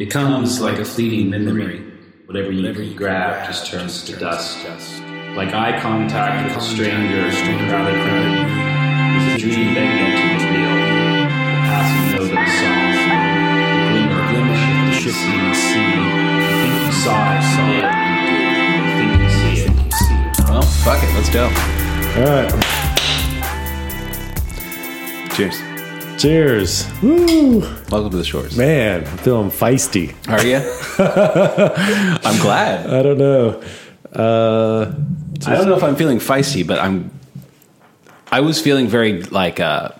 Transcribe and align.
It 0.00 0.10
comes 0.10 0.62
like 0.62 0.78
a 0.78 0.84
fleeting 0.86 1.28
memory. 1.28 1.84
Whatever 2.24 2.50
you 2.50 2.94
grab 2.94 3.46
just 3.46 3.66
turns 3.70 4.02
to 4.04 4.16
dust. 4.16 4.62
Just 4.62 5.02
like 5.36 5.52
eye 5.52 5.78
contact 5.78 6.48
with 6.48 6.56
a 6.56 6.60
stranger 6.66 7.26
in 7.26 7.28
a 7.28 7.68
crowded 7.68 8.00
room. 8.08 8.48
It's 9.28 9.44
a 9.44 9.46
dream 9.46 9.74
begging 9.74 10.16
to 10.16 10.22
be 10.24 10.56
real. 10.56 10.72
The 10.72 11.60
passing 11.68 12.16
note 12.16 12.32
of 12.32 12.32
a 12.32 12.48
song. 12.48 12.96
The 13.76 13.92
glimmer, 13.92 14.22
glimmer 14.32 14.56
of 14.56 14.88
the 14.88 14.96
shifting 14.96 15.52
sea. 15.52 15.84
You 15.84 16.48
think 16.48 16.80
you 16.80 16.92
saw 16.96 17.36
it, 17.36 17.44
saw 17.52 17.68
it. 17.76 17.84
You 18.80 18.96
think 18.96 19.12
you 19.20 19.28
see 19.28 19.52
it, 19.60 19.76
you 19.84 19.92
see 19.92 20.16
it. 20.16 20.48
Well, 20.48 20.64
fuck 20.80 21.00
it. 21.04 21.12
Let's 21.12 21.28
go. 21.28 21.44
All 22.16 22.24
right. 22.24 22.48
Cheers. 25.34 25.69
Cheers. 26.20 26.86
Woo. 27.02 27.60
Welcome 27.90 28.10
to 28.10 28.18
the 28.18 28.24
shores. 28.24 28.54
Man, 28.54 29.06
I'm 29.06 29.16
feeling 29.18 29.48
feisty. 29.50 30.14
Are 30.28 30.44
you? 30.44 30.56
I'm 32.28 32.38
glad. 32.42 32.90
I 32.90 33.02
don't 33.02 33.16
know. 33.16 33.62
Uh, 34.12 34.92
I 35.46 35.54
don't 35.56 35.66
know 35.66 35.76
if 35.76 35.82
I'm 35.82 35.96
feeling 35.96 36.18
feisty, 36.18 36.66
but 36.66 36.78
I'm. 36.78 37.10
I 38.30 38.40
was 38.40 38.60
feeling 38.60 38.86
very 38.86 39.22
like 39.22 39.60
uh, 39.60 39.92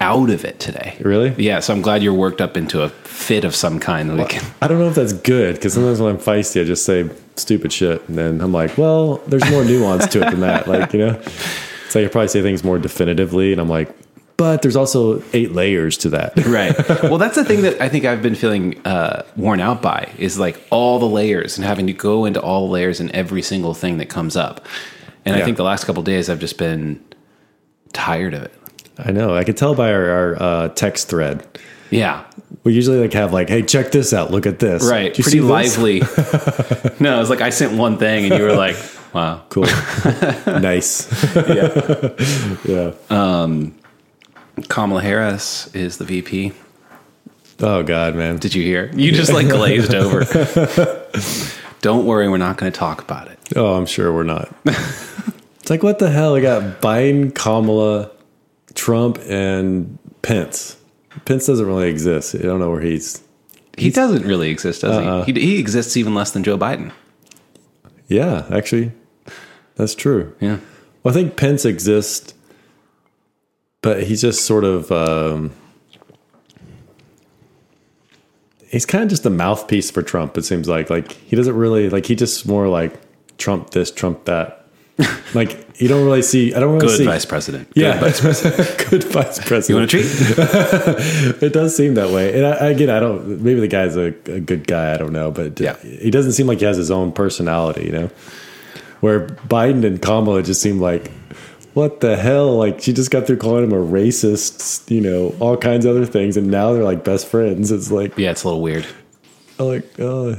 out 0.00 0.30
of 0.30 0.44
it 0.44 0.60
today. 0.60 0.96
Really? 1.00 1.34
Yeah. 1.44 1.58
So 1.58 1.74
I'm 1.74 1.82
glad 1.82 2.04
you're 2.04 2.14
worked 2.14 2.40
up 2.40 2.56
into 2.56 2.82
a 2.82 2.90
fit 2.90 3.44
of 3.44 3.52
some 3.56 3.80
kind. 3.80 4.10
that 4.10 4.16
we 4.16 4.24
can- 4.26 4.48
I 4.62 4.68
don't 4.68 4.78
know 4.78 4.88
if 4.88 4.94
that's 4.94 5.12
good 5.12 5.56
because 5.56 5.72
sometimes 5.72 6.00
when 6.00 6.12
I'm 6.14 6.20
feisty, 6.20 6.60
I 6.60 6.64
just 6.64 6.84
say 6.84 7.10
stupid 7.34 7.72
shit. 7.72 8.08
And 8.08 8.16
then 8.16 8.40
I'm 8.40 8.52
like, 8.52 8.78
well, 8.78 9.16
there's 9.26 9.50
more 9.50 9.64
nuance 9.64 10.06
to 10.06 10.24
it 10.24 10.30
than 10.30 10.40
that. 10.40 10.68
Like, 10.68 10.92
you 10.92 11.00
know, 11.00 11.20
it's 11.86 11.94
like 11.96 12.04
I 12.04 12.08
probably 12.08 12.28
say 12.28 12.42
things 12.42 12.62
more 12.62 12.78
definitively. 12.78 13.50
And 13.50 13.60
I'm 13.60 13.68
like, 13.68 13.92
but 14.44 14.60
there's 14.60 14.76
also 14.76 15.22
eight 15.32 15.52
layers 15.52 15.96
to 15.96 16.10
that. 16.10 16.36
right. 16.46 16.76
Well, 17.04 17.16
that's 17.16 17.34
the 17.34 17.46
thing 17.46 17.62
that 17.62 17.80
I 17.80 17.88
think 17.88 18.04
I've 18.04 18.20
been 18.20 18.34
feeling 18.34 18.78
uh, 18.86 19.24
worn 19.36 19.58
out 19.58 19.80
by 19.80 20.12
is 20.18 20.38
like 20.38 20.62
all 20.68 20.98
the 20.98 21.08
layers 21.08 21.56
and 21.56 21.64
having 21.64 21.86
to 21.86 21.94
go 21.94 22.26
into 22.26 22.42
all 22.42 22.66
the 22.66 22.72
layers 22.74 23.00
in 23.00 23.10
every 23.12 23.40
single 23.40 23.72
thing 23.72 23.96
that 23.96 24.10
comes 24.10 24.36
up. 24.36 24.66
And 25.24 25.34
I 25.34 25.42
think 25.42 25.56
the 25.56 25.64
last 25.64 25.86
couple 25.86 26.02
days 26.02 26.28
I've 26.28 26.40
just 26.40 26.58
been 26.58 27.02
tired 27.94 28.34
of 28.34 28.42
it. 28.42 28.52
I 28.98 29.12
know. 29.12 29.34
I 29.34 29.44
could 29.44 29.56
tell 29.56 29.74
by 29.74 29.90
our, 29.90 30.10
our 30.10 30.42
uh, 30.42 30.68
text 30.68 31.08
thread. 31.08 31.48
Yeah. 31.88 32.26
We 32.64 32.74
usually 32.74 32.98
like 32.98 33.14
have 33.14 33.32
like, 33.32 33.48
hey, 33.48 33.62
check 33.62 33.92
this 33.92 34.12
out. 34.12 34.30
Look 34.30 34.44
at 34.44 34.58
this. 34.58 34.84
Right. 34.84 35.14
Pretty 35.14 35.40
lively. 35.40 36.00
no, 37.00 37.16
it 37.16 37.18
was 37.18 37.30
like 37.30 37.40
I 37.40 37.48
sent 37.48 37.78
one 37.78 37.96
thing 37.96 38.26
and 38.26 38.38
you 38.38 38.42
were 38.44 38.54
like, 38.54 38.76
wow. 39.14 39.42
Cool. 39.48 39.64
nice. 40.44 41.10
Yeah. 41.34 42.14
Yeah. 42.66 42.92
Kamala 44.68 45.02
Harris 45.02 45.72
is 45.74 45.98
the 45.98 46.04
VP. 46.04 46.52
Oh 47.60 47.82
God, 47.82 48.14
man. 48.14 48.38
Did 48.38 48.54
you 48.54 48.62
hear? 48.62 48.90
You 48.94 49.12
just 49.12 49.32
like 49.32 49.48
glazed 49.48 49.94
over. 49.94 50.24
Don't 51.80 52.06
worry, 52.06 52.28
we're 52.28 52.38
not 52.38 52.56
going 52.56 52.72
to 52.72 52.78
talk 52.78 53.02
about 53.02 53.28
it. 53.28 53.38
Oh, 53.56 53.74
I'm 53.74 53.86
sure 53.86 54.12
we're 54.12 54.22
not. 54.24 54.52
it's 54.64 55.70
like 55.70 55.82
what 55.82 55.98
the 55.98 56.10
hell? 56.10 56.34
We 56.34 56.40
got 56.40 56.80
Biden, 56.80 57.34
Kamala, 57.34 58.10
Trump, 58.74 59.18
and 59.28 59.98
Pence. 60.22 60.76
Pence 61.26 61.46
doesn't 61.46 61.66
really 61.66 61.88
exist. 61.90 62.34
I 62.34 62.38
don't 62.38 62.58
know 62.58 62.70
where 62.70 62.80
he's. 62.80 63.22
He 63.76 63.90
doesn't 63.90 64.24
really 64.24 64.50
exist, 64.50 64.82
does 64.82 64.96
Uh-uh. 64.96 65.24
he? 65.24 65.32
he? 65.32 65.40
He 65.40 65.58
exists 65.58 65.96
even 65.96 66.14
less 66.14 66.30
than 66.30 66.42
Joe 66.44 66.56
Biden. 66.56 66.92
Yeah, 68.08 68.46
actually, 68.52 68.92
that's 69.76 69.94
true. 69.94 70.34
Yeah. 70.40 70.58
Well, 71.02 71.12
I 71.12 71.14
think 71.14 71.36
Pence 71.36 71.64
exists, 71.64 72.34
but 73.84 74.02
he's 74.02 74.20
just 74.22 74.44
sort 74.46 74.64
of. 74.64 74.90
Um, 74.90 75.52
he's 78.66 78.86
kind 78.86 79.04
of 79.04 79.10
just 79.10 79.24
a 79.26 79.30
mouthpiece 79.30 79.90
for 79.90 80.02
Trump. 80.02 80.36
It 80.36 80.44
seems 80.44 80.66
like 80.68 80.90
like 80.90 81.12
he 81.12 81.36
doesn't 81.36 81.54
really 81.54 81.88
like 81.90 82.06
he 82.06 82.16
just 82.16 82.46
more 82.48 82.66
like 82.68 82.98
Trump 83.38 83.70
this, 83.70 83.90
Trump 83.92 84.24
that. 84.24 84.62
like 85.34 85.66
you 85.80 85.88
don't 85.88 86.04
really 86.04 86.22
see. 86.22 86.54
I 86.54 86.60
don't 86.60 86.74
really 86.74 86.86
Good 86.86 86.98
see. 86.98 87.04
vice 87.04 87.24
president. 87.24 87.68
Good 87.74 87.80
Yeah, 87.82 87.98
vice 88.00 88.20
president. 88.20 88.86
good 88.90 89.04
vice 89.04 89.44
president. 89.44 89.68
You 89.68 89.74
want 89.76 89.92
a 89.92 91.34
treat? 91.34 91.42
It 91.42 91.52
does 91.52 91.76
seem 91.76 91.94
that 91.94 92.10
way. 92.10 92.32
And 92.36 92.46
I, 92.46 92.68
again, 92.68 92.90
I 92.90 93.00
don't. 93.00 93.42
Maybe 93.42 93.58
the 93.60 93.66
guy's 93.68 93.96
a, 93.96 94.14
a 94.32 94.38
good 94.40 94.66
guy. 94.68 94.94
I 94.94 94.96
don't 94.96 95.12
know, 95.12 95.32
but 95.32 95.58
Yeah. 95.58 95.76
he 95.82 96.10
doesn't 96.12 96.32
seem 96.32 96.46
like 96.46 96.60
he 96.60 96.64
has 96.64 96.76
his 96.76 96.92
own 96.92 97.10
personality. 97.12 97.86
You 97.86 97.92
know, 97.92 98.10
where 99.00 99.26
Biden 99.26 99.84
and 99.84 100.00
Kamala 100.00 100.44
just 100.44 100.62
seem 100.62 100.80
like, 100.80 101.10
what 101.74 102.00
the 102.00 102.16
hell? 102.16 102.56
Like 102.56 102.80
she 102.80 102.92
just 102.92 103.10
got 103.10 103.26
through 103.26 103.36
calling 103.38 103.64
him 103.64 103.72
a 103.72 103.76
racist. 103.84 104.90
You 104.90 105.00
know, 105.00 105.34
all 105.40 105.56
kinds 105.56 105.84
of 105.84 105.94
other 105.94 106.06
things, 106.06 106.36
and 106.36 106.48
now 106.50 106.72
they're 106.72 106.84
like 106.84 107.04
best 107.04 107.26
friends. 107.26 107.70
It's 107.70 107.90
like, 107.90 108.16
Yeah, 108.16 108.30
it's 108.30 108.44
a 108.44 108.48
little 108.48 108.62
weird. 108.62 108.86
I'm 109.58 109.66
like, 109.66 110.00
oh, 110.00 110.36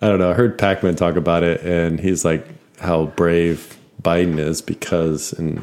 I 0.00 0.08
don't 0.08 0.18
know. 0.18 0.30
I 0.30 0.34
heard 0.34 0.58
Pakman 0.58 0.96
talk 0.96 1.16
about 1.16 1.42
it, 1.42 1.60
and 1.62 2.00
he's 2.00 2.24
like 2.24 2.46
how 2.80 3.06
brave 3.06 3.76
Biden 4.02 4.38
is 4.38 4.62
because, 4.62 5.32
and 5.32 5.62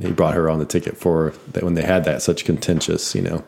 he 0.00 0.12
brought 0.12 0.34
her 0.34 0.48
on 0.48 0.58
the 0.58 0.64
ticket 0.64 0.96
for 0.96 1.32
that 1.52 1.62
when 1.64 1.74
they 1.74 1.82
had 1.82 2.04
that 2.04 2.22
such 2.22 2.44
contentious, 2.44 3.14
you 3.14 3.22
know, 3.22 3.44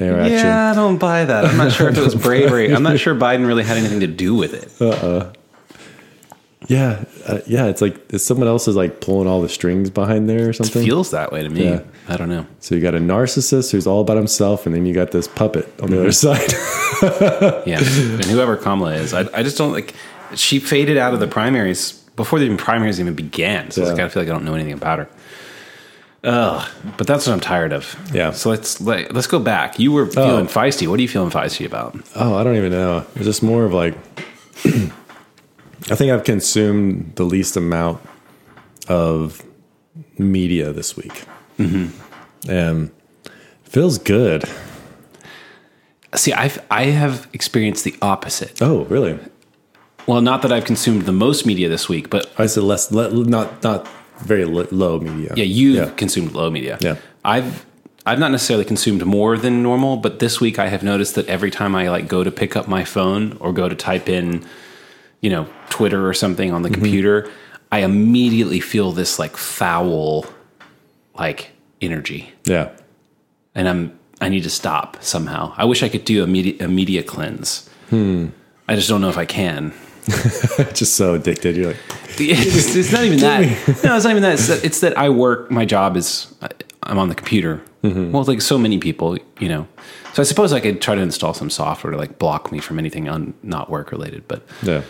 interaction. 0.00 0.38
Yeah, 0.38 0.70
I 0.70 0.74
don't 0.74 0.96
buy 0.98 1.24
that. 1.24 1.44
I'm 1.44 1.56
not 1.56 1.72
sure 1.72 1.88
if 1.88 1.98
it 1.98 2.02
was 2.02 2.14
bravery. 2.28 2.74
I'm 2.74 2.82
not 2.82 2.98
sure 2.98 3.14
Biden 3.14 3.46
really 3.46 3.64
had 3.64 3.76
anything 3.76 4.00
to 4.00 4.06
do 4.06 4.34
with 4.34 4.54
it. 4.54 4.80
Uh-uh. 4.80 5.32
Yeah, 6.66 7.04
uh, 7.26 7.40
yeah. 7.46 7.66
It's 7.66 7.82
like 7.82 7.96
it's 8.10 8.24
someone 8.24 8.48
else 8.48 8.66
is 8.68 8.74
like 8.76 9.00
pulling 9.00 9.28
all 9.28 9.42
the 9.42 9.48
strings 9.50 9.90
behind 9.90 10.28
there 10.30 10.46
or 10.46 10.50
It 10.50 10.54
something. 10.54 10.84
feels 10.84 11.10
that 11.10 11.30
way 11.30 11.42
to 11.42 11.48
me. 11.50 11.64
Yeah. 11.64 11.80
I 12.08 12.16
don't 12.16 12.28
know. 12.30 12.46
so 12.60 12.74
you 12.74 12.80
got 12.80 12.94
a 12.94 12.98
narcissist 12.98 13.70
who's 13.72 13.86
all 13.86 14.00
about 14.00 14.16
himself, 14.16 14.64
and 14.66 14.74
then 14.74 14.86
you 14.86 14.94
got 14.94 15.10
this 15.10 15.28
puppet 15.28 15.66
on 15.82 15.90
the 15.90 15.98
other 16.00 16.08
Mm-hmm. 16.08 16.40
side. 16.40 17.62
Yeah. 17.66 17.78
and 17.78 18.24
whoever 18.24 18.56
Kamala 18.56 18.94
is, 18.94 19.12
I, 19.12 19.28
I 19.38 19.42
just 19.42 19.58
don't 19.58 19.72
like. 19.72 19.94
She 20.36 20.58
faded 20.58 20.96
out 20.96 21.12
of 21.12 21.20
the 21.20 21.26
primaries 21.26 21.92
before 22.16 22.38
the 22.38 22.44
even 22.46 22.56
primaries 22.56 22.98
even 23.00 23.14
began. 23.14 23.70
So 23.70 23.82
it's 23.82 23.88
Yeah. 23.90 23.94
like, 23.94 24.02
I 24.04 24.08
feel 24.08 24.22
like 24.22 24.30
I 24.30 24.32
don't 24.32 24.44
know 24.44 24.54
anything 24.54 24.72
about 24.72 25.00
her. 25.00 25.08
Ugh. 26.24 26.70
But 26.96 27.06
that's 27.06 27.26
what 27.26 27.34
I'm 27.34 27.40
tired 27.40 27.72
of. 27.74 27.94
Yeah. 28.14 28.30
So 28.30 28.48
let's 28.48 28.80
like, 28.80 29.12
let's 29.12 29.26
go 29.26 29.38
back. 29.38 29.78
You 29.78 29.92
were 29.92 30.06
feeling 30.06 30.46
feisty. 30.46 30.86
What 30.88 30.98
are 30.98 31.02
you 31.02 31.08
feeling 31.08 31.30
feisty 31.30 31.66
about? 31.66 31.94
oh, 32.16 32.34
I 32.36 32.42
don't 32.44 32.56
even 32.56 32.72
know. 32.72 33.04
It's 33.16 33.26
just 33.26 33.42
more 33.42 33.64
of 33.66 33.74
like, 33.74 33.94
I 35.90 35.94
think 35.96 36.10
I've 36.12 36.24
consumed 36.24 37.12
the 37.16 37.24
least 37.24 37.56
amount 37.56 38.00
of 38.88 39.42
media 40.18 40.72
this 40.72 40.96
week, 40.96 41.24
mm-hmm. 41.58 42.50
and 42.50 42.90
feels 43.64 43.98
good. 43.98 44.44
See, 46.14 46.32
I've 46.32 46.64
I 46.70 46.84
have 46.86 47.28
experienced 47.32 47.84
the 47.84 47.94
opposite. 48.00 48.62
Oh, 48.62 48.84
really? 48.84 49.18
Well, 50.06 50.20
not 50.20 50.42
that 50.42 50.52
I've 50.52 50.64
consumed 50.64 51.02
the 51.02 51.12
most 51.12 51.44
media 51.46 51.68
this 51.68 51.88
week, 51.88 52.08
but 52.10 52.30
I 52.38 52.46
said 52.46 52.62
less, 52.62 52.90
le, 52.92 53.10
not 53.24 53.62
not 53.62 53.88
very 54.20 54.44
li- 54.44 54.68
low 54.70 55.00
media. 55.00 55.32
yeah, 55.36 55.44
you've 55.44 55.76
Yeah. 55.76 55.90
consumed 55.96 56.32
low 56.32 56.50
media. 56.50 56.78
Yeah. 56.80 56.96
I've 57.24 57.66
I've 58.06 58.18
not 58.18 58.30
necessarily 58.30 58.64
consumed 58.66 59.04
more 59.04 59.36
than 59.38 59.62
normal, 59.62 59.96
but 59.96 60.18
this 60.18 60.40
week 60.40 60.58
I 60.58 60.68
have 60.68 60.82
noticed 60.82 61.14
that 61.14 61.26
every 61.26 61.50
time 61.50 61.74
I 61.74 61.88
like 61.88 62.06
go 62.06 62.22
to 62.22 62.30
pick 62.30 62.54
up 62.54 62.68
my 62.68 62.84
phone 62.84 63.36
or 63.40 63.52
go 63.52 63.68
to 63.68 63.74
type 63.74 64.08
in, 64.10 64.44
you 65.24 65.30
know, 65.30 65.44
Twitter 65.70 66.06
or 66.06 66.14
something 66.14 66.52
on 66.52 66.62
the 66.62 66.68
Mm-hmm. 66.68 66.80
computer, 66.82 67.16
I 67.72 67.78
immediately 67.80 68.60
feel 68.60 68.92
this 68.92 69.18
like 69.18 69.36
foul 69.36 70.26
like 71.18 71.50
energy. 71.80 72.32
yeah. 72.44 72.68
And 73.54 73.68
I'm 73.68 73.98
I 74.20 74.28
need 74.28 74.42
to 74.44 74.50
stop 74.50 74.96
somehow. 75.02 75.52
I 75.56 75.64
wish 75.64 75.82
I 75.82 75.88
could 75.88 76.04
do 76.04 76.22
a 76.24 76.26
media 76.26 76.54
a 76.66 76.68
media 76.68 77.02
cleanse. 77.02 77.68
Hmm. 77.90 78.26
I 78.68 78.74
just 78.76 78.88
don't 78.88 79.00
know 79.00 79.08
if 79.10 79.18
I 79.18 79.26
can. 79.26 79.72
Just 80.74 80.94
so 80.96 81.14
addicted. 81.14 81.56
You're 81.56 81.68
like, 81.72 81.80
it's, 82.18 82.76
it's 82.76 82.92
not 82.92 83.04
even 83.04 83.18
that. 83.28 83.40
No, 83.84 83.96
it's 83.96 84.04
not 84.04 84.10
even 84.10 84.22
that. 84.22 84.34
It's 84.34 84.48
that, 84.48 84.64
it's 84.64 84.80
that 84.80 84.98
I 84.98 85.08
work. 85.08 85.50
My 85.50 85.64
job 85.64 85.96
is 85.96 86.26
I- 86.42 86.48
I'm 86.82 86.98
on 86.98 87.08
the 87.08 87.14
computer. 87.14 87.62
Mm-hmm. 87.82 88.12
Well, 88.12 88.24
like 88.24 88.42
so 88.42 88.58
many 88.58 88.78
people, 88.78 89.16
you 89.40 89.48
know. 89.48 89.66
So 90.12 90.20
I 90.22 90.24
suppose 90.24 90.52
I 90.52 90.60
could 90.60 90.80
try 90.82 90.94
to 90.94 91.00
install 91.00 91.32
some 91.34 91.48
software 91.50 91.90
to 91.92 91.96
like 91.98 92.18
block 92.18 92.52
me 92.52 92.58
from 92.60 92.78
anything 92.78 93.08
un, 93.08 93.32
not 93.42 93.70
work 93.70 93.90
related. 93.92 94.26
But 94.28 94.42
yeah. 94.62 94.82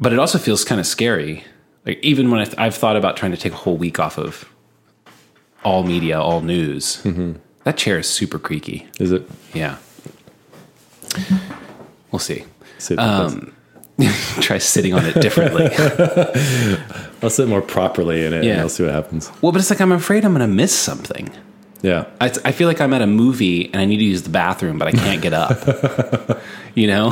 But 0.00 0.12
it 0.12 0.18
also 0.18 0.38
feels 0.38 0.64
kind 0.64 0.80
of 0.80 0.86
scary. 0.86 1.44
Like 1.86 1.98
even 2.02 2.30
when 2.30 2.40
I 2.40 2.44
th- 2.44 2.58
I've 2.58 2.74
thought 2.74 2.96
about 2.96 3.16
trying 3.16 3.32
to 3.32 3.36
take 3.36 3.52
a 3.52 3.56
whole 3.56 3.76
week 3.76 3.98
off 3.98 4.18
of 4.18 4.44
all 5.64 5.82
media, 5.84 6.20
all 6.20 6.40
news. 6.40 7.02
Mm-hmm. 7.04 7.32
That 7.64 7.76
chair 7.76 7.98
is 7.98 8.08
super 8.08 8.38
creaky. 8.38 8.88
Is 8.98 9.12
it? 9.12 9.28
Yeah. 9.54 9.76
We'll 12.10 12.18
see. 12.18 12.44
Sit, 12.78 12.98
Um, 12.98 13.54
Try 14.40 14.58
sitting 14.58 14.94
on 14.94 15.04
it 15.04 15.20
differently. 15.20 15.68
I'll 17.22 17.30
sit 17.30 17.46
more 17.48 17.62
properly 17.62 18.24
in 18.24 18.32
it, 18.32 18.38
and 18.38 18.44
Yeah. 18.44 18.60
I'll 18.60 18.68
see 18.68 18.82
what 18.84 18.92
happens. 18.92 19.30
well, 19.40 19.52
but 19.52 19.60
it's 19.60 19.70
like 19.70 19.80
I'm 19.80 19.92
afraid 19.92 20.24
I'm 20.24 20.32
going 20.34 20.40
to 20.48 20.52
miss 20.52 20.76
something. 20.76 21.30
Yeah. 21.82 22.06
I, 22.20 22.26
I 22.44 22.52
feel 22.52 22.68
like 22.68 22.80
I'm 22.80 22.92
at 22.94 23.02
a 23.02 23.06
movie 23.06 23.66
and 23.66 23.76
I 23.76 23.84
need 23.84 23.98
to 23.98 24.04
use 24.04 24.22
the 24.22 24.30
bathroom, 24.30 24.78
but 24.78 24.88
I 24.88 24.92
can't 24.92 25.20
get 25.22 25.32
up. 25.32 26.40
you 26.74 26.86
know? 26.86 27.10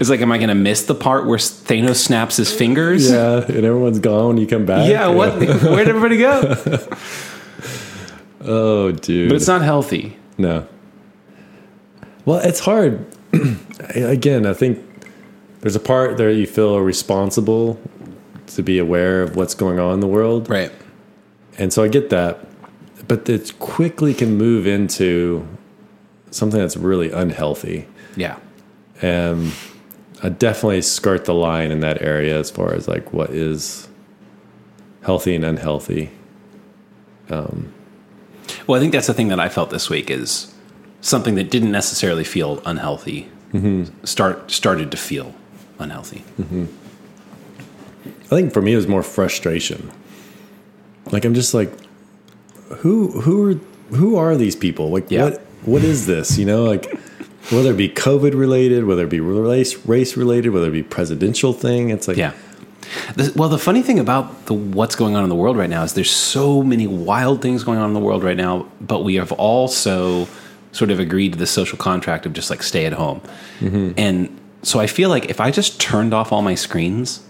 It's 0.00 0.10
like, 0.10 0.20
am 0.20 0.32
I 0.32 0.38
going 0.38 0.48
to 0.48 0.54
miss 0.54 0.84
the 0.86 0.94
part 0.94 1.26
where 1.26 1.38
Thanos 1.38 1.96
snaps 1.96 2.36
his 2.36 2.52
fingers? 2.52 3.10
Yeah, 3.10 3.44
and 3.44 3.64
everyone's 3.64 3.98
gone 4.00 4.28
when 4.28 4.36
you 4.38 4.46
come 4.46 4.64
back. 4.66 4.88
Yeah, 4.88 5.08
what? 5.08 5.34
Where'd 5.62 5.88
everybody 5.88 6.18
go? 6.18 6.56
Oh, 8.44 8.90
dude. 8.90 9.28
But 9.28 9.36
it's 9.36 9.46
not 9.46 9.62
healthy. 9.62 10.16
no. 10.36 10.66
Well, 12.24 12.38
it's 12.38 12.60
hard. 12.60 13.04
Again, 13.94 14.46
I 14.46 14.52
think 14.52 14.78
there's 15.60 15.74
a 15.76 15.80
part 15.80 16.16
there 16.16 16.30
you 16.30 16.46
feel 16.46 16.78
responsible 16.80 17.80
to 18.48 18.62
be 18.62 18.78
aware 18.78 19.22
of 19.22 19.34
what's 19.36 19.54
going 19.54 19.78
on 19.78 19.94
in 19.94 20.00
the 20.00 20.06
world. 20.08 20.48
Right. 20.48 20.70
And 21.58 21.72
so 21.72 21.82
I 21.82 21.88
get 21.88 22.10
that. 22.10 22.46
But 23.08 23.28
it 23.28 23.58
quickly 23.58 24.14
can 24.14 24.36
move 24.36 24.66
into 24.66 25.46
something 26.30 26.60
that's 26.60 26.76
really 26.76 27.10
unhealthy. 27.10 27.86
Yeah. 28.16 28.38
And 29.00 29.52
I 30.22 30.28
definitely 30.28 30.82
skirt 30.82 31.24
the 31.24 31.34
line 31.34 31.70
in 31.70 31.80
that 31.80 32.00
area 32.02 32.38
as 32.38 32.50
far 32.50 32.72
as 32.74 32.86
like 32.86 33.12
what 33.12 33.30
is 33.30 33.88
healthy 35.02 35.34
and 35.34 35.44
unhealthy. 35.44 36.10
Um, 37.28 37.72
well, 38.66 38.78
I 38.78 38.80
think 38.80 38.92
that's 38.92 39.06
the 39.06 39.14
thing 39.14 39.28
that 39.28 39.40
I 39.40 39.48
felt 39.48 39.70
this 39.70 39.90
week 39.90 40.10
is 40.10 40.54
something 41.00 41.34
that 41.34 41.50
didn't 41.50 41.72
necessarily 41.72 42.24
feel 42.24 42.62
unhealthy 42.64 43.28
mm-hmm. 43.52 44.04
start 44.04 44.50
started 44.50 44.90
to 44.90 44.96
feel 44.96 45.34
unhealthy. 45.78 46.24
Mm-hmm. 46.40 46.66
I 48.04 48.36
think 48.36 48.52
for 48.52 48.62
me 48.62 48.72
it 48.72 48.76
was 48.76 48.88
more 48.88 49.02
frustration. 49.02 49.90
Like 51.10 51.24
I'm 51.24 51.34
just 51.34 51.54
like, 51.54 51.72
who 52.78 53.20
who 53.20 53.50
are 53.50 53.54
who 53.94 54.16
are 54.16 54.36
these 54.36 54.56
people? 54.56 54.90
Like 54.90 55.10
Yeah. 55.10 55.24
what 55.24 55.40
what 55.64 55.82
is 55.84 56.06
this? 56.06 56.38
You 56.38 56.46
know, 56.46 56.64
like 56.64 56.98
whether 57.50 57.72
it 57.72 57.76
be 57.76 57.88
COVID 57.88 58.34
related, 58.34 58.84
whether 58.84 59.04
it 59.04 59.10
be 59.10 59.20
race 59.20 59.76
race 59.86 60.16
related, 60.16 60.50
whether 60.50 60.68
it 60.68 60.72
be 60.72 60.82
presidential 60.82 61.52
thing. 61.52 61.90
It's 61.90 62.08
like 62.08 62.16
Yeah. 62.16 62.32
The, 63.16 63.32
well, 63.34 63.48
the 63.48 63.58
funny 63.58 63.80
thing 63.82 63.98
about 63.98 64.46
the 64.46 64.54
what's 64.54 64.96
going 64.96 65.16
on 65.16 65.22
in 65.22 65.30
the 65.30 65.34
world 65.34 65.56
right 65.56 65.70
now 65.70 65.82
is 65.82 65.94
there's 65.94 66.10
so 66.10 66.62
many 66.62 66.86
wild 66.86 67.40
things 67.40 67.64
going 67.64 67.78
on 67.78 67.88
in 67.88 67.94
the 67.94 68.00
world 68.00 68.22
right 68.22 68.36
now, 68.36 68.66
but 68.80 69.02
we 69.02 69.14
have 69.14 69.32
also 69.32 70.28
sort 70.72 70.90
of 70.90 71.00
agreed 71.00 71.32
to 71.32 71.38
the 71.38 71.46
social 71.46 71.78
contract 71.78 72.26
of 72.26 72.32
just 72.32 72.50
like 72.50 72.62
stay 72.62 72.84
at 72.84 72.92
home. 72.92 73.20
Mm-hmm. 73.60 73.92
And 73.96 74.40
so 74.62 74.78
I 74.78 74.86
feel 74.86 75.08
like 75.08 75.26
if 75.26 75.40
I 75.40 75.50
just 75.50 75.80
turned 75.80 76.12
off 76.12 76.32
all 76.32 76.42
my 76.42 76.54
screens 76.54 77.24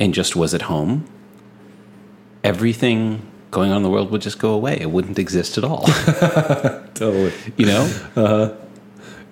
and 0.00 0.12
just 0.12 0.34
was 0.34 0.54
at 0.54 0.62
home, 0.62 1.06
everything 2.42 3.22
going 3.50 3.70
on 3.70 3.78
in 3.78 3.82
the 3.82 3.90
world 3.90 4.10
would 4.10 4.22
just 4.22 4.38
go 4.38 4.52
away. 4.52 4.78
It 4.80 4.90
wouldn't 4.90 5.18
exist 5.18 5.58
at 5.58 5.64
all. 5.64 5.84
totally. 6.94 7.32
you 7.56 7.66
know? 7.66 7.82
Uh-huh. 8.16 8.54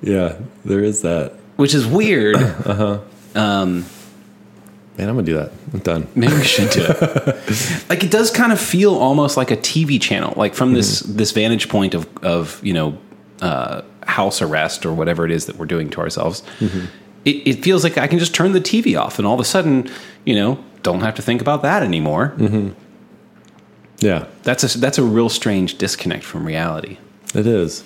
Yeah, 0.03 0.37
there 0.65 0.83
is 0.83 1.03
that. 1.03 1.35
Which 1.57 1.75
is 1.75 1.87
weird. 1.87 2.37
Uh 2.65 2.75
huh. 2.75 3.01
Man, 4.99 5.09
I'm 5.09 5.15
gonna 5.15 5.23
do 5.23 5.37
that. 5.37 5.53
I'm 5.73 5.79
done. 5.81 6.07
Maybe 6.15 6.35
we 6.35 6.45
should 6.45 6.69
do 6.71 6.85
it. 6.85 7.85
like 7.89 8.05
it 8.05 8.11
does 8.11 8.31
kind 8.31 8.53
of 8.53 8.61
feel 8.61 8.95
almost 8.97 9.37
like 9.37 9.51
a 9.51 9.57
TV 9.57 10.01
channel, 10.01 10.35
like 10.37 10.55
from 10.55 10.75
this 10.75 11.01
this 11.01 11.31
vantage 11.31 11.69
point 11.71 11.95
of 11.95 12.07
of 12.23 12.61
you 12.63 12.75
know 12.75 12.99
uh, 13.41 13.81
house 14.07 14.43
arrest 14.43 14.85
or 14.85 14.93
whatever 14.93 15.25
it 15.25 15.31
is 15.31 15.47
that 15.47 15.57
we're 15.57 15.65
doing 15.67 15.89
to 15.91 16.01
ourselves. 16.01 16.43
It, 17.25 17.37
it 17.47 17.63
feels 17.63 17.83
like 17.85 17.97
I 17.99 18.09
can 18.09 18.19
just 18.19 18.35
turn 18.35 18.53
the 18.53 18.61
TV 18.61 18.99
off, 19.01 19.19
and 19.19 19.27
all 19.27 19.35
of 19.35 19.41
a 19.41 19.45
sudden, 19.45 19.89
you 20.27 20.35
know, 20.35 20.63
don't 20.83 21.01
have 21.01 21.15
to 21.15 21.23
think 21.23 21.41
about 21.41 21.63
that 21.63 21.83
anymore. 21.83 22.35
Yeah, 24.01 24.27
That's 24.43 24.75
a 24.75 24.79
that's 24.79 24.99
a 24.99 25.03
real 25.03 25.29
strange 25.29 25.79
disconnect 25.79 26.25
from 26.25 26.45
reality. 26.47 26.97
it 27.35 27.47
is. 27.47 27.85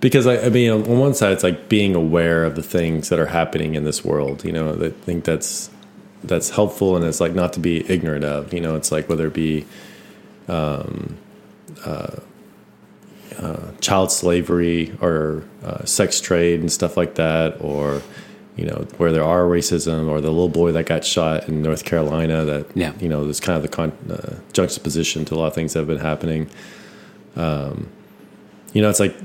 Because 0.00 0.26
I, 0.26 0.38
I 0.46 0.48
mean, 0.48 0.70
on 0.70 0.84
one 0.98 1.14
side, 1.14 1.32
it's 1.32 1.42
like 1.42 1.68
being 1.68 1.94
aware 1.96 2.44
of 2.44 2.54
the 2.54 2.62
things 2.62 3.08
that 3.08 3.18
are 3.18 3.26
happening 3.26 3.74
in 3.74 3.84
this 3.84 4.04
world. 4.04 4.44
You 4.44 4.52
know, 4.52 4.72
I 4.80 4.90
think 4.90 5.24
that's 5.24 5.70
that's 6.22 6.50
helpful, 6.50 6.96
and 6.96 7.04
it's 7.04 7.20
like 7.20 7.32
not 7.34 7.52
to 7.54 7.60
be 7.60 7.88
ignorant 7.90 8.24
of. 8.24 8.52
You 8.52 8.60
know, 8.60 8.76
it's 8.76 8.92
like 8.92 9.08
whether 9.08 9.26
it 9.26 9.34
be 9.34 9.66
um, 10.46 11.16
uh, 11.84 12.16
uh, 13.38 13.70
child 13.80 14.12
slavery 14.12 14.96
or 15.00 15.44
uh, 15.64 15.84
sex 15.84 16.20
trade 16.20 16.60
and 16.60 16.70
stuff 16.70 16.96
like 16.96 17.16
that, 17.16 17.60
or 17.60 18.00
you 18.56 18.66
know, 18.66 18.86
where 18.98 19.12
there 19.12 19.24
are 19.24 19.42
racism, 19.42 20.08
or 20.08 20.20
the 20.20 20.30
little 20.30 20.48
boy 20.48 20.72
that 20.72 20.86
got 20.86 21.04
shot 21.04 21.48
in 21.48 21.62
North 21.62 21.84
Carolina. 21.84 22.44
That 22.44 22.66
Yeah. 22.76 22.92
you 23.00 23.08
know, 23.08 23.24
there's 23.24 23.40
kind 23.40 23.56
of 23.56 23.62
the 23.62 23.68
con- 23.68 23.92
uh, 24.10 24.36
juxtaposition 24.52 25.24
to 25.26 25.34
a 25.34 25.36
lot 25.36 25.46
of 25.46 25.54
things 25.54 25.72
that 25.72 25.80
have 25.80 25.88
been 25.88 25.98
happening. 25.98 26.48
Um, 27.36 27.88
you 28.72 28.82
know, 28.82 28.90
it's 28.90 29.00
like 29.00 29.16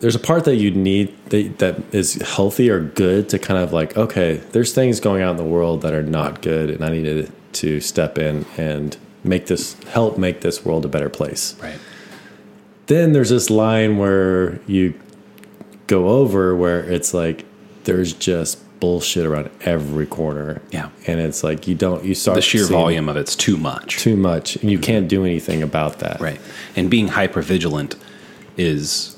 there's 0.00 0.14
a 0.14 0.20
part 0.20 0.44
that 0.44 0.56
you 0.56 0.70
need 0.70 1.16
that, 1.30 1.58
that 1.58 1.94
is 1.94 2.14
healthy 2.14 2.70
or 2.70 2.80
good 2.80 3.28
to 3.30 3.38
kind 3.38 3.62
of 3.62 3.72
like, 3.72 3.96
okay, 3.96 4.36
there's 4.52 4.72
things 4.74 5.00
going 5.00 5.22
on 5.22 5.30
in 5.30 5.36
the 5.36 5.44
world 5.44 5.82
that 5.82 5.94
are 5.94 6.02
not 6.02 6.42
good, 6.42 6.70
and 6.70 6.84
I 6.84 6.90
needed 6.90 7.32
to 7.54 7.80
step 7.80 8.18
in 8.18 8.44
and 8.56 8.96
make 9.24 9.46
this 9.46 9.74
help 9.84 10.18
make 10.18 10.40
this 10.42 10.64
world 10.64 10.84
a 10.84 10.88
better 10.88 11.08
place. 11.08 11.54
Right. 11.62 11.78
Then 12.86 13.12
there's 13.12 13.30
this 13.30 13.50
line 13.50 13.98
where 13.98 14.60
you 14.66 14.94
go 15.86 16.08
over 16.08 16.54
where 16.54 16.80
it's 16.80 17.12
like 17.12 17.44
there's 17.84 18.12
just 18.12 18.62
bullshit 18.78 19.26
around 19.26 19.50
every 19.62 20.06
corner. 20.06 20.62
Yeah. 20.70 20.90
And 21.06 21.18
it's 21.18 21.42
like 21.42 21.66
you 21.66 21.74
don't 21.74 22.04
you 22.04 22.14
start 22.14 22.36
The 22.36 22.42
sheer 22.42 22.66
volume 22.66 23.08
of 23.08 23.16
it's 23.16 23.34
too 23.34 23.56
much. 23.56 23.98
too 23.98 24.16
much 24.16 24.56
and 24.56 24.70
you 24.70 24.78
can't 24.78 25.08
do 25.08 25.24
anything 25.24 25.62
about 25.62 26.00
that. 26.00 26.20
Right. 26.20 26.40
And 26.76 26.90
being 26.90 27.08
hyper 27.08 27.42
vigilant 27.42 27.96
is 28.56 29.15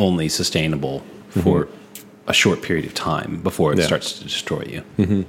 only 0.00 0.28
sustainable 0.28 1.02
for 1.42 1.68
a 2.26 2.32
short 2.32 2.62
period 2.62 2.84
of 2.86 2.94
time 2.94 3.40
before 3.42 3.72
it 3.72 3.78
Yeah. 3.78 3.86
starts 3.86 4.18
to 4.18 4.24
destroy 4.24 4.62
you. 4.74 4.82
Mm-hmm. 4.98 5.22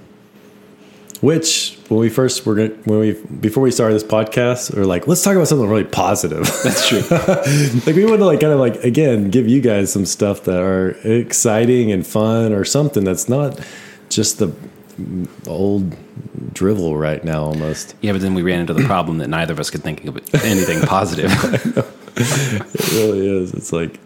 Which 1.26 1.78
when 1.90 2.00
we 2.00 2.10
first 2.10 2.46
were 2.48 2.56
gonna, 2.56 2.70
when 2.86 3.00
we 3.00 3.14
before 3.48 3.62
we 3.62 3.70
started 3.70 3.94
this 3.94 4.04
podcast, 4.04 4.74
we 4.74 4.82
are 4.82 4.86
like, 4.88 5.08
let's 5.08 5.22
talk 5.24 5.36
about 5.36 5.48
something 5.48 5.70
really 5.70 5.84
positive. 5.84 6.46
That's 6.64 6.88
true. 6.88 7.02
like 7.86 7.96
we 7.96 8.06
want 8.06 8.20
to 8.22 8.26
like 8.26 8.40
kind 8.40 8.54
of 8.54 8.60
like 8.60 8.78
again 8.84 9.30
give 9.30 9.48
you 9.48 9.62
guys 9.62 9.92
some 9.94 10.06
stuff 10.08 10.44
that 10.46 10.60
are 10.60 10.92
exciting 11.04 11.92
and 11.92 12.06
fun 12.08 12.54
or 12.54 12.66
something 12.66 13.04
that's 13.04 13.30
not 13.30 13.60
just 14.10 14.40
the 14.40 14.52
old 15.48 15.96
drivel 16.54 16.98
right 16.98 17.24
now 17.24 17.44
almost. 17.44 17.94
yeah, 18.02 18.12
but 18.14 18.22
then 18.22 18.34
we 18.34 18.42
ran 18.42 18.60
into 18.60 18.74
the 18.74 18.84
problem 18.86 19.20
that 19.20 19.28
neither 19.30 19.54
of 19.54 19.60
us 19.60 19.70
could 19.70 19.84
think 19.84 20.04
of 20.06 20.18
anything 20.44 20.82
positive. 20.82 21.32
It 22.14 22.92
really 22.94 23.26
is. 23.42 23.54
It's 23.54 23.72
like 23.72 23.98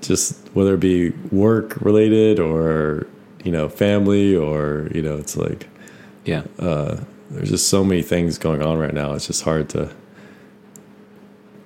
just 0.00 0.48
whether 0.54 0.74
it 0.74 0.80
be 0.80 1.10
work 1.30 1.76
related 1.80 2.38
or 2.38 3.06
you 3.44 3.52
know 3.52 3.68
family 3.68 4.34
or 4.34 4.88
you 4.94 5.02
know 5.02 5.16
it's 5.16 5.36
like 5.36 5.68
yeah. 6.24 6.42
there's 6.58 7.50
just 7.50 7.68
so 7.68 7.84
many 7.84 8.02
things 8.02 8.38
going 8.38 8.62
on 8.62 8.78
right 8.78 8.94
now. 8.94 9.14
It's 9.14 9.26
just 9.26 9.42
hard 9.42 9.68
to. 9.70 9.90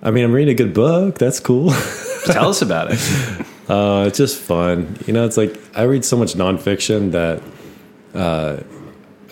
I 0.02 0.10
mean, 0.10 0.24
I'm 0.24 0.32
reading 0.32 0.52
a 0.52 0.56
good 0.56 0.74
book. 0.74 1.18
That's 1.18 1.40
cool. 1.40 1.70
Tell 2.26 2.50
us 2.50 2.62
about 2.62 2.88
it. 2.90 3.46
Uh, 3.68 4.04
it's 4.06 4.18
just 4.18 4.38
fun. 4.38 4.98
You 5.06 5.14
know, 5.14 5.24
it's 5.24 5.36
like 5.36 5.58
I 5.74 5.84
read 5.84 6.04
so 6.04 6.16
much 6.16 6.34
nonfiction 6.34 7.12
that 7.12 7.42
uh, 8.14 8.62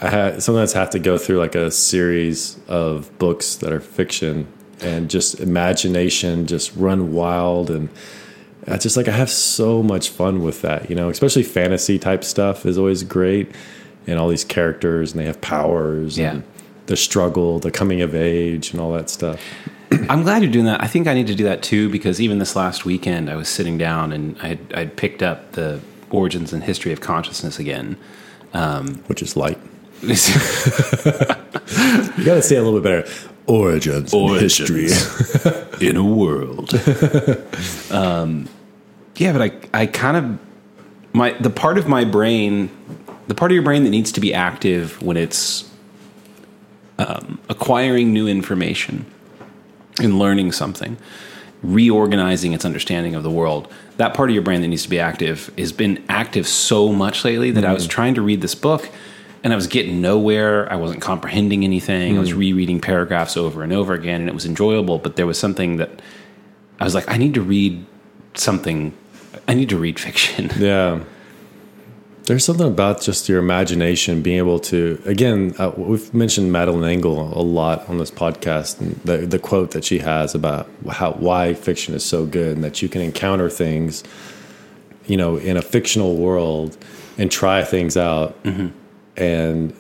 I 0.01 0.11
ha- 0.11 0.39
sometimes 0.41 0.73
have 0.73 0.91
to 0.91 0.99
go 0.99 1.19
through 1.19 1.39
like 1.39 1.55
a 1.55 1.71
series 1.71 2.59
of 2.67 3.17
books 3.19 3.57
that 3.57 3.73
are 3.73 3.81
fiction 3.81 4.47
and 4.81 5.09
just 5.09 5.39
imagination 5.39 6.47
just 6.47 6.75
run 6.75 7.13
wild 7.13 7.71
and 7.71 7.89
I 8.67 8.77
just 8.79 8.97
like 8.97 9.09
I 9.09 9.13
have 9.13 9.31
so 9.31 9.83
much 9.83 10.09
fun 10.11 10.43
with 10.43 10.63
that. 10.63 10.89
You 10.89 10.97
know, 10.97 11.09
especially 11.09 11.43
fantasy 11.43 11.99
type 11.99 12.23
stuff 12.25 12.65
is 12.67 12.79
always 12.79 13.03
great, 13.03 13.51
and 14.07 14.19
all 14.19 14.29
these 14.29 14.45
characters 14.45 15.13
and 15.13 15.21
they 15.21 15.25
have 15.27 15.41
powers 15.41 16.19
Yeah. 16.19 16.33
and 16.33 16.43
the 16.87 16.97
struggle, 16.97 17.59
the 17.59 17.71
coming 17.71 18.03
of 18.03 18.15
age, 18.15 18.73
and 18.73 18.81
all 18.81 18.93
that 18.93 19.09
stuff. 19.11 19.41
I'm 20.09 20.23
glad 20.23 20.43
you're 20.43 20.51
doing 20.53 20.65
that. 20.67 20.83
I 20.83 20.87
think 20.87 21.07
I 21.07 21.15
need 21.15 21.27
to 21.29 21.35
do 21.35 21.45
that 21.45 21.63
too 21.63 21.89
because 21.91 22.21
even 22.21 22.39
this 22.39 22.57
last 22.57 22.85
weekend, 22.85 23.29
I 23.31 23.37
was 23.37 23.49
sitting 23.49 23.79
down 23.79 24.13
and 24.13 24.37
I 24.43 24.49
had, 24.49 24.59
I'd 24.75 24.97
picked 24.97 25.23
up 25.23 25.53
the 25.53 25.81
origins 26.11 26.53
and 26.53 26.63
history 26.65 26.93
of 26.93 27.01
consciousness 27.01 27.59
again. 27.59 27.97
Um, 28.55 28.97
Which 29.07 29.23
is 29.23 29.37
light. 29.37 29.59
You 32.19 32.25
got 32.27 32.35
to 32.35 32.43
say 32.43 32.57
a 32.57 32.63
little 32.63 32.81
bit 32.81 32.85
better. 33.05 33.32
Origins, 33.47 34.13
and 34.13 34.41
history. 34.41 34.89
in 35.81 35.97
a 35.97 36.05
world. 36.05 36.73
um, 37.91 38.49
yeah, 39.17 39.33
but 39.33 39.43
I, 39.43 39.83
I 39.83 39.87
kind 39.87 40.17
of 40.17 40.39
my 41.13 41.33
the 41.33 41.51
part 41.51 41.79
of 41.79 41.89
my 41.89 42.05
brain, 42.05 42.71
the 43.27 43.35
part 43.35 43.51
of 43.51 43.55
your 43.55 43.65
brain 43.65 43.85
that 43.85 43.91
needs 43.91 44.13
to 44.13 44.21
be 44.21 44.33
active 44.33 45.01
when 45.03 45.17
it's 45.17 45.69
um, 46.99 47.41
acquiring 47.49 48.13
new 48.13 48.29
information 48.29 49.07
and 50.01 50.19
learning 50.19 50.53
something, 50.53 50.97
reorganizing 51.63 52.53
its 52.53 52.65
understanding 52.65 53.15
of 53.15 53.23
the 53.23 53.31
world. 53.31 53.73
That 53.99 54.15
part 54.15 54.31
of 54.31 54.35
your 54.35 54.43
brain 54.43 54.63
that 54.63 54.69
needs 54.69 54.85
to 54.85 54.91
be 54.91 54.99
active 54.99 55.53
has 55.59 55.73
been 55.73 56.03
active 56.09 56.47
so 56.47 56.93
much 56.93 57.25
lately 57.25 57.51
that 57.51 57.65
I 57.65 57.73
was 57.73 57.87
trying 57.87 58.15
to 58.15 58.23
read 58.23 58.41
this 58.41 58.55
book 58.55 58.89
and 59.45 59.53
I 59.53 59.57
was 59.57 59.67
getting 59.67 60.01
nowhere. 60.01 60.71
I 60.73 60.77
wasn't 60.77 61.03
comprehending 61.03 61.65
anything. 61.65 62.17
I 62.17 62.21
was 62.21 62.33
rereading 62.33 62.81
paragraphs 62.81 63.37
over 63.37 63.63
and 63.63 63.73
over 63.73 63.93
again 63.95 64.21
and 64.21 64.29
it 64.29 64.35
was 64.35 64.47
enjoyable, 64.47 64.99
but 64.99 65.17
there 65.17 65.27
was 65.27 65.39
something 65.39 65.77
that 65.77 66.01
I 66.79 66.85
was 66.85 66.95
like, 66.95 67.09
I 67.09 67.17
need 67.17 67.35
to 67.35 67.43
read 67.43 67.85
something. 68.35 68.93
I 69.49 69.55
need 69.55 69.69
to 69.71 69.79
read 69.79 69.99
fiction. 69.99 70.51
Yeah. 70.59 71.01
There's 72.27 72.45
something 72.45 72.69
about 72.69 73.01
just 73.01 73.29
your 73.29 73.41
imagination 73.41 74.23
being 74.23 74.39
able 74.39 74.61
to. 74.61 75.03
Again, 75.05 75.57
uh, 75.59 75.73
we've 75.77 76.15
mentioned 76.15 76.53
Madeleine 76.53 76.81
L'Engle 76.83 77.37
a 77.37 77.43
lot 77.43 77.89
on 77.89 77.99
this 77.99 78.13
podcast, 78.13 78.81
and 78.81 78.95
the 79.05 79.27
the 79.27 79.41
quote 79.41 79.73
that 79.73 79.85
she 79.85 79.99
has 79.99 80.33
about 80.33 80.71
how 80.89 81.15
why 81.15 81.53
fiction 81.53 81.95
is 81.95 82.05
so 82.05 82.25
good, 82.25 82.55
and 82.55 82.63
that 82.63 82.81
you 82.81 82.89
can 82.89 83.03
encounter 83.03 83.51
things, 83.51 84.05
you 85.07 85.17
know, 85.17 85.37
in 85.37 85.57
a 85.57 85.63
fictional 85.63 86.15
world, 86.17 86.79
and 87.19 87.29
try 87.29 87.65
things 87.65 87.97
out, 87.97 88.37
and 89.17 89.75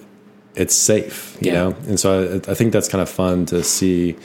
it's 0.55 0.75
safe, 0.75 1.37
you 1.41 1.49
Yeah. 1.53 1.55
know. 1.71 1.77
And 1.89 1.99
so 1.99 2.41
I, 2.47 2.51
I 2.51 2.55
think 2.55 2.73
that's 2.73 2.89
kind 2.89 3.01
of 3.03 3.09
fun 3.09 3.47
to 3.47 3.63
see. 3.63 4.17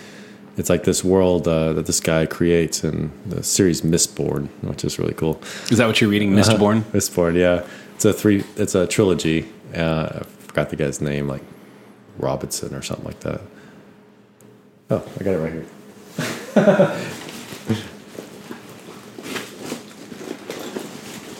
It's 0.58 0.70
like 0.72 0.84
this 0.86 1.04
world 1.04 1.48
uh, 1.48 1.74
that 1.74 1.86
this 1.86 2.00
guy 2.00 2.26
creates 2.26 2.84
in 2.84 3.12
the 3.28 3.44
series 3.44 3.82
Mistborn, 3.84 4.48
which 4.62 4.84
is 4.84 4.98
really 4.98 5.14
cool. 5.14 5.40
Is 5.70 5.78
that 5.78 5.86
what 5.86 6.02
you're 6.02 6.10
reading. 6.10 6.32
Mistborn? 6.34 6.82
Mistborn, 6.94 7.36
yeah. 7.36 7.64
It's 7.96 8.06
a 8.06 8.12
three. 8.14 8.44
It's 8.56 8.74
a 8.76 8.88
trilogy. 8.88 9.48
Uh, 9.76 10.22
I 10.22 10.24
forgot 10.48 10.70
the 10.70 10.76
guy's 10.76 11.00
name, 11.00 11.28
like 11.28 11.44
Robinson 12.18 12.74
or 12.74 12.82
something 12.82 13.06
like 13.06 13.20
that. 13.22 13.42
Oh, 14.90 15.04
I 15.20 15.24
got 15.24 15.34
it 15.36 15.38
right 15.38 15.54
here. 15.54 15.66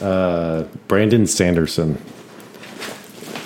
uh, 0.00 0.62
Brandon 0.86 1.26
Sanderson. 1.26 2.00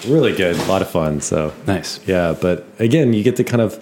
Really 0.06 0.34
good, 0.34 0.56
a 0.56 0.64
lot 0.64 0.82
of 0.82 0.90
fun. 0.90 1.20
So 1.20 1.52
Nice. 1.66 2.00
yeah, 2.06 2.34
but 2.40 2.66
again, 2.78 3.12
you 3.12 3.22
get 3.22 3.36
to 3.36 3.44
kind 3.44 3.60
of, 3.62 3.74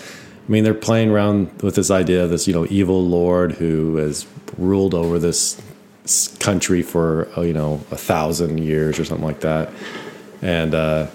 I 0.48 0.52
mean, 0.52 0.64
they're 0.64 0.74
playing 0.74 1.10
around 1.10 1.62
with 1.62 1.74
this 1.74 1.90
idea 1.90 2.24
of 2.24 2.30
this, 2.30 2.46
you 2.46 2.54
know, 2.54 2.66
evil 2.68 3.06
lord 3.06 3.52
who 3.52 3.96
has 3.96 4.26
ruled 4.58 4.94
over 4.94 5.18
this 5.18 5.60
country 6.40 6.82
for, 6.82 7.28
uh, 7.36 7.42
you 7.42 7.52
know, 7.52 7.80
a 7.90 7.96
thousand 7.96 8.58
years 8.58 8.98
or 8.98 9.04
something 9.04 9.26
like 9.26 9.40
that. 9.40 9.70
And, 10.42 10.74
uh, 10.74 11.06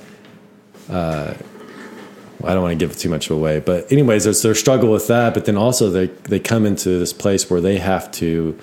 uh, 0.90 1.34
I 2.44 2.54
don't 2.54 2.62
want 2.62 2.78
to 2.80 2.86
give 2.86 2.96
too 2.96 3.10
much 3.10 3.30
away, 3.30 3.60
but 3.60 3.92
anyways, 3.92 4.26
there's 4.26 4.44
their 4.44 4.54
struggle 4.54 4.92
with 4.92 5.08
that. 5.08 5.34
But 5.34 5.46
then 5.46 5.58
also 5.58 5.90
they 5.90 6.08
they 6.08 6.40
come 6.40 6.66
into 6.68 7.00
this 7.00 7.12
place 7.12 7.50
where 7.50 7.60
they 7.60 7.80
have 7.80 8.12
to 8.14 8.56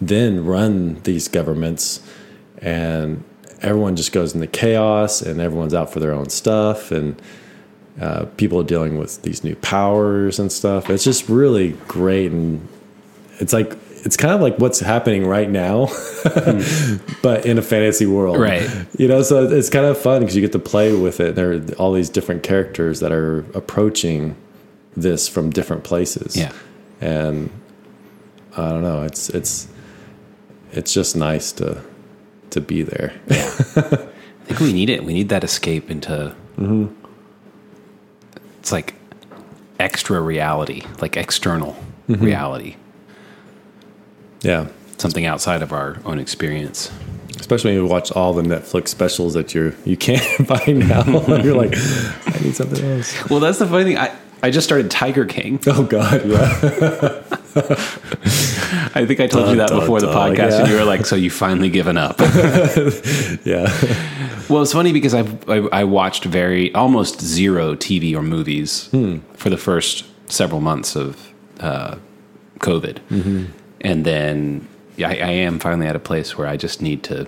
then 0.00 0.44
run 0.44 1.00
these 1.04 1.28
governments, 1.28 2.00
and 2.58 3.22
everyone 3.62 3.96
just 3.96 4.12
goes 4.12 4.34
into 4.34 4.46
chaos, 4.46 5.22
and 5.22 5.40
everyone's 5.40 5.74
out 5.74 5.92
for 5.92 6.00
their 6.00 6.12
own 6.12 6.28
stuff, 6.30 6.90
and 6.90 7.20
uh, 8.00 8.24
people 8.36 8.60
are 8.60 8.64
dealing 8.64 8.98
with 8.98 9.22
these 9.22 9.44
new 9.44 9.56
powers 9.56 10.38
and 10.38 10.50
stuff. 10.50 10.88
It's 10.90 11.04
just 11.04 11.28
really 11.28 11.70
great, 11.88 12.30
and 12.32 12.66
it's 13.38 13.52
like 13.52 13.76
it's 14.02 14.16
kind 14.16 14.32
of 14.32 14.40
like 14.40 14.58
what's 14.58 14.80
happening 14.80 15.26
right 15.26 15.50
now, 15.50 15.86
but 17.22 17.44
in 17.44 17.58
a 17.58 17.62
fantasy 17.62 18.06
world, 18.06 18.38
Right. 18.38 18.68
You 18.98 19.08
know, 19.08 19.22
so 19.22 19.44
it's 19.44 19.68
kind 19.68 19.84
of 19.84 19.98
fun 19.98 20.20
because 20.20 20.34
you 20.34 20.40
get 20.40 20.52
to 20.52 20.58
play 20.58 20.94
with 20.94 21.20
it. 21.20 21.34
There 21.34 21.52
are 21.52 21.60
all 21.78 21.92
these 21.92 22.08
different 22.08 22.42
characters 22.42 23.00
that 23.00 23.12
are 23.12 23.40
approaching 23.54 24.36
this 24.96 25.28
from 25.28 25.50
different 25.50 25.84
places. 25.84 26.36
Yeah. 26.36 26.52
and 27.00 27.50
I 28.56 28.70
don't 28.70 28.82
know. 28.82 29.02
It's 29.02 29.28
it's 29.30 29.68
it's 30.72 30.92
just 30.92 31.14
nice 31.14 31.52
to 31.52 31.82
to 32.50 32.60
be 32.60 32.82
there. 32.82 33.12
Yeah, 33.28 33.46
I 33.76 34.44
think 34.44 34.60
we 34.60 34.72
need 34.72 34.90
it. 34.90 35.04
We 35.04 35.12
need 35.14 35.28
that 35.30 35.44
escape 35.44 35.90
into. 35.90 36.34
Mm-hmm. 36.58 36.86
It's 38.58 38.72
like 38.72 38.94
extra 39.78 40.20
reality, 40.20 40.82
like 41.00 41.16
external 41.16 41.76
Mm-hmm. 42.08 42.24
reality, 42.24 42.74
yeah, 44.42 44.66
something 44.98 45.26
outside 45.26 45.62
of 45.62 45.72
our 45.72 45.98
own 46.04 46.18
experience. 46.18 46.90
especially 47.38 47.70
when 47.76 47.84
you 47.84 47.88
watch 47.88 48.10
all 48.10 48.32
the 48.32 48.42
Netflix 48.42 48.88
specials 48.88 49.34
that 49.34 49.54
you're 49.54 49.74
you 49.84 49.96
can't 49.96 50.20
find 50.48 50.88
now. 50.88 51.04
you're 51.44 51.54
like, 51.54 51.72
I 51.76 52.40
need 52.42 52.56
something 52.56 52.84
else. 52.84 53.30
Well, 53.30 53.38
that's 53.38 53.60
the 53.60 53.66
funny 53.68 53.84
thing. 53.84 53.98
I, 53.98 54.12
I 54.42 54.50
just 54.50 54.66
started 54.66 54.90
Tiger 54.90 55.24
King. 55.24 55.60
Oh 55.68 55.84
God, 55.84 56.26
yeah. 56.26 57.22
I 58.94 59.04
think 59.06 59.20
I 59.20 59.26
told 59.26 59.50
you 59.50 59.56
that 59.56 59.68
Dun, 59.68 59.78
dun, 59.78 59.80
before 59.80 60.00
the 60.00 60.06
dun, 60.06 60.34
podcast, 60.34 60.60
and 60.60 60.68
you 60.68 60.76
were 60.76 60.84
like, 60.84 61.06
"So 61.06 61.16
you 61.16 61.30
finally 61.30 61.68
given 61.68 61.96
up?" 61.96 62.18
yeah. 63.44 63.66
well, 64.48 64.62
it's 64.62 64.72
funny 64.72 64.92
because 64.92 65.14
I've, 65.14 65.48
I 65.48 65.56
I 65.72 65.84
watched 65.84 66.24
very 66.24 66.72
almost 66.74 67.20
zero 67.20 67.74
TV 67.74 68.14
or 68.14 68.22
movies 68.22 68.86
hmm. 68.88 69.18
for 69.34 69.50
the 69.50 69.58
first 69.58 70.04
several 70.30 70.60
months 70.60 70.96
of 70.96 71.32
uh, 71.60 71.96
COVID, 72.60 72.98
mm-hmm. 73.10 73.44
and 73.80 74.04
then 74.04 74.68
yeah, 74.96 75.08
I, 75.08 75.12
I 75.12 75.30
am 75.30 75.58
finally 75.58 75.86
at 75.86 75.96
a 75.96 76.00
place 76.00 76.38
where 76.38 76.46
I 76.46 76.56
just 76.56 76.82
need 76.82 77.02
to 77.04 77.26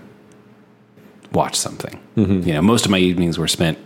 watch 1.33 1.57
something. 1.57 1.99
Mm-hmm. 2.17 2.49
You 2.49 2.55
know, 2.55 2.63
most 2.63 2.85
of 2.85 2.91
my 2.91 2.99
evenings 2.99 3.39
were 3.39 3.49
spent, 3.49 3.79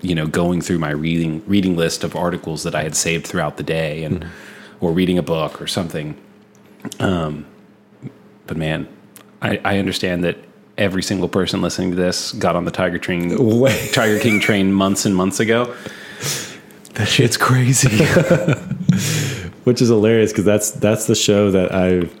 you 0.00 0.14
know, 0.14 0.26
going 0.26 0.60
through 0.60 0.78
my 0.78 0.90
reading 0.90 1.42
reading 1.46 1.76
list 1.76 2.04
of 2.04 2.14
articles 2.16 2.62
that 2.62 2.74
I 2.74 2.82
had 2.82 2.94
saved 2.94 3.26
throughout 3.26 3.56
the 3.56 3.62
day, 3.62 4.04
and 4.04 4.20
mm-hmm. 4.20 4.30
Or 4.80 4.92
reading 4.92 5.18
a 5.18 5.22
book 5.22 5.60
or 5.60 5.66
something. 5.66 6.16
Um, 7.00 7.46
but 8.46 8.56
man, 8.56 8.88
I, 9.42 9.60
I 9.64 9.78
understand 9.78 10.24
that 10.24 10.38
every 10.78 11.02
single 11.02 11.28
person 11.28 11.62
listening 11.62 11.90
to 11.90 11.96
this 11.96 12.32
got 12.32 12.56
on 12.56 12.64
the 12.64 12.70
Tiger 12.70 12.98
Train, 12.98 13.36
Wait. 13.60 13.92
Tiger 13.92 14.18
King 14.18 14.40
train 14.40 14.72
months 14.72 15.06
and 15.06 15.16
months 15.16 15.40
ago. 15.40 15.74
That 16.94 17.08
shit's 17.08 17.36
crazy. 17.36 18.04
which 19.66 19.82
is 19.82 19.88
hilarious 19.88 20.30
because 20.30 20.44
that's 20.44 20.70
that's 20.70 21.06
the 21.08 21.14
show 21.16 21.50
that 21.50 21.74
I've 21.74 22.14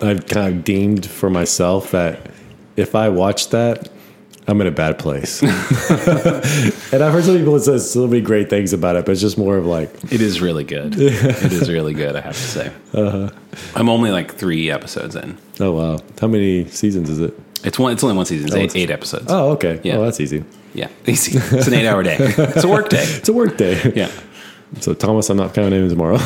I've 0.00 0.26
kind 0.26 0.54
of 0.54 0.62
deemed 0.62 1.04
for 1.04 1.28
myself 1.28 1.90
that 1.90 2.30
if 2.76 2.94
I 2.94 3.08
watch 3.08 3.48
that, 3.50 3.88
I'm 4.48 4.60
in 4.62 4.66
a 4.66 4.70
bad 4.70 4.98
place. 4.98 5.42
and 5.42 7.02
I've 7.02 7.12
heard 7.12 7.24
some 7.24 7.36
people 7.36 7.58
say 7.60 7.78
so 7.78 8.06
many 8.06 8.22
great 8.22 8.48
things 8.48 8.72
about 8.72 8.96
it, 8.96 9.04
but 9.04 9.12
it's 9.12 9.20
just 9.20 9.36
more 9.38 9.56
of 9.58 9.66
like, 9.66 9.92
it 10.10 10.20
is 10.22 10.40
really 10.40 10.64
good. 10.64 10.94
It 10.98 11.52
is 11.52 11.68
really 11.70 11.92
good. 11.94 12.16
I 12.16 12.20
have 12.22 12.34
to 12.34 12.40
say. 12.40 12.72
Uh-huh. 12.94 13.28
I'm 13.76 13.88
only 13.88 14.10
like 14.10 14.34
three 14.34 14.70
episodes 14.70 15.14
in. 15.16 15.36
oh 15.60 15.72
wow, 15.72 15.98
how 16.20 16.28
many 16.28 16.66
seasons 16.68 17.10
is 17.10 17.20
it? 17.20 17.38
It's 17.64 17.78
one. 17.78 17.92
It's 17.92 18.02
only 18.02 18.16
one 18.16 18.24
season. 18.26 18.46
It's 18.46 18.56
eight, 18.56 18.64
it's- 18.64 18.76
eight 18.76 18.90
episodes. 18.90 19.26
Oh 19.28 19.50
okay, 19.52 19.80
Yeah. 19.84 19.96
oh 19.98 20.04
that's 20.04 20.20
easy. 20.20 20.44
Yeah, 20.74 20.88
easy. 21.06 21.38
It's 21.56 21.66
an 21.66 21.74
eight-hour 21.74 22.02
day. 22.04 22.16
It's 22.20 22.64
a 22.64 22.68
work 22.68 22.88
day. 22.88 23.02
It's 23.02 23.28
a 23.28 23.32
work 23.32 23.56
day. 23.56 23.92
Yeah. 23.96 24.10
So 24.80 24.94
Thomas, 24.94 25.28
I'm 25.30 25.36
not 25.38 25.54
coming 25.54 25.72
in 25.72 25.88
tomorrow. 25.88 26.18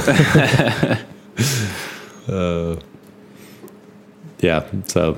uh, 2.29 2.77
yeah. 4.41 4.65
So 4.87 5.17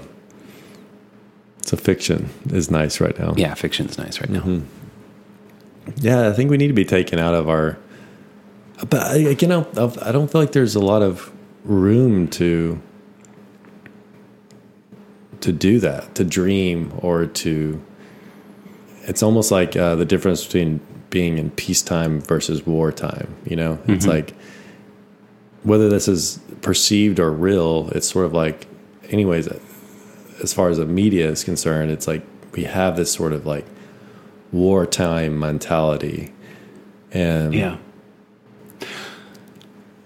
so 1.75 1.83
fiction 1.83 2.31
is 2.50 2.71
nice 2.71 3.00
right 3.00 3.19
now. 3.19 3.35
Yeah, 3.37 3.54
fiction's 3.54 3.99
nice 3.99 4.21
right 4.21 4.31
now. 4.31 4.40
Mm-hmm. 4.40 5.97
Yeah, 5.97 6.28
I 6.28 6.33
think 6.33 6.50
we 6.50 6.57
need 6.57 6.69
to 6.69 6.75
be 6.75 6.85
taken 6.85 7.19
out 7.19 7.35
of 7.35 7.49
our. 7.49 7.78
But 8.88 9.02
I, 9.02 9.14
you 9.16 9.47
know, 9.47 9.66
I 10.02 10.12
don't 10.12 10.31
feel 10.31 10.40
like 10.40 10.52
there's 10.52 10.75
a 10.75 10.81
lot 10.81 11.02
of 11.02 11.33
room 11.64 12.28
to 12.28 12.81
to 15.40 15.52
do 15.52 15.78
that, 15.81 16.14
to 16.14 16.25
dream, 16.25 16.93
or 16.99 17.26
to. 17.26 17.83
It's 19.02 19.23
almost 19.23 19.50
like 19.50 19.76
uh, 19.76 19.97
the 19.97 20.07
difference 20.07 20.45
between 20.45 20.81
being 21.11 21.38
in 21.38 21.50
peacetime 21.50 22.21
versus 22.21 22.66
wartime. 22.66 23.35
You 23.45 23.57
know, 23.57 23.78
it's 23.87 24.07
like 24.07 24.35
whether 25.62 25.88
this 25.88 26.09
is 26.09 26.40
perceived 26.62 27.21
or 27.21 27.31
real. 27.31 27.90
It's 27.90 28.09
sort 28.09 28.26
of 28.26 28.33
like, 28.33 28.66
anyways, 29.11 29.47
as 30.45 30.53
far 30.55 30.69
as 30.69 30.77
the 30.79 30.87
media 30.87 31.29
is 31.29 31.43
concerned, 31.43 31.91
it's 31.91 32.07
like 32.07 32.23
we 32.53 32.63
have 32.65 32.95
this 32.97 33.11
sort 33.13 33.33
of 33.33 33.45
like 33.47 33.67
wartime 34.53 35.39
mentality, 35.41 36.33
and 37.11 37.53
Yeah. 37.53 37.77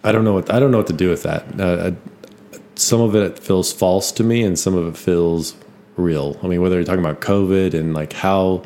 I 0.05 0.13
don't 0.13 0.25
know 0.25 0.33
what 0.35 0.51
I 0.51 0.59
don't 0.61 0.71
know 0.71 0.79
what 0.79 0.87
to 0.87 0.93
do 1.05 1.11
with 1.11 1.25
that. 1.25 1.61
Uh, 1.61 1.91
I, 1.91 2.59
some 2.77 3.01
of 3.01 3.15
it 3.15 3.39
feels 3.39 3.73
false 3.73 4.13
to 4.13 4.25
me, 4.25 4.43
and 4.45 4.59
some 4.59 4.75
of 4.75 4.87
it 4.87 4.97
feels 4.97 5.55
real. 5.97 6.39
I 6.43 6.47
mean, 6.47 6.63
whether 6.63 6.77
you're 6.77 6.85
talking 6.85 7.05
about 7.05 7.21
COVID 7.21 7.75
and 7.75 7.93
like 7.95 8.13
how 8.15 8.63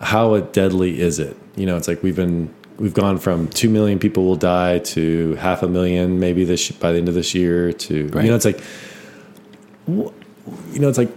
how 0.00 0.38
deadly 0.38 1.00
is 1.00 1.18
it? 1.18 1.36
You 1.56 1.66
know, 1.66 1.76
it's 1.76 1.88
like 1.88 2.02
we've 2.02 2.14
been 2.14 2.54
we've 2.78 2.94
gone 2.94 3.18
from 3.18 3.48
two 3.48 3.68
million 3.70 3.98
people 3.98 4.24
will 4.26 4.36
die 4.36 4.78
to 4.78 5.34
half 5.36 5.64
a 5.64 5.68
million 5.68 6.20
maybe 6.20 6.44
this 6.44 6.70
by 6.70 6.92
the 6.92 6.98
end 6.98 7.08
of 7.08 7.14
this 7.14 7.34
year 7.34 7.72
to 7.72 8.06
Right. 8.08 8.24
you 8.24 8.30
know 8.30 8.36
it's 8.36 8.44
like 8.44 8.60
you 10.72 10.78
know 10.80 10.88
it's 10.88 10.98
like 10.98 11.10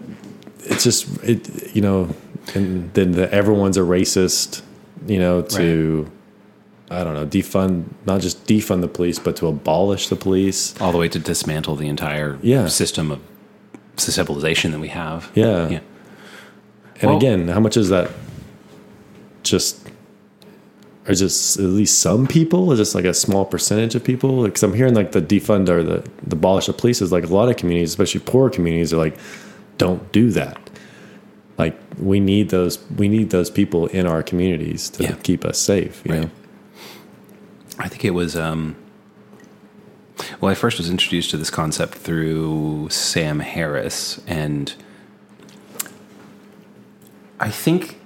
it's 0.59 0.83
just 0.83 1.07
it 1.23 1.75
you 1.75 1.81
know 1.81 2.09
and 2.55 2.93
then 2.93 3.11
the, 3.13 3.31
everyone's 3.33 3.77
a 3.77 3.81
racist 3.81 4.61
you 5.07 5.19
know 5.19 5.41
to 5.41 6.09
I 6.89 7.03
don't 7.03 7.13
know 7.13 7.25
defund 7.25 7.85
not 8.05 8.21
just 8.21 8.45
defund 8.45 8.81
the 8.81 8.88
police 8.88 9.19
but 9.19 9.35
to 9.38 9.47
abolish 9.47 10.07
the 10.09 10.15
police 10.15 10.79
All 10.81 10.91
the 10.91 10.97
way 10.97 11.07
to 11.09 11.19
dismantle 11.19 11.75
the 11.75 11.88
entire 11.88 12.38
Yeah. 12.41 12.67
system 12.67 13.11
of 13.11 13.19
civilization 13.97 14.71
that 14.71 14.79
we 14.79 14.88
have. 14.89 15.31
Yeah. 15.35 15.69
Yeah. 15.69 15.79
And 17.01 17.09
Well- 17.09 17.17
again, 17.17 17.47
how 17.50 17.59
much 17.59 17.77
is 17.77 17.89
that 17.89 18.09
just 19.43 19.79
or 21.08 21.13
just 21.15 21.58
at 21.58 21.65
least 21.65 22.00
some 22.00 22.27
people? 22.27 22.72
Is 22.72 22.79
just 22.79 22.96
like 22.96 23.05
a 23.05 23.13
small 23.13 23.46
percentage 23.46 23.96
of 23.96 24.03
people? 24.03 24.43
Because 24.43 24.63
I'm 24.63 24.74
hearing 24.74 24.93
like 24.93 25.12
the 25.13 25.22
defund 25.22 25.67
or 25.70 25.81
the, 25.84 26.03
the 26.24 26.36
abolish 26.36 26.67
the 26.67 26.74
police 26.74 27.01
is 27.01 27.12
like 27.12 27.24
a 27.24 27.34
lot 27.34 27.50
of 27.50 27.58
communities, 27.58 27.89
especially 27.89 28.22
poor 28.22 28.50
communities, 28.50 28.93
are 28.93 28.98
like, 28.98 29.17
don't 29.77 30.12
do 30.12 30.29
that. 30.31 30.70
Like 31.58 31.77
we 32.00 32.20
need 32.20 32.50
those 32.50 32.79
we 32.98 33.08
need 33.08 33.29
those 33.31 33.50
people 33.50 33.88
in 33.88 34.08
our 34.08 34.24
communities 34.24 34.89
to 34.91 35.03
Yeah. 35.03 35.15
keep 35.24 35.43
us 35.46 35.58
safe. 35.60 36.01
You 36.05 36.12
Right. 36.13 36.22
know? 36.24 36.29
I 37.79 37.88
think 37.88 38.05
it 38.05 38.12
was. 38.12 38.36
Um, 38.36 38.75
well, 40.39 40.51
I 40.51 40.55
first 40.55 40.77
was 40.77 40.89
introduced 40.89 41.31
to 41.31 41.38
this 41.38 41.50
concept 41.50 41.96
through 41.96 42.89
Sam 42.91 43.39
Harris, 43.39 44.22
and 44.27 44.74
I 47.39 47.50
think 47.50 47.98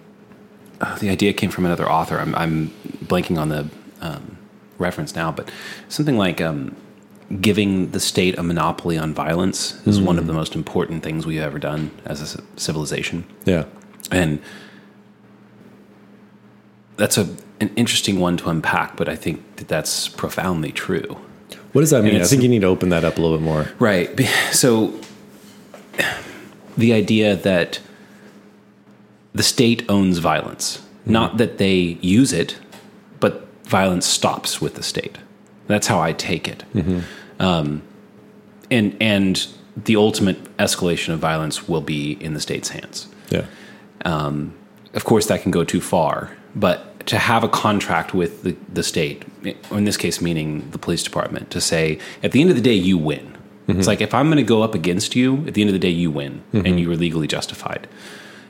uh, 0.85 0.97
the 0.99 1.09
idea 1.09 1.33
came 1.33 1.49
from 1.49 1.65
another 1.65 1.89
author. 1.89 2.19
I'm, 2.19 2.35
I'm 2.35 2.69
blanking 3.05 3.37
on 3.39 3.49
the 3.49 3.67
um, 4.01 4.37
reference 4.77 5.15
now, 5.15 5.31
but 5.31 5.49
something 5.89 6.17
like 6.17 6.41
um, 6.41 6.75
giving 7.41 7.91
the 7.91 7.99
state 7.99 8.37
a 8.37 8.43
monopoly 8.43 8.97
on 8.97 9.13
violence 9.13 9.85
is 9.87 9.99
one 9.99 10.19
of 10.19 10.27
the 10.27 10.33
most 10.33 10.55
important 10.55 11.01
things 11.01 11.25
we've 11.25 11.41
ever 11.41 11.57
done 11.57 11.91
as 12.05 12.35
a 12.35 12.43
civilization. 12.59 13.25
Yeah. 13.45 13.65
And 14.11 14.41
that's 16.97 17.17
a 17.17 17.35
an 17.61 17.71
interesting 17.75 18.19
one 18.19 18.37
to 18.37 18.49
unpack, 18.49 18.97
but 18.97 19.07
I 19.07 19.15
think 19.15 19.55
that 19.55 19.67
that's 19.67 20.09
profoundly 20.09 20.71
true. 20.71 21.17
What 21.71 21.81
does 21.81 21.91
that 21.91 22.03
mean? 22.03 22.21
I 22.21 22.25
think 22.25 22.43
you 22.43 22.49
need 22.49 22.61
to 22.61 22.67
open 22.67 22.89
that 22.89 23.03
up 23.03 23.17
a 23.17 23.21
little 23.21 23.37
bit 23.37 23.43
more. 23.43 23.67
Right. 23.79 24.09
So 24.51 24.99
the 26.77 26.93
idea 26.93 27.35
that 27.35 27.79
the 29.35 29.43
state 29.43 29.85
owns 29.89 30.17
violence, 30.17 30.77
hmm. 31.03 31.11
not 31.11 31.37
that 31.37 31.59
they 31.59 31.97
use 32.01 32.33
it, 32.33 32.57
but 33.19 33.47
violence 33.65 34.07
stops 34.07 34.59
with 34.61 34.75
the 34.75 34.83
state. 34.83 35.17
That's 35.67 35.87
how 35.87 35.99
I 35.99 36.13
take 36.13 36.47
it. 36.47 36.63
Mm-hmm. 36.73 36.99
Um, 37.39 37.81
and 38.71 38.95
and 38.99 39.47
the 39.75 39.97
ultimate 39.97 40.41
escalation 40.57 41.13
of 41.13 41.19
violence 41.19 41.67
will 41.67 41.81
be 41.81 42.13
in 42.13 42.33
the 42.33 42.39
state's 42.39 42.69
hands. 42.69 43.07
Yeah. 43.29 43.45
Um, 44.05 44.53
of 44.93 45.03
course, 45.03 45.27
that 45.27 45.41
can 45.41 45.51
go 45.51 45.63
too 45.63 45.81
far, 45.81 46.31
but 46.55 47.05
to 47.07 47.17
have 47.17 47.43
a 47.43 47.49
contract 47.49 48.13
with 48.13 48.43
the, 48.43 48.55
the 48.71 48.83
state, 48.83 49.25
or 49.69 49.77
in 49.77 49.83
this 49.83 49.97
case, 49.97 50.21
meaning 50.21 50.69
the 50.71 50.77
police 50.77 51.03
department, 51.03 51.51
to 51.51 51.61
say, 51.61 51.99
at 52.23 52.31
the 52.31 52.41
end 52.41 52.49
of 52.49 52.55
the 52.55 52.61
day, 52.61 52.73
you 52.73 52.97
win. 52.97 53.35
It's 53.67 53.79
mm-hmm. 53.79 53.87
like 53.87 54.01
if 54.01 54.13
I'm 54.13 54.27
going 54.27 54.37
to 54.37 54.43
go 54.43 54.61
up 54.61 54.73
against 54.73 55.15
you, 55.15 55.45
at 55.47 55.55
the 55.55 55.61
end 55.61 55.69
of 55.69 55.73
the 55.73 55.79
day, 55.79 55.89
you 55.89 56.09
win, 56.09 56.43
and 56.53 56.63
mm-hmm. 56.63 56.77
you 56.77 56.91
are 56.91 56.95
legally 56.95 57.27
justified. 57.27 57.87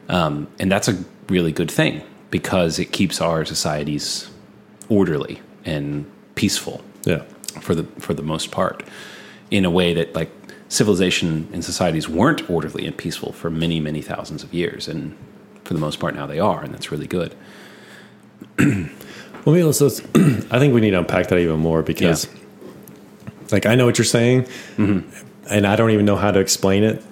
Um, 0.10 0.48
and 0.60 0.72
that's 0.72 0.88
a 0.88 1.04
really 1.30 1.52
good 1.52 1.72
thing 1.72 2.02
because 2.32 2.80
it 2.80 2.92
keeps 2.92 3.22
our 3.22 3.46
societies 3.46 4.30
orderly 4.90 5.42
and 5.66 6.06
peaceful 6.36 6.82
Yeah. 7.06 7.24
for 7.62 7.74
the 7.76 7.84
for 8.00 8.14
the 8.14 8.22
most 8.24 8.52
part, 8.52 8.84
in 9.50 9.66
a 9.66 9.70
way 9.72 9.94
that 9.96 10.14
like 10.14 10.30
civilization 10.70 11.48
and 11.54 11.64
societies 11.64 12.08
weren't 12.10 12.48
orderly 12.50 12.86
and 12.86 12.96
peaceful 12.98 13.32
for 13.32 13.50
many 13.50 13.80
many 13.80 14.02
thousands 14.02 14.44
of 14.44 14.54
years, 14.54 14.88
and 14.88 15.16
for 15.64 15.74
the 15.74 15.80
most 15.80 16.00
part 16.00 16.14
now 16.16 16.28
they 16.28 16.40
are, 16.40 16.64
and 16.64 16.74
that's 16.74 16.92
really 16.92 17.08
good. 17.08 17.34
Well, 19.46 19.64
let's, 19.68 19.80
let's 19.80 20.00
I 20.52 20.58
think 20.58 20.74
we 20.74 20.82
need 20.82 20.92
to 20.92 20.98
unpack 21.00 21.28
that 21.28 21.38
even 21.38 21.60
more 21.60 21.84
because, 21.84 22.28
like, 23.52 23.68
I 23.68 23.76
know 23.76 23.86
what 23.86 24.00
you're 24.00 24.06
saying, 24.06 24.46
Mm-hmm. 24.78 25.08
and 25.52 25.68
I 25.68 25.76
don't 25.76 25.92
even 25.92 26.04
know 26.06 26.16
how 26.16 26.32
to 26.32 26.40
explain 26.40 26.84
it 26.84 27.04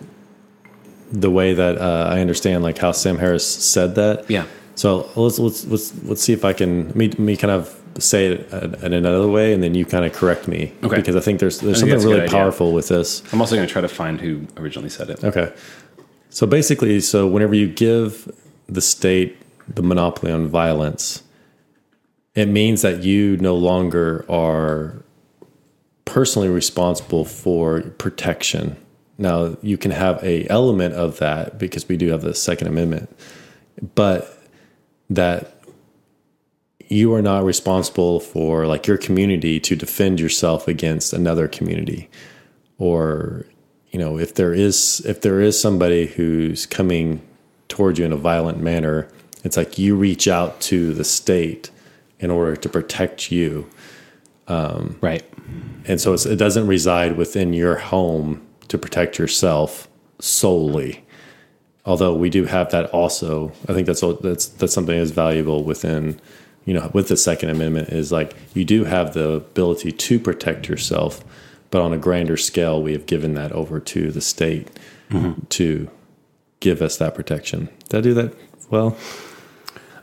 the 1.13 1.29
way 1.29 1.53
that 1.53 1.77
uh, 1.77 2.09
I 2.11 2.19
understand, 2.19 2.63
like 2.63 2.79
how 2.79 2.91
Sam 2.91 3.17
Harris 3.17 3.45
said 3.45 3.95
that. 3.95 4.29
Yeah. 4.29 4.45
So 4.75 5.09
let's 5.15 5.39
let's 5.39 5.65
let's 5.65 6.03
let's 6.03 6.21
see 6.21 6.33
if 6.33 6.43
I 6.43 6.51
can 6.51 6.91
me 6.97 7.09
me 7.17 7.37
kind 7.37 7.51
of 7.51 7.79
say 7.99 8.25
it 8.25 8.51
in 8.83 8.93
another 8.93 9.27
way, 9.27 9.53
and 9.53 9.61
then 9.61 9.75
you 9.75 9.85
kind 9.85 10.03
of 10.03 10.13
correct 10.13 10.47
me. 10.47 10.73
Okay. 10.83 10.95
Because 10.95 11.15
I 11.15 11.19
think 11.19 11.39
there's 11.39 11.59
there's 11.59 11.79
think 11.79 11.91
something 11.91 12.09
really 12.09 12.21
idea. 12.23 12.35
powerful 12.35 12.73
with 12.73 12.87
this. 12.87 13.21
I'm 13.31 13.39
also 13.39 13.55
going 13.55 13.67
to 13.67 13.71
try 13.71 13.81
to 13.81 13.87
find 13.87 14.19
who 14.19 14.47
originally 14.57 14.89
said 14.89 15.11
it. 15.11 15.23
Okay. 15.23 15.53
So 16.31 16.47
basically, 16.47 16.99
so 16.99 17.27
whenever 17.27 17.53
you 17.53 17.67
give 17.67 18.31
the 18.67 18.81
state 18.81 19.37
the 19.67 19.83
monopoly 19.83 20.31
on 20.31 20.47
violence, 20.47 21.21
it 22.33 22.47
means 22.47 22.81
that 22.81 23.03
you 23.03 23.37
no 23.37 23.55
longer 23.55 24.25
are 24.27 25.03
personally 26.05 26.49
responsible 26.49 27.23
for 27.23 27.81
protection. 27.81 28.75
Now, 29.17 29.57
you 29.61 29.77
can 29.77 29.91
have 29.91 30.23
a 30.23 30.47
element 30.49 30.95
of 30.95 31.19
that 31.19 31.59
because 31.59 31.87
we 31.87 31.97
do 31.97 32.09
have 32.09 32.21
the 32.21 32.33
Second 32.33 32.67
Amendment, 32.67 33.15
but 33.95 34.37
that 35.09 35.63
you 36.87 37.13
are 37.13 37.21
not 37.21 37.43
responsible 37.43 38.19
for 38.19 38.65
like 38.67 38.87
your 38.87 38.97
community 38.97 39.59
to 39.59 39.75
defend 39.75 40.19
yourself 40.19 40.67
against 40.67 41.13
another 41.13 41.47
community. 41.47 42.09
Or 42.77 43.45
you 43.91 43.99
know 43.99 44.17
if 44.17 44.33
there 44.33 44.53
is 44.53 45.01
if 45.05 45.21
there 45.21 45.39
is 45.39 45.59
somebody 45.59 46.07
who's 46.07 46.65
coming 46.65 47.21
towards 47.67 47.99
you 47.99 48.05
in 48.05 48.11
a 48.11 48.17
violent 48.17 48.59
manner 48.59 49.07
it's 49.43 49.57
like 49.57 49.77
you 49.77 49.95
reach 49.95 50.27
out 50.27 50.59
to 50.61 50.93
the 50.93 51.03
state 51.03 51.69
in 52.19 52.31
order 52.31 52.55
to 52.55 52.69
protect 52.69 53.31
you. 53.31 53.69
Um, 54.47 54.97
right. 55.01 55.23
and 55.85 56.01
so 56.01 56.13
it's, 56.13 56.25
it 56.25 56.37
doesn't 56.37 56.67
reside 56.67 57.17
within 57.17 57.53
your 57.53 57.75
home 57.75 58.45
to 58.67 58.77
protect 58.77 59.19
yourself 59.19 59.87
solely. 60.19 61.05
Although 61.85 62.15
we 62.15 62.29
do 62.29 62.45
have 62.45 62.71
that 62.71 62.89
also 62.91 63.51
i 63.67 63.73
think 63.73 63.87
that's 63.87 63.99
that's 64.21 64.45
that's 64.45 64.73
something 64.73 64.97
that's 64.97 65.11
valuable 65.11 65.65
within 65.65 66.17
you 66.63 66.73
know 66.73 66.89
with 66.93 67.09
the 67.09 67.17
second 67.17 67.49
amendment 67.49 67.89
is 67.89 68.09
like 68.09 68.37
you 68.53 68.63
do 68.63 68.85
have 68.85 69.13
the 69.13 69.31
ability 69.31 69.91
to 69.91 70.17
protect 70.17 70.69
yourself 70.69 71.25
but 71.71 71.81
on 71.81 71.91
a 71.91 71.97
grander 71.97 72.37
scale 72.37 72.81
we 72.81 72.93
have 72.93 73.05
given 73.05 73.33
that 73.33 73.51
over 73.51 73.81
to 73.81 74.11
the 74.11 74.21
state 74.21 74.69
mm-hmm. 75.09 75.45
to 75.49 75.89
give 76.63 76.81
us 76.81 76.97
that 76.97 77.13
protection. 77.13 77.69
Did 77.89 77.97
i 77.97 78.01
do 78.01 78.13
that 78.13 78.33
well? 78.69 78.95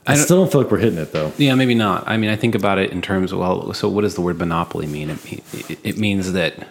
I, 0.07 0.15
don't- 0.15 0.25
still 0.25 0.37
don't 0.39 0.53
feel 0.53 0.63
like 0.63 0.71
we're 0.71 0.79
hitting 0.79 0.99
it 0.99 1.13
though. 1.13 1.33
Yeah, 1.37 1.55
maybe 1.55 1.75
not. 1.75 2.09
I 2.09 2.17
mean, 2.17 2.31
I 2.31 2.37
think 2.37 2.55
about 2.55 2.79
it 2.79 2.91
in 2.91 3.03
terms 3.03 3.33
of 3.33 3.39
well, 3.39 3.73
so 3.73 3.89
what 3.89 4.03
does 4.03 4.15
the 4.15 4.21
word 4.21 4.39
monopoly 4.39 4.87
mean? 4.87 5.11
It, 5.11 5.71
it, 5.71 5.79
it 5.83 5.99
means 5.99 6.33
that 6.33 6.67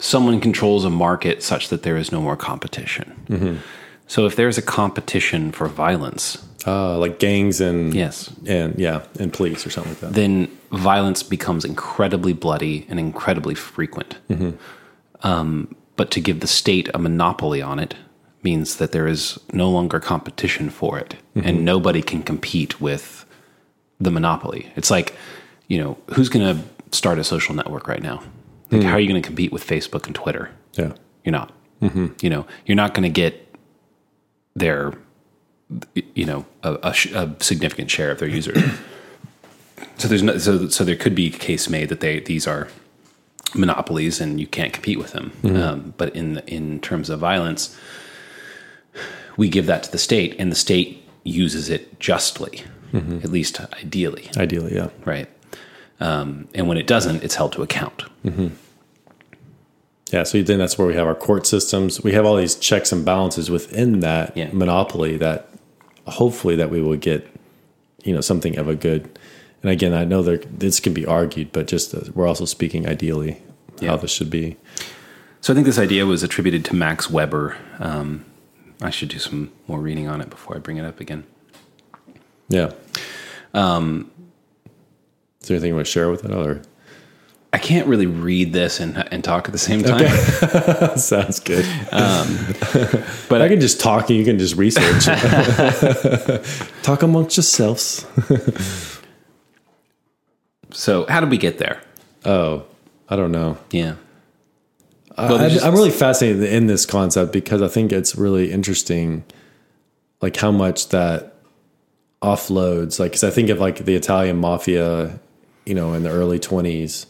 someone 0.00 0.40
controls 0.40 0.84
a 0.84 0.90
market 0.90 1.42
such 1.42 1.68
that 1.68 1.82
there 1.82 1.96
is 1.96 2.10
no 2.10 2.20
more 2.20 2.36
competition. 2.36 3.62
So 4.06 4.26
if 4.26 4.34
there's 4.34 4.58
a 4.58 4.62
competition 4.62 5.52
for 5.52 5.68
violence, 5.68 6.44
uh, 6.66 6.98
like 6.98 7.20
gangs 7.20 7.60
and 7.60 7.94
yes, 7.94 8.34
and 8.46 8.76
yeah 8.78 9.04
and 9.18 9.32
police 9.32 9.64
or 9.66 9.70
something 9.70 9.92
like 9.92 10.00
that 10.00 10.12
then 10.12 10.50
violence 10.72 11.22
becomes 11.22 11.64
incredibly 11.64 12.32
bloody 12.32 12.86
and 12.88 12.98
incredibly 12.98 13.54
frequent. 13.54 14.18
Um, 15.22 15.74
but 15.96 16.10
to 16.12 16.20
give 16.20 16.40
the 16.40 16.46
state 16.46 16.88
a 16.94 16.98
monopoly 16.98 17.62
on 17.62 17.78
it 17.78 17.94
means 18.42 18.76
that 18.76 18.92
there 18.92 19.06
is 19.06 19.38
no 19.52 19.70
longer 19.70 20.00
competition 20.00 20.70
for 20.70 20.98
it, 20.98 21.14
and 21.34 21.64
nobody 21.64 22.02
can 22.02 22.22
compete 22.22 22.80
with 22.80 23.24
the 24.00 24.10
monopoly. 24.10 24.72
It's 24.76 24.90
like, 24.90 25.14
you 25.68 25.78
know, 25.78 25.98
who's 26.14 26.28
going 26.30 26.56
to 26.56 26.62
start 26.96 27.18
a 27.18 27.24
social 27.24 27.54
network 27.54 27.86
right 27.86 28.02
now? 28.02 28.22
Like, 28.70 28.82
how 28.82 28.90
hmm. 28.90 28.96
are 28.96 29.00
you 29.00 29.08
going 29.08 29.20
to 29.20 29.26
compete 29.26 29.52
with 29.52 29.66
Facebook 29.66 30.06
and 30.06 30.14
Twitter? 30.14 30.50
yeah 30.74 30.92
You're 31.24 31.32
not. 31.32 31.52
Mm-hmm. 31.82 32.08
You 32.20 32.30
know, 32.30 32.46
you're 32.66 32.76
not 32.76 32.94
going 32.94 33.02
to 33.02 33.08
get 33.08 33.54
their, 34.54 34.92
you 36.14 36.26
know, 36.26 36.46
a, 36.62 36.78
a, 36.82 36.94
a 37.14 37.36
significant 37.40 37.90
share 37.90 38.10
of 38.10 38.18
their 38.18 38.28
users. 38.28 38.62
so 39.96 40.08
there's 40.08 40.22
no, 40.22 40.38
so 40.38 40.68
so 40.68 40.84
there 40.84 40.96
could 40.96 41.14
be 41.14 41.28
a 41.28 41.30
case 41.30 41.68
made 41.68 41.88
that 41.88 42.00
they 42.00 42.20
these 42.20 42.46
are 42.46 42.68
monopolies 43.54 44.20
and 44.20 44.40
you 44.40 44.46
can't 44.46 44.72
compete 44.72 44.98
with 44.98 45.12
them. 45.12 45.32
Mm-hmm. 45.42 45.56
Um, 45.56 45.94
but 45.96 46.14
in 46.14 46.38
in 46.46 46.80
terms 46.80 47.10
of 47.10 47.20
violence, 47.20 47.76
we 49.36 49.48
give 49.48 49.66
that 49.66 49.82
to 49.84 49.92
the 49.92 49.98
state, 49.98 50.36
and 50.38 50.52
the 50.52 50.56
state 50.56 51.08
uses 51.24 51.68
it 51.70 51.98
justly, 51.98 52.62
mm-hmm. 52.92 53.18
at 53.18 53.30
least 53.30 53.60
ideally, 53.74 54.30
ideally 54.36 54.74
yeah 54.74 54.90
right? 55.04 55.28
Um, 56.00 56.48
and 56.54 56.66
when 56.66 56.78
it 56.78 56.86
doesn't, 56.86 57.22
it's 57.22 57.34
held 57.34 57.52
to 57.52 57.62
account. 57.62 58.04
Yeah, 60.12 60.24
so 60.24 60.42
then 60.42 60.58
that's 60.58 60.76
where 60.76 60.88
we 60.88 60.94
have 60.94 61.06
our 61.06 61.14
court 61.14 61.46
systems. 61.46 62.02
We 62.02 62.12
have 62.12 62.24
all 62.26 62.36
these 62.36 62.56
checks 62.56 62.90
and 62.90 63.04
balances 63.04 63.48
within 63.50 64.00
that 64.00 64.36
Yeah. 64.36 64.48
monopoly 64.52 65.16
that 65.18 65.48
hopefully 66.06 66.56
that 66.56 66.70
we 66.70 66.80
will 66.82 66.96
get, 66.96 67.28
you 68.02 68.12
know, 68.12 68.20
something 68.20 68.58
of 68.58 68.68
a 68.68 68.74
good. 68.74 69.08
And 69.62 69.70
again, 69.70 69.92
I 69.94 70.04
know 70.04 70.22
there 70.22 70.38
this 70.38 70.80
can 70.80 70.94
be 70.94 71.06
argued, 71.06 71.52
but 71.52 71.68
just 71.68 71.94
uh, 71.94 72.00
we're 72.14 72.26
also 72.26 72.44
speaking 72.44 72.88
ideally 72.88 73.40
Yeah. 73.80 73.90
how 73.90 73.96
this 73.98 74.10
should 74.10 74.30
be. 74.30 74.56
So 75.42 75.52
I 75.52 75.54
think 75.54 75.66
this 75.66 75.78
idea 75.78 76.06
was 76.06 76.22
attributed 76.22 76.64
to 76.66 76.74
Max 76.74 77.08
Weber. 77.08 77.56
Um, 77.78 78.24
I 78.82 78.90
should 78.90 79.10
do 79.10 79.18
some 79.18 79.52
more 79.68 79.78
reading 79.78 80.08
on 80.08 80.20
it 80.20 80.28
before 80.28 80.56
I 80.56 80.58
bring 80.58 80.76
it 80.78 80.84
up 80.84 80.98
again. 81.00 81.24
Yeah. 82.48 82.72
Um, 83.54 84.10
Is 85.40 85.48
there 85.48 85.54
anything 85.56 85.68
you 85.68 85.74
want 85.74 85.86
to 85.86 85.92
share 85.92 86.10
with 86.10 86.24
it? 86.24 86.30
Or 86.32 86.62
I 87.52 87.58
can't 87.58 87.86
really 87.88 88.06
read 88.06 88.52
this 88.52 88.78
and, 88.78 88.96
and 89.12 89.24
talk 89.24 89.46
at 89.46 89.52
the 89.52 89.58
same 89.58 89.82
time, 89.82 90.06
sounds 90.98 91.40
good. 91.40 91.64
Um, 91.90 92.36
but 93.28 93.40
I 93.40 93.46
I, 93.46 93.48
can 93.48 93.60
just 93.60 93.80
talk 93.80 94.08
and 94.10 94.18
you 94.18 94.24
can 94.24 94.38
just 94.38 94.56
research. 94.56 95.06
talk 96.82 97.02
amongst 97.02 97.36
yourselves. 97.36 98.06
so 100.70 101.06
how 101.08 101.20
did 101.20 101.30
we 101.30 101.38
get 101.38 101.58
there? 101.58 101.80
Oh, 102.24 102.64
I 103.08 103.16
don't 103.16 103.32
know. 103.32 103.58
Yeah. 103.70 103.96
Well, 105.18 105.38
there's 105.38 105.54
just- 105.54 105.64
I'm 105.64 105.74
really 105.74 105.90
fascinated 105.90 106.44
in 106.44 106.66
this 106.66 106.86
concept 106.86 107.32
because 107.32 107.62
I 107.62 107.68
think 107.68 107.92
it's 107.92 108.14
really 108.14 108.52
interesting 108.52 109.24
like 110.20 110.36
how 110.36 110.52
much 110.52 110.90
that 110.90 111.34
offloads. 112.22 113.00
Like, 113.00 113.12
because 113.12 113.24
I 113.24 113.30
think 113.30 113.48
of 113.50 113.58
like 113.58 113.84
the 113.84 113.94
Italian 113.94 114.36
mafia, 114.36 115.18
you 115.66 115.74
know, 115.74 115.92
in 115.92 116.02
the 116.02 116.10
early 116.10 116.38
twenties, 116.38 117.06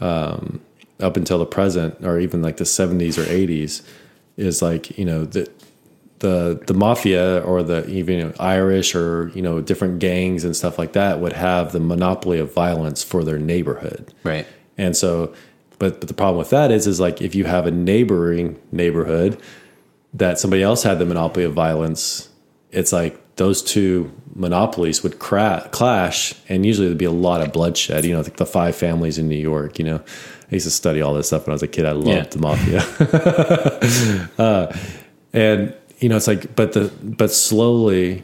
um, 0.00 0.60
up 1.00 1.16
until 1.16 1.38
the 1.38 1.46
present, 1.46 2.04
or 2.04 2.18
even 2.18 2.42
like 2.42 2.56
the 2.56 2.64
seventies 2.64 3.18
or 3.18 3.24
eighties, 3.24 3.82
is 4.36 4.62
like 4.62 4.96
you 4.98 5.04
know 5.04 5.24
the 5.24 5.50
the 6.20 6.60
the 6.66 6.74
mafia 6.74 7.40
or 7.40 7.62
the 7.62 7.88
even 7.88 8.18
you 8.18 8.24
know, 8.24 8.32
Irish 8.38 8.94
or 8.94 9.30
you 9.34 9.42
know 9.42 9.60
different 9.60 9.98
gangs 9.98 10.44
and 10.44 10.56
stuff 10.56 10.78
like 10.78 10.92
that 10.92 11.20
would 11.20 11.32
have 11.32 11.72
the 11.72 11.80
monopoly 11.80 12.38
of 12.38 12.52
violence 12.52 13.02
for 13.02 13.24
their 13.24 13.38
neighborhood. 13.38 14.12
Right. 14.24 14.46
And 14.76 14.96
so, 14.96 15.34
but 15.78 16.00
but 16.00 16.08
the 16.08 16.14
problem 16.14 16.38
with 16.38 16.50
that 16.50 16.70
is 16.70 16.86
is 16.86 17.00
like 17.00 17.22
if 17.22 17.34
you 17.34 17.44
have 17.44 17.66
a 17.66 17.70
neighboring 17.70 18.60
neighborhood 18.72 19.40
that 20.14 20.38
somebody 20.38 20.62
else 20.62 20.82
had 20.82 20.98
the 20.98 21.06
monopoly 21.06 21.44
of 21.44 21.52
violence, 21.52 22.28
it's 22.70 22.92
like 22.92 23.36
those 23.36 23.62
two 23.62 24.12
monopolies 24.38 25.02
would 25.02 25.18
cra- 25.18 25.68
clash, 25.72 26.34
and 26.48 26.64
usually 26.64 26.86
there'd 26.86 26.96
be 26.98 27.04
a 27.04 27.10
lot 27.10 27.40
of 27.42 27.52
bloodshed. 27.52 28.04
You 28.04 28.14
know, 28.14 28.20
like 28.22 28.36
the 28.36 28.46
five 28.46 28.74
families 28.76 29.18
in 29.18 29.28
New 29.28 29.36
York. 29.36 29.78
You 29.78 29.84
know, 29.84 29.96
I 30.50 30.54
used 30.54 30.64
to 30.66 30.70
study 30.70 31.02
all 31.02 31.12
this 31.14 31.26
stuff 31.26 31.46
when 31.46 31.52
I 31.52 31.54
was 31.56 31.62
a 31.62 31.68
kid. 31.68 31.84
I 31.86 31.92
loved 31.92 32.08
Yeah. 32.08 32.22
the 32.24 32.38
mafia. 32.38 34.28
uh, 34.38 34.76
and 35.32 35.74
you 35.98 36.08
know, 36.08 36.16
it's 36.16 36.26
like, 36.26 36.54
but 36.56 36.72
the 36.72 36.90
but 37.02 37.30
slowly 37.32 38.22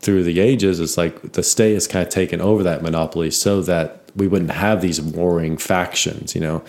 through 0.00 0.22
the 0.22 0.38
ages, 0.40 0.80
it's 0.80 0.96
like 0.98 1.32
the 1.32 1.42
state 1.42 1.74
has 1.74 1.88
kind 1.88 2.06
of 2.06 2.12
taken 2.12 2.40
over 2.40 2.62
that 2.62 2.82
monopoly 2.82 3.30
so 3.30 3.62
that 3.62 4.02
we 4.14 4.28
wouldn't 4.28 4.50
have 4.50 4.80
these 4.82 5.00
warring 5.00 5.56
factions, 5.56 6.34
you 6.34 6.40
know. 6.40 6.62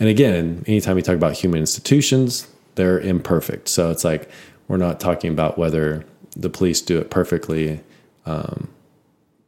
And 0.00 0.08
again, 0.08 0.64
anytime 0.66 0.96
we 0.96 1.02
talk 1.02 1.14
about 1.16 1.34
human 1.34 1.60
institutions, 1.60 2.48
they're 2.76 2.98
imperfect. 3.00 3.68
So 3.68 3.90
it's 3.90 4.04
like 4.04 4.28
we're 4.68 4.76
not 4.78 5.00
talking 5.00 5.30
about 5.30 5.58
whether 5.58 6.04
the 6.36 6.48
police 6.48 6.80
do 6.80 6.98
it 6.98 7.10
perfectly, 7.10 7.80
um, 8.28 8.68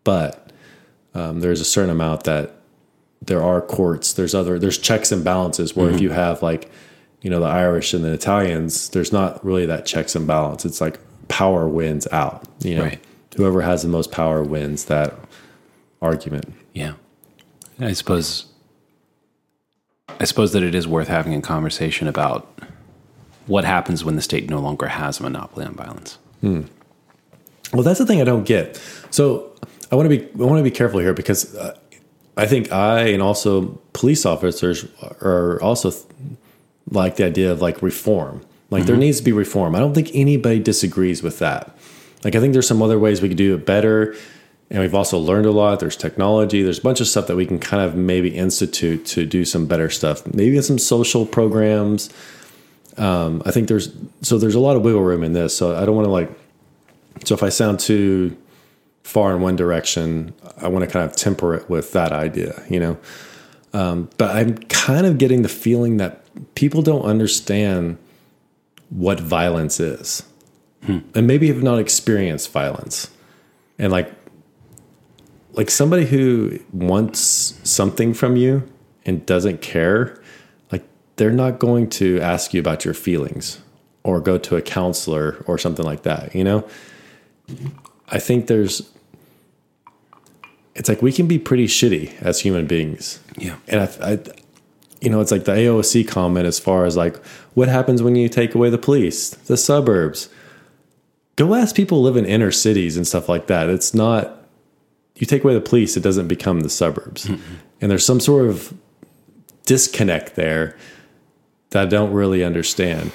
but 0.05 0.53
um, 1.14 1.40
there's 1.40 1.61
a 1.61 1.64
certain 1.64 1.90
amount 1.90 2.25
that 2.25 2.55
there 3.23 3.43
are 3.43 3.61
courts. 3.61 4.12
There's 4.14 4.35
other 4.35 4.59
there's 4.59 4.79
checks 4.79 5.12
and 5.12 5.23
balances 5.25 5.77
where 5.77 5.90
if 5.90 6.01
you 6.01 6.11
have 6.11 6.43
like 6.43 6.71
you 7.21 7.29
know 7.31 7.40
the 7.40 7.47
Irish 7.47 7.93
and 7.93 8.03
the 8.05 8.12
Italians, 8.12 8.88
there's 8.90 9.12
not 9.12 9.45
really 9.45 9.66
that 9.66 9.85
checks 9.87 10.14
and 10.16 10.27
balance. 10.27 10.64
It's 10.64 10.81
like 10.81 10.99
power 11.29 11.69
wins 11.69 12.07
out. 12.12 12.45
You 12.61 12.77
know, 12.77 12.83
Right. 12.85 13.01
whoever 13.37 13.61
has 13.61 13.83
the 13.83 13.88
most 13.88 14.11
power 14.11 14.43
wins 14.43 14.87
that 14.87 15.14
argument. 16.01 16.53
Yeah. 16.73 16.95
I 17.79 17.93
suppose 17.93 18.47
I 20.19 20.25
suppose 20.25 20.53
that 20.53 20.62
it 20.62 20.75
is 20.75 20.87
worth 20.88 21.09
having 21.09 21.35
a 21.35 21.40
conversation 21.43 22.09
about 22.09 22.47
what 23.47 23.64
happens 23.64 24.05
when 24.05 24.16
the 24.16 24.23
state 24.23 24.49
no 24.51 24.61
longer 24.61 24.87
has 24.87 25.19
a 25.21 25.23
monopoly 25.23 25.64
on 25.66 25.75
violence. 25.75 26.19
Well, 27.73 27.83
that's 27.83 27.99
the 27.99 28.07
thing 28.07 28.21
I 28.21 28.25
don't 28.25 28.45
get. 28.45 28.81
So 29.11 29.55
I 29.93 29.97
want 29.97 30.11
to 30.11 30.17
be 30.17 30.25
I 30.43 30.47
want 30.47 30.59
to 30.59 30.65
be 30.65 30.71
careful 30.71 31.01
here 31.01 31.15
because 31.15 31.55
uh, 31.55 31.79
I 32.37 32.47
think 32.47 32.73
I 32.73 33.09
and 33.09 33.23
also 33.23 33.81
police 33.93 34.25
officers 34.25 34.87
are 35.21 35.61
also 35.63 35.91
th- 35.91 36.05
like 36.91 37.17
the 37.17 37.25
idea 37.25 37.53
of 37.53 37.61
like 37.61 37.83
reform. 37.83 38.43
Like 38.71 38.87
there 38.87 38.97
needs 38.97 39.19
to 39.19 39.25
be 39.25 39.33
reform. 39.33 39.75
I 39.75 39.81
don't 39.81 39.95
think 39.95 40.11
anybody 40.15 40.61
disagrees 40.61 41.23
with 41.23 41.41
that. 41.41 41.77
Like 42.23 42.37
I 42.37 42.41
think 42.41 42.53
there's 42.53 42.69
some 42.69 42.83
other 42.83 42.99
ways 42.99 43.21
we 43.21 43.29
could 43.29 43.37
do 43.37 43.55
it 43.55 43.67
better. 43.67 44.15
And 44.71 44.79
we've 44.79 44.95
also 44.95 45.19
learned 45.19 45.47
a 45.47 45.51
lot. 45.51 45.81
There's 45.81 45.97
technology. 45.97 46.63
There's 46.63 46.79
a 46.79 46.83
bunch 46.83 47.01
of 47.01 47.09
stuff 47.09 47.27
that 47.27 47.35
we 47.35 47.45
can 47.45 47.59
kind 47.59 47.83
of 47.83 47.97
maybe 47.97 48.29
institute 48.29 49.05
to 49.07 49.27
do 49.27 49.45
some 49.45 49.67
better 49.67 49.91
stuff. 49.91 50.25
Maybe 50.33 50.61
some 50.63 50.79
social 50.79 51.27
programs. 51.27 52.09
Um, 52.97 53.43
I 53.45 53.51
think 53.51 53.67
there's 53.67 53.93
so 54.23 54.39
there's 54.39 54.55
a 54.55 54.61
lot 54.61 54.77
of 54.77 54.83
wiggle 54.83 55.03
room 55.03 55.25
in 55.25 55.33
this. 55.33 55.57
So 55.57 55.77
I 55.77 55.85
don't 55.85 55.97
want 55.97 56.07
to 56.07 56.13
like 56.13 56.31
so 57.25 57.35
if 57.35 57.43
I 57.43 57.49
sound 57.49 57.81
too 57.81 58.37
far 59.03 59.35
in 59.35 59.41
one 59.41 59.57
direction, 59.57 60.35
I 60.59 60.69
want 60.69 60.85
to 60.85 60.91
kind 60.91 61.09
of 61.09 61.17
temper 61.17 61.55
it 61.55 61.69
with 61.69 61.93
that 61.93 62.13
idea, 62.13 62.63
you 62.69 62.81
know. 62.81 62.99
Um, 63.73 64.11
but 64.19 64.35
I'm 64.35 64.59
kind 64.59 65.07
of 65.07 65.19
getting 65.19 65.43
the 65.43 65.49
feeling 65.49 65.99
that 65.99 66.25
people 66.55 66.83
don't 66.83 67.03
understand 67.03 67.99
what 68.91 69.21
violence 69.21 69.79
is, 69.79 70.25
and 71.15 71.27
maybe 71.27 71.49
have 71.49 71.63
not 71.63 71.79
experienced 71.79 72.51
violence, 72.51 73.11
and 73.79 73.93
like 73.93 74.13
like 75.53 75.71
somebody 75.71 76.07
who 76.07 76.59
wants 76.73 77.59
something 77.65 78.15
from 78.15 78.37
you 78.37 78.69
and 79.05 79.25
doesn't 79.27 79.61
care, 79.61 80.21
like 80.71 80.85
they're 81.17 81.31
not 81.31 81.59
going 81.59 81.89
to 81.91 82.21
ask 82.21 82.55
you 82.55 82.61
about 82.61 82.85
your 82.85 82.95
feelings 82.95 83.61
or 84.03 84.21
go 84.21 84.39
to 84.39 84.57
a 84.57 84.63
counselor 84.63 85.43
or 85.47 85.59
something 85.59 85.85
like 85.85 86.03
that, 86.03 86.35
you 86.35 86.45
know? 86.45 86.67
I 88.09 88.19
think 88.19 88.47
there's 88.47 88.91
it's 90.75 90.89
like 90.89 91.03
we 91.03 91.13
can 91.13 91.27
be 91.27 91.39
pretty 91.39 91.67
shitty 91.67 92.21
as 92.23 92.41
human 92.41 92.67
beings. 92.67 93.21
Yeah. 93.37 93.57
And 93.69 93.81
I, 93.83 94.13
I 94.13 94.19
you 95.01 95.09
know, 95.09 95.21
it's 95.21 95.31
like 95.31 95.45
the 95.45 95.53
AOC 95.53 96.07
comment 96.09 96.47
as 96.47 96.59
far 96.59 96.85
as 96.85 96.97
like 96.97 97.17
what 97.55 97.69
happens 97.69 98.03
when 98.03 98.17
you 98.17 98.29
take 98.29 98.55
away 98.55 98.71
the 98.71 98.79
police, 98.79 99.31
the 99.31 99.57
suburbs. 99.57 100.29
Go 101.37 101.55
ask 101.55 101.75
people 101.75 101.99
who 101.99 102.05
live 102.05 102.17
in 102.17 102.27
inner 102.27 102.51
cities 102.51 102.97
and 102.97 103.07
stuff 103.07 103.29
like 103.29 103.47
that. 103.47 103.69
It's 103.69 103.95
not 103.95 104.37
you 105.17 105.27
take 105.27 105.45
away 105.45 105.55
the 105.55 105.61
police, 105.61 105.97
it 105.97 106.03
doesn't 106.03 106.29
become 106.29 106.61
the 106.61 106.71
suburbs. 106.71 107.27
Mm-hmm. 107.27 107.55
And 107.81 107.91
there's 107.91 108.05
some 108.05 108.21
sort 108.21 108.47
of 108.47 108.75
disconnect 109.67 110.35
there 110.35 110.77
that 111.71 111.83
I 111.83 111.87
don't 111.87 112.13
really 112.13 112.43
understand. 112.43 113.13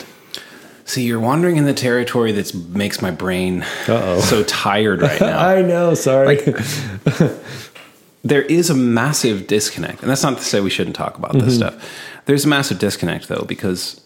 See, 0.88 1.04
you're 1.04 1.20
wandering 1.20 1.58
in 1.58 1.66
the 1.66 1.74
territory 1.74 2.32
that 2.34 2.54
makes 2.70 3.02
my 3.02 3.10
brain 3.10 3.64
Uh-oh. 3.88 4.22
so 4.22 4.44
tired 4.44 5.02
right 5.02 5.20
now. 5.20 5.40
I 5.48 5.64
know, 5.64 5.96
sorry. 5.96 6.38
there 8.24 8.44
is 8.44 8.70
a 8.70 8.76
massive 8.76 9.48
disconnect. 9.48 10.02
And 10.02 10.12
that's 10.12 10.22
not 10.22 10.38
to 10.38 10.44
say 10.44 10.62
we 10.62 10.70
shouldn't 10.70 10.96
talk 10.96 11.18
about 11.18 11.34
this 11.34 11.58
mm-hmm. 11.58 11.76
stuff. 11.78 12.22
There's 12.26 12.46
a 12.46 12.48
massive 12.48 12.78
disconnect, 12.78 13.28
though, 13.30 13.46
because 13.48 14.00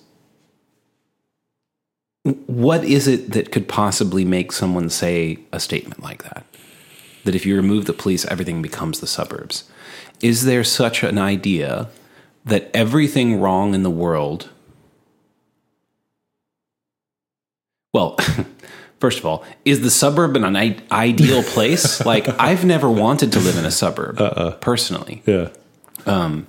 what 2.24 2.86
is 2.86 3.10
it 3.10 3.32
that 3.32 3.52
could 3.52 3.68
possibly 3.68 4.24
make 4.24 4.54
someone 4.54 4.90
say 4.90 5.40
a 5.52 5.60
statement 5.60 6.02
like 6.02 6.24
that? 6.24 6.46
That 7.26 7.36
if 7.36 7.46
you 7.46 7.58
remove 7.58 7.86
the 7.86 7.94
police, 7.94 8.26
everything 8.26 8.62
becomes 8.62 9.02
the 9.02 9.08
suburbs. 9.08 9.70
Is 10.22 10.46
there 10.46 10.64
such 10.64 11.04
an 11.04 11.18
idea 11.18 11.90
that 12.46 12.72
everything 12.74 13.42
wrong 13.42 13.74
in 13.74 13.84
the 13.84 13.90
world 13.90 14.50
Well, 17.94 18.18
first 19.00 19.20
of 19.20 19.26
all, 19.26 19.44
is 19.66 19.82
the 19.82 19.90
suburb 19.90 20.36
an 20.36 20.56
i- 20.56 20.78
ideal 20.92 21.44
place? 21.44 22.04
like, 22.06 22.28
I've 22.40 22.66
never 22.66 22.90
wanted 22.90 23.32
to 23.34 23.40
live 23.40 23.58
in 23.58 23.66
a 23.66 23.72
suburb 23.72 24.20
uh-uh. 24.22 24.52
personally. 24.58 25.22
yeah. 25.26 25.50
Um, 26.06 26.48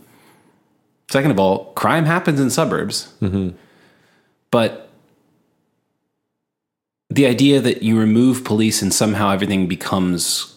Second 1.10 1.32
of 1.32 1.40
all, 1.40 1.72
crime 1.72 2.04
happens 2.04 2.38
in 2.38 2.50
suburbs. 2.50 3.12
But 4.52 4.88
the 7.08 7.26
idea 7.26 7.60
that 7.60 7.82
you 7.82 7.98
remove 7.98 8.44
police 8.44 8.80
and 8.80 8.94
somehow 8.94 9.30
everything 9.30 9.66
becomes, 9.66 10.56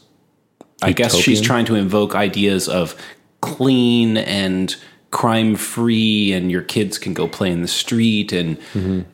I 0.84 0.92
guess 0.92 1.16
she's 1.16 1.42
trying 1.42 1.66
to 1.66 1.76
invoke 1.76 2.14
ideas 2.14 2.70
of 2.70 2.96
clean 3.42 4.18
and 4.18 4.76
crime 5.14 5.56
free 5.56 6.34
and 6.34 6.52
your 6.52 6.64
kids 6.64 6.98
can 6.98 7.14
go 7.14 7.28
play 7.28 7.52
in 7.52 7.62
the 7.62 7.68
street 7.68 8.34
and 8.34 8.58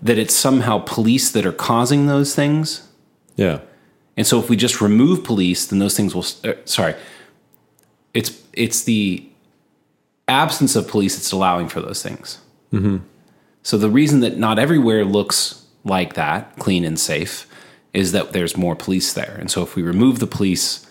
that 0.02 0.18
it's 0.18 0.34
somehow 0.34 0.80
police 0.80 1.32
that 1.32 1.46
are 1.46 1.52
causing 1.52 2.08
those 2.08 2.34
things. 2.34 2.88
Yeah. 3.36 3.60
And 4.18 4.26
so 4.26 4.40
if 4.40 4.50
we 4.50 4.56
just 4.56 4.82
remove 4.82 5.24
police, 5.24 5.68
then 5.68 5.80
those 5.80 5.96
things 5.96 6.16
will. 6.16 6.26
Uh, 6.44 6.56
sorry, 6.66 6.96
it's 8.14 8.42
it's 8.54 8.84
the 8.84 9.26
absence 10.28 10.76
of 10.76 10.88
police 10.88 11.16
that's 11.16 11.32
allowing 11.32 11.68
for 11.68 11.82
those 11.82 12.02
things. 12.02 12.40
So 13.64 13.78
the 13.78 13.90
reason 13.90 14.22
that 14.22 14.38
not 14.38 14.58
everywhere 14.58 15.06
looks 15.06 15.66
like 15.84 16.14
that, 16.14 16.58
clean 16.60 16.86
and 16.86 17.00
safe, 17.00 17.48
is 17.94 18.12
that 18.12 18.32
there's 18.32 18.56
more 18.58 18.76
police 18.76 19.14
there. 19.14 19.38
And 19.40 19.50
so 19.52 19.64
if 19.64 19.76
we 19.76 19.84
remove 19.84 20.20
the 20.20 20.28
police, 20.28 20.86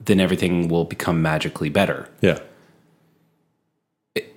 then 0.00 0.20
everything 0.20 0.68
will 0.68 0.84
become 0.84 1.22
magically 1.22 1.68
better. 1.70 2.08
Yeah. 2.20 2.40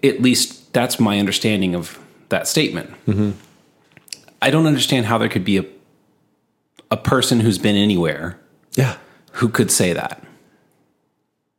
At 0.03 0.21
least 0.21 0.73
that's 0.73 0.99
my 0.99 1.19
understanding 1.19 1.75
of 1.75 1.99
that 2.29 2.47
statement. 2.47 2.91
I 4.41 4.49
don't 4.49 4.65
understand 4.65 5.05
how 5.05 5.17
there 5.17 5.29
could 5.29 5.45
be 5.45 5.57
a 5.57 5.65
a 6.89 6.97
person 6.97 7.39
who's 7.39 7.57
been 7.57 7.75
anywhere 7.77 8.37
Yeah. 8.75 8.97
who 9.33 9.47
could 9.47 9.71
say 9.71 9.93
that. 9.93 10.21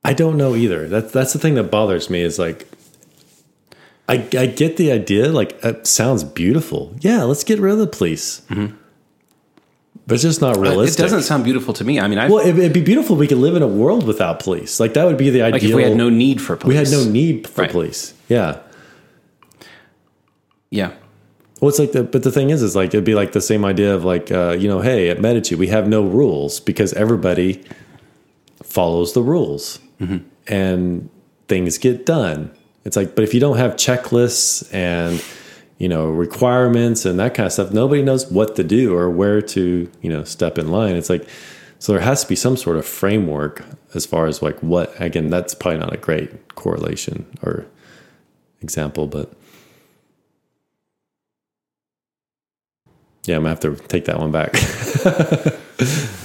I 0.05 0.13
don't 0.13 0.37
know 0.37 0.55
either. 0.57 0.89
That's 0.89 1.13
that's 1.13 1.33
the 1.33 1.39
thing 1.39 1.55
that 1.55 1.71
bothers 1.71 2.11
me 2.11 2.21
is 2.23 2.39
like 2.39 2.67
I 4.09 4.27
I 4.37 4.47
get 4.47 4.77
the 4.77 4.91
idea, 4.93 5.29
like 5.29 5.59
it 5.65 5.87
sounds 5.87 6.25
beautiful. 6.25 6.95
Yeah, 7.01 7.23
let's 7.23 7.45
get 7.45 7.61
rid 7.61 7.73
of 7.73 7.79
the 7.79 7.87
police. 7.87 8.43
Mm-hmm. 8.51 8.77
But 10.07 10.15
it's 10.15 10.23
just 10.25 10.41
not 10.41 10.57
realistic. 10.57 10.99
It 10.99 11.03
doesn't 11.03 11.23
sound 11.23 11.45
beautiful 11.45 11.73
to 11.75 11.85
me. 11.85 12.01
I 12.01 12.09
mean, 12.09 12.19
I 12.19 12.29
well, 12.29 12.41
it'd, 12.41 12.59
it'd 12.59 12.73
be 12.73 12.81
beautiful 12.83 13.15
if 13.15 13.21
we 13.21 13.29
could 13.29 13.39
live 13.39 13.55
in 13.55 13.63
a 13.63 13.69
world 13.69 14.05
without 14.07 14.41
police. 14.41 14.81
Like 14.81 14.95
that 14.95 15.05
would 15.05 15.17
be 15.17 15.31
the 15.31 15.43
ideal. 15.43 15.53
like 15.53 15.63
if 15.63 15.75
we 15.75 15.83
had 15.85 15.97
no 15.97 16.09
need 16.11 16.41
for 16.43 16.57
police. 16.57 16.75
we 16.75 16.77
had 16.77 16.91
no 16.91 17.05
need 17.11 17.47
for 17.47 17.63
Right. 17.63 17.71
police. 17.71 18.13
Yeah. 18.29 18.59
Yeah. 20.71 20.93
Well, 21.61 21.69
it's 21.69 21.79
like 21.79 21.93
the, 21.93 22.03
but 22.03 22.25
the 22.25 22.33
thing 22.33 22.51
is, 22.51 22.63
is 22.63 22.75
like 22.75 22.89
it'd 22.89 23.05
be 23.05 23.15
like 23.15 23.33
the 23.33 23.41
same 23.41 23.65
idea 23.65 23.95
of 23.95 24.05
like, 24.05 24.33
uh, 24.33 24.57
you 24.59 24.69
know, 24.69 24.81
hey, 24.81 25.09
at 25.11 25.21
Medici 25.21 25.55
we 25.55 25.69
have 25.69 25.87
no 25.87 26.03
rules 26.03 26.59
because 26.59 26.93
everybody 26.95 27.63
follows 28.63 29.13
the 29.13 29.23
rules 29.23 29.79
and 30.49 31.09
things 31.47 31.79
get 31.79 32.05
done. 32.05 32.51
It's 32.85 32.97
like, 32.97 33.15
but 33.15 33.23
if 33.23 33.33
you 33.35 33.39
don't 33.39 33.59
have 33.59 33.75
checklists 33.77 34.69
and 34.75 35.23
you 35.83 35.89
know 35.89 36.09
requirements 36.09 37.05
and 37.05 37.19
that 37.19 37.35
kind 37.35 37.49
of 37.49 37.53
stuff, 37.53 37.73
nobody 37.73 38.03
knows 38.03 38.31
what 38.31 38.55
to 38.55 38.63
do 38.63 38.95
or 38.95 39.11
where 39.11 39.43
to 39.43 39.91
you 40.01 40.09
know 40.09 40.23
step 40.23 40.57
in 40.57 40.71
line. 40.71 40.95
It's 40.95 41.11
like, 41.11 41.29
so 41.81 41.93
there 41.93 42.01
has 42.01 42.23
to 42.23 42.29
be 42.29 42.37
some 42.37 42.57
sort 42.57 42.77
of 42.77 42.87
framework 42.87 43.65
as 43.93 44.07
far 44.07 44.27
as 44.27 44.41
like 44.43 44.61
what. 44.61 44.95
Again, 45.01 45.29
that's 45.29 45.55
probably 45.55 45.81
not 45.81 45.93
a 45.93 45.97
great 45.97 46.55
correlation 46.55 47.27
or 47.43 47.67
example, 48.61 49.09
but. 49.09 49.33
Yeah, 53.25 53.37
I'm 53.37 53.43
gonna 53.43 53.51
have 53.51 53.61
to 53.61 53.75
take 53.89 54.05
that 54.05 54.19
one 54.21 54.31
back. 54.31 54.55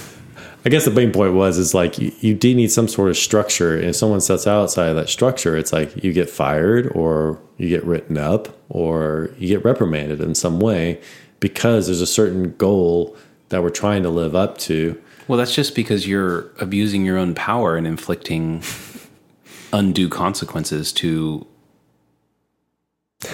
I 0.64 0.70
guess 0.70 0.84
the 0.84 0.90
main 0.90 1.12
point 1.12 1.34
was 1.34 1.56
is 1.56 1.72
like 1.72 1.98
you, 1.98 2.12
you 2.20 2.34
do 2.34 2.54
need 2.54 2.70
some 2.70 2.88
sort 2.88 3.10
of 3.10 3.16
structure, 3.16 3.74
and 3.76 3.84
if 3.86 3.96
someone 3.96 4.20
sets 4.20 4.46
outside 4.46 4.88
of 4.88 4.96
that 4.96 5.08
structure, 5.08 5.56
it's 5.56 5.72
like 5.72 6.02
you 6.02 6.12
get 6.12 6.28
fired, 6.28 6.88
or 6.94 7.38
you 7.56 7.68
get 7.68 7.84
written 7.84 8.18
up, 8.18 8.48
or 8.68 9.30
you 9.38 9.48
get 9.48 9.64
reprimanded 9.64 10.20
in 10.20 10.34
some 10.34 10.58
way 10.60 11.00
because 11.40 11.86
there's 11.86 12.00
a 12.00 12.06
certain 12.06 12.54
goal 12.56 13.16
that 13.50 13.62
we're 13.62 13.70
trying 13.70 14.02
to 14.02 14.10
live 14.10 14.34
up 14.34 14.58
to. 14.58 15.00
Well, 15.28 15.38
that's 15.38 15.54
just 15.54 15.74
because 15.74 16.06
you're 16.06 16.50
abusing 16.60 17.04
your 17.04 17.16
own 17.18 17.34
power 17.34 17.76
and 17.76 17.86
inflicting 17.86 18.62
undue 19.72 20.08
consequences 20.08 20.92
to 20.94 21.46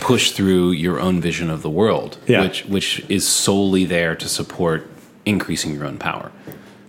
push 0.01 0.33
through 0.33 0.71
your 0.73 1.01
own 1.01 1.21
vision 1.21 1.51
of 1.51 1.63
the 1.63 1.71
world, 1.71 2.19
Yeah. 2.27 2.43
which 2.43 2.65
which 2.67 3.05
is 3.09 3.27
solely 3.27 3.85
there 3.85 4.15
to 4.17 4.29
support 4.29 4.87
increasing 5.25 5.75
your 5.75 5.85
own 5.87 5.99
power. 5.99 6.31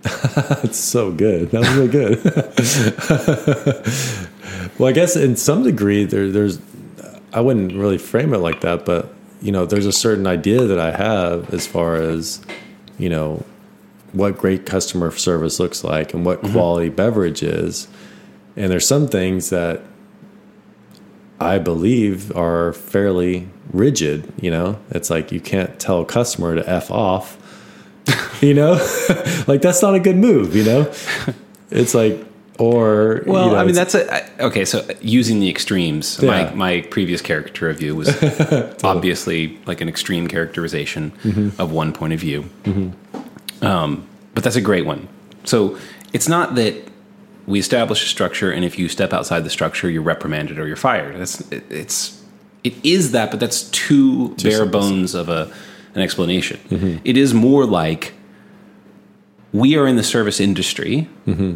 That's 0.62 0.78
so 0.78 1.10
good. 1.10 1.50
That 1.50 1.60
was 1.60 1.68
really 1.74 1.88
good. 1.88 2.22
well, 4.78 4.88
I 4.88 4.92
guess 4.92 5.16
in 5.16 5.36
some 5.36 5.62
degree 5.62 6.04
there, 6.04 6.30
there's 6.30 6.58
I 7.32 7.40
wouldn't 7.40 7.72
really 7.74 7.98
frame 7.98 8.32
it 8.34 8.38
like 8.38 8.60
that, 8.60 8.84
but 8.84 9.12
you 9.40 9.52
know, 9.52 9.66
there's 9.66 9.86
a 9.86 9.92
certain 9.92 10.26
idea 10.26 10.64
that 10.64 10.78
I 10.78 10.90
have 10.92 11.52
as 11.52 11.66
far 11.66 11.96
as 11.96 12.40
you 12.98 13.08
know 13.08 13.44
what 14.12 14.38
great 14.38 14.64
customer 14.64 15.10
service 15.10 15.60
looks 15.60 15.84
like 15.84 16.14
and 16.14 16.24
what 16.24 16.40
mm-hmm. 16.40 16.52
quality 16.52 16.88
beverage 16.88 17.42
is. 17.42 17.88
And 18.56 18.70
there's 18.70 18.88
some 18.88 19.08
things 19.08 19.50
that 19.50 19.82
I 21.38 21.58
believe 21.58 22.34
are 22.34 22.72
fairly 22.72 23.48
rigid, 23.70 24.32
you 24.40 24.50
know? 24.50 24.78
It's 24.90 25.10
like 25.10 25.32
you 25.32 25.40
can't 25.40 25.78
tell 25.78 26.00
a 26.00 26.06
customer 26.06 26.54
to 26.54 26.68
F 26.68 26.90
off, 26.90 27.36
you 28.40 28.54
know? 28.54 28.72
like 29.46 29.62
that's 29.62 29.82
not 29.82 29.94
a 29.94 30.00
good 30.00 30.16
move, 30.16 30.54
you 30.56 30.64
know? 30.64 30.92
It's 31.70 31.94
like 31.94 32.24
or 32.58 33.22
Well, 33.26 33.46
you 33.46 33.50
know, 33.52 33.56
I 33.58 33.64
mean 33.64 33.74
that's 33.74 33.94
a 33.94 34.12
I- 34.14 34.44
okay. 34.46 34.64
So 34.64 34.86
using 35.00 35.40
the 35.40 35.48
extremes, 35.50 36.18
Yeah. 36.22 36.28
my 36.30 36.54
my 36.54 36.80
previous 36.82 37.20
character 37.20 37.68
of 37.68 37.78
view 37.78 37.94
was 37.96 38.08
obviously 38.84 39.58
like 39.66 39.80
an 39.80 39.88
extreme 39.88 40.26
characterization 40.28 41.12
Mm-hmm. 41.22 41.60
of 41.60 41.72
one 41.72 41.92
point 41.92 42.12
of 42.12 42.20
view. 42.20 42.44
Um, 43.62 44.06
but 44.34 44.44
that's 44.44 44.56
a 44.56 44.60
great 44.60 44.86
one. 44.86 45.08
So 45.44 45.78
it's 46.12 46.28
not 46.28 46.54
that 46.56 46.74
we 47.46 47.58
establish 47.58 48.02
a 48.02 48.06
structure, 48.08 48.50
and 48.50 48.64
if 48.64 48.78
you 48.78 48.88
step 48.88 49.12
outside 49.12 49.44
the 49.44 49.50
structure, 49.50 49.88
you're 49.88 50.02
reprimanded 50.02 50.58
or 50.58 50.66
you're 50.66 50.76
fired. 50.76 51.16
That's 51.18 51.40
it, 51.52 51.64
it's 51.70 52.22
it 52.64 52.74
is 52.84 53.12
that, 53.12 53.30
but 53.30 53.38
that's 53.40 53.64
too, 53.70 54.30
bare 54.42 54.52
simple. 54.58 54.80
bones 54.80 55.14
of 55.14 55.28
a 55.28 55.52
an 55.96 56.02
explanation. 56.02 56.60
Mm-hmm. 56.68 56.98
It 57.04 57.16
is 57.16 57.34
more 57.34 57.64
like 57.64 58.12
we 59.52 59.76
are 59.76 59.86
in 59.86 59.96
the 59.96 60.04
service 60.04 60.38
industry. 60.38 61.08
Mm-hmm. 61.26 61.54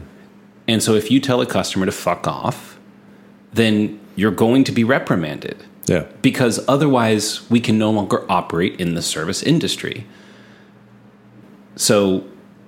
And 0.66 0.82
so 0.82 0.94
if 0.94 1.10
you 1.10 1.20
tell 1.20 1.40
a 1.40 1.46
customer 1.46 1.86
to 1.86 1.92
fuck 1.92 2.26
off, 2.26 2.80
then 3.52 4.00
you're 4.16 4.30
going 4.30 4.64
to 4.64 4.72
be 4.72 4.82
reprimanded 4.82 5.62
yeah. 5.86 6.06
because 6.22 6.64
otherwise 6.66 7.48
we 7.50 7.60
can 7.60 7.78
no 7.78 7.90
longer 7.90 8.24
operate 8.30 8.80
in 8.80 8.94
the 8.94 9.02
service 9.02 9.42
industry. 9.42 10.06
So 11.76 12.24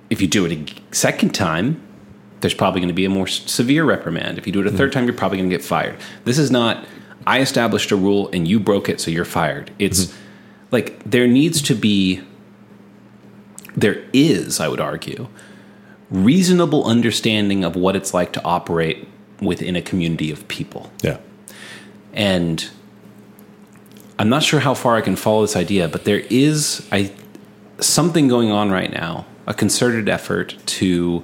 if 0.09 0.21
you 0.21 0.27
do 0.27 0.45
it 0.45 0.51
a 0.51 0.95
second 0.95 1.33
time, 1.33 1.81
there's 2.41 2.53
probably 2.53 2.81
going 2.81 2.89
to 2.89 2.93
be 2.93 3.05
a 3.05 3.09
more 3.09 3.25
severe 3.25 3.83
reprimand. 3.83 4.37
If 4.37 4.45
you 4.45 4.53
do 4.53 4.59
it 4.59 4.67
a 4.67 4.71
third 4.71 4.91
mm-hmm. 4.91 4.99
time, 4.99 5.05
you're 5.05 5.15
probably 5.15 5.39
going 5.39 5.49
to 5.49 5.55
get 5.55 5.65
fired. 5.65 5.97
This 6.25 6.37
is 6.37 6.51
not 6.51 6.85
I 7.25 7.39
established 7.39 7.91
a 7.91 7.95
rule 7.95 8.29
and 8.33 8.47
you 8.47 8.59
broke 8.59 8.89
it, 8.89 8.99
so 8.99 9.09
you're 9.09 9.25
fired. 9.25 9.71
It's 9.79 10.13
like 10.73 11.01
there 11.05 11.27
needs 11.27 11.61
to 11.61 11.75
be 11.75 12.21
there 13.75 14.03
is, 14.11 14.59
I 14.59 14.67
would 14.67 14.81
argue, 14.81 15.27
reasonable 16.09 16.83
understanding 16.85 17.63
of 17.63 17.75
what 17.75 17.95
it's 17.95 18.13
like 18.13 18.33
to 18.33 18.43
operate 18.43 19.07
within 19.39 19.75
a 19.75 19.81
community 19.81 20.31
of 20.31 20.47
people. 20.47 20.91
Yeah. 21.01 21.17
And 22.13 22.69
I'm 24.19 24.29
not 24.29 24.43
sure 24.43 24.59
how 24.59 24.73
far 24.73 24.95
I 24.95 25.01
can 25.01 25.15
follow 25.15 25.41
this 25.41 25.55
idea, 25.55 25.87
but 25.87 26.05
there 26.05 26.23
is 26.29 26.87
I 26.91 27.11
something 27.79 28.27
going 28.27 28.51
on 28.51 28.71
right 28.71 28.91
now, 28.91 29.25
a 29.45 29.53
concerted 29.53 30.09
effort 30.09 30.55
to 30.65 31.23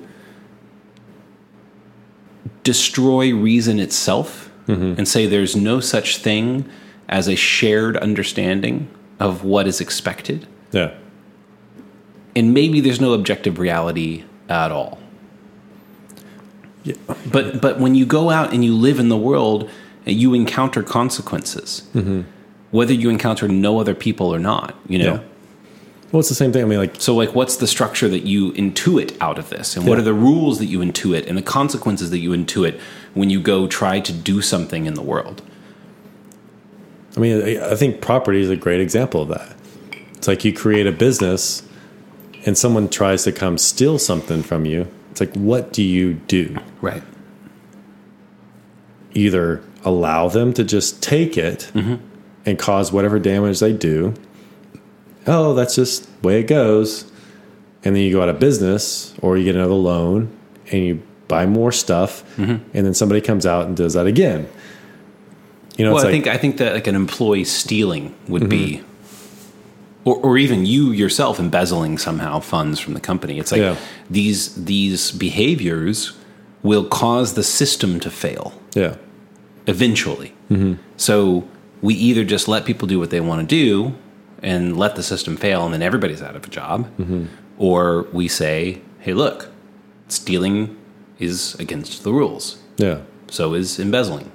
destroy 2.64 3.34
reason 3.34 3.80
itself 3.80 4.52
mm-hmm. 4.68 4.96
and 4.98 5.08
say 5.08 5.26
there's 5.26 5.56
no 5.56 5.80
such 5.80 6.18
thing 6.18 6.70
as 7.08 7.28
a 7.28 7.36
shared 7.36 7.98
understanding 7.98 8.88
of 9.20 9.44
what 9.44 9.68
is 9.68 9.82
expected. 9.82 10.48
Yeah. 10.72 10.94
And 12.36 12.54
maybe 12.54 12.80
there's 12.80 13.02
no 13.02 13.14
objective 13.14 13.60
reality 13.60 14.24
at 14.48 14.72
all. 14.72 15.00
Yeah. 16.84 16.96
But 17.32 17.62
but 17.62 17.80
when 17.80 17.96
you 17.96 18.06
go 18.06 18.30
out 18.30 18.54
and 18.54 18.64
you 18.64 18.74
live 18.74 19.00
in 19.00 19.10
the 19.10 19.18
world, 19.18 19.70
uh, 20.08 20.12
you 20.12 20.34
encounter 20.34 20.82
consequences, 20.82 21.84
mm-hmm. 21.94 22.22
whether 22.72 22.94
you 22.94 23.10
encounter 23.10 23.48
no 23.48 23.80
other 23.80 23.94
people 23.94 24.34
or 24.34 24.40
not. 24.40 24.76
You 24.88 25.00
know. 25.00 25.14
Yeah. 25.16 25.24
Well, 26.12 26.22
it's 26.22 26.30
the 26.30 26.36
same 26.36 26.52
thing. 26.52 26.64
I 26.64 26.66
mean, 26.66 26.80
like, 26.80 27.00
So 27.00 27.14
like, 27.14 27.36
what's 27.36 27.58
the 27.58 27.68
structure 27.68 28.08
that 28.10 28.26
you 28.26 28.52
intuit 28.54 29.16
out 29.22 29.38
of 29.38 29.50
this, 29.50 29.76
and 29.76 29.86
what 29.86 30.00
are 30.00 30.04
the 30.04 30.14
rules 30.14 30.58
that 30.60 30.66
you 30.66 30.80
intuit, 30.80 31.28
and 31.28 31.38
the 31.38 31.44
consequences 31.44 32.10
that 32.10 32.20
you 32.20 32.32
intuit 32.32 32.80
when 33.14 33.30
you 33.30 33.40
go 33.40 33.68
try 33.68 34.00
to 34.00 34.12
do 34.12 34.42
something 34.42 34.86
in 34.86 34.96
the 34.96 35.04
world? 35.04 35.44
I 37.18 37.20
mean, 37.20 37.60
I 37.60 37.76
think 37.76 38.02
property 38.02 38.42
is 38.42 38.50
a 38.50 38.56
great 38.56 38.80
example 38.80 39.24
of 39.24 39.30
that. 39.30 39.56
It's 40.14 40.28
like 40.28 40.46
you 40.46 40.54
create 40.54 40.86
a 40.86 40.92
business 40.92 41.64
and 42.46 42.58
someone 42.58 42.90
tries 42.90 43.24
to 43.24 43.32
come 43.32 43.58
steal 43.58 43.98
something 44.00 44.44
from 44.44 44.66
you. 44.66 44.88
It's 45.12 45.20
like, 45.20 45.34
what 45.34 45.74
do 45.74 45.84
you 45.84 46.14
do? 46.14 46.58
Right. 46.82 47.04
Either 49.14 49.64
allow 49.84 50.28
them 50.28 50.54
to 50.54 50.64
just 50.64 51.02
take 51.02 51.38
it 51.38 51.72
mm-hmm. 51.74 51.96
and 52.46 52.60
cause 52.60 52.92
whatever 52.92 53.20
damage 53.20 53.60
they 53.60 53.74
do. 53.74 54.14
Oh, 55.26 55.54
that's 55.54 55.76
just 55.76 56.22
the 56.22 56.28
way 56.28 56.40
it 56.40 56.48
goes. 56.48 57.10
And 57.84 57.96
then 57.96 58.04
you 58.04 58.12
go 58.12 58.22
out 58.22 58.30
of 58.30 58.40
business 58.40 59.14
or 59.22 59.38
you 59.38 59.46
get 59.46 59.56
another 59.56 59.74
loan 59.74 60.36
and 60.72 60.84
you 60.84 61.02
buy 61.28 61.46
more 61.46 61.72
stuff. 61.72 62.24
Mm-hmm. 62.36 62.70
And 62.74 62.86
then 62.86 62.94
somebody 62.94 63.22
comes 63.22 63.46
out 63.46 63.68
and 63.68 63.76
does 63.76 63.94
that 63.94 64.06
again. 64.06 64.50
You 65.80 65.86
know, 65.86 65.94
Well, 65.94 66.02
I 66.02 66.12
like, 66.12 66.12
think 66.12 66.28
I 66.28 66.38
think 66.38 66.58
that 66.58 66.74
like 66.74 66.88
an 66.88 66.96
employee 66.96 67.46
stealing 67.46 68.14
would 68.28 68.50
be, 68.50 68.84
mm-hmm. 68.84 70.10
or, 70.10 70.18
or 70.18 70.38
even 70.38 70.66
you 70.66 70.92
yourself 70.92 71.40
embezzling 71.40 71.98
somehow 71.98 72.42
funds 72.42 72.82
from 72.82 72.94
the 72.96 73.00
company. 73.00 73.40
It's 73.40 73.52
like 73.54 73.62
Yeah. 73.62 73.78
these 74.10 74.54
these 74.66 75.12
behaviors 75.12 76.18
will 76.64 76.84
cause 76.84 77.36
the 77.36 77.44
system 77.44 78.02
to 78.02 78.10
fail 78.12 78.54
yeah. 78.76 78.96
eventually. 79.68 80.34
Mm-hmm. 80.52 80.74
So 80.98 81.48
we 81.82 81.94
either 81.94 82.26
just 82.26 82.50
let 82.50 82.66
people 82.66 82.86
do 82.86 83.00
what 83.00 83.10
they 83.10 83.22
want 83.22 83.40
to 83.48 83.48
do 83.48 83.96
and 84.44 84.76
let 84.78 84.98
the 84.98 85.04
system 85.04 85.38
fail, 85.38 85.64
and 85.64 85.74
then 85.74 85.82
everybody's 85.82 86.22
out 86.22 86.36
of 86.36 86.44
a 86.44 86.50
job, 86.50 86.90
mm-hmm. 86.98 87.26
or 87.58 88.08
we 88.12 88.28
say, 88.28 88.82
"Hey, 89.00 89.14
look, 89.14 89.50
stealing 90.10 90.76
is 91.20 91.56
against 91.56 92.04
the 92.04 92.12
rules." 92.12 92.58
Yeah. 92.76 93.00
so 93.32 93.54
is 93.54 93.80
embezzling. 93.80 94.32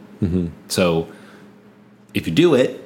So 0.68 1.06
if 2.14 2.26
you 2.26 2.32
do 2.32 2.54
it, 2.54 2.80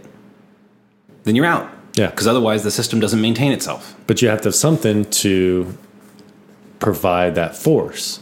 then 1.25 1.37
you're 1.37 1.47
out. 1.47 1.71
Yeah. 1.95 2.11
Because 2.11 2.27
otherwise, 2.27 2.63
the 2.65 2.71
system 2.71 3.01
doesn't 3.01 3.21
maintain 3.21 3.53
itself. 3.53 3.95
but 4.07 4.23
you 4.23 4.29
have 4.29 4.41
to 4.43 4.49
have 4.49 4.55
something 4.55 5.05
to 5.11 5.77
provide 6.79 7.35
that 7.35 7.57
force 7.57 8.21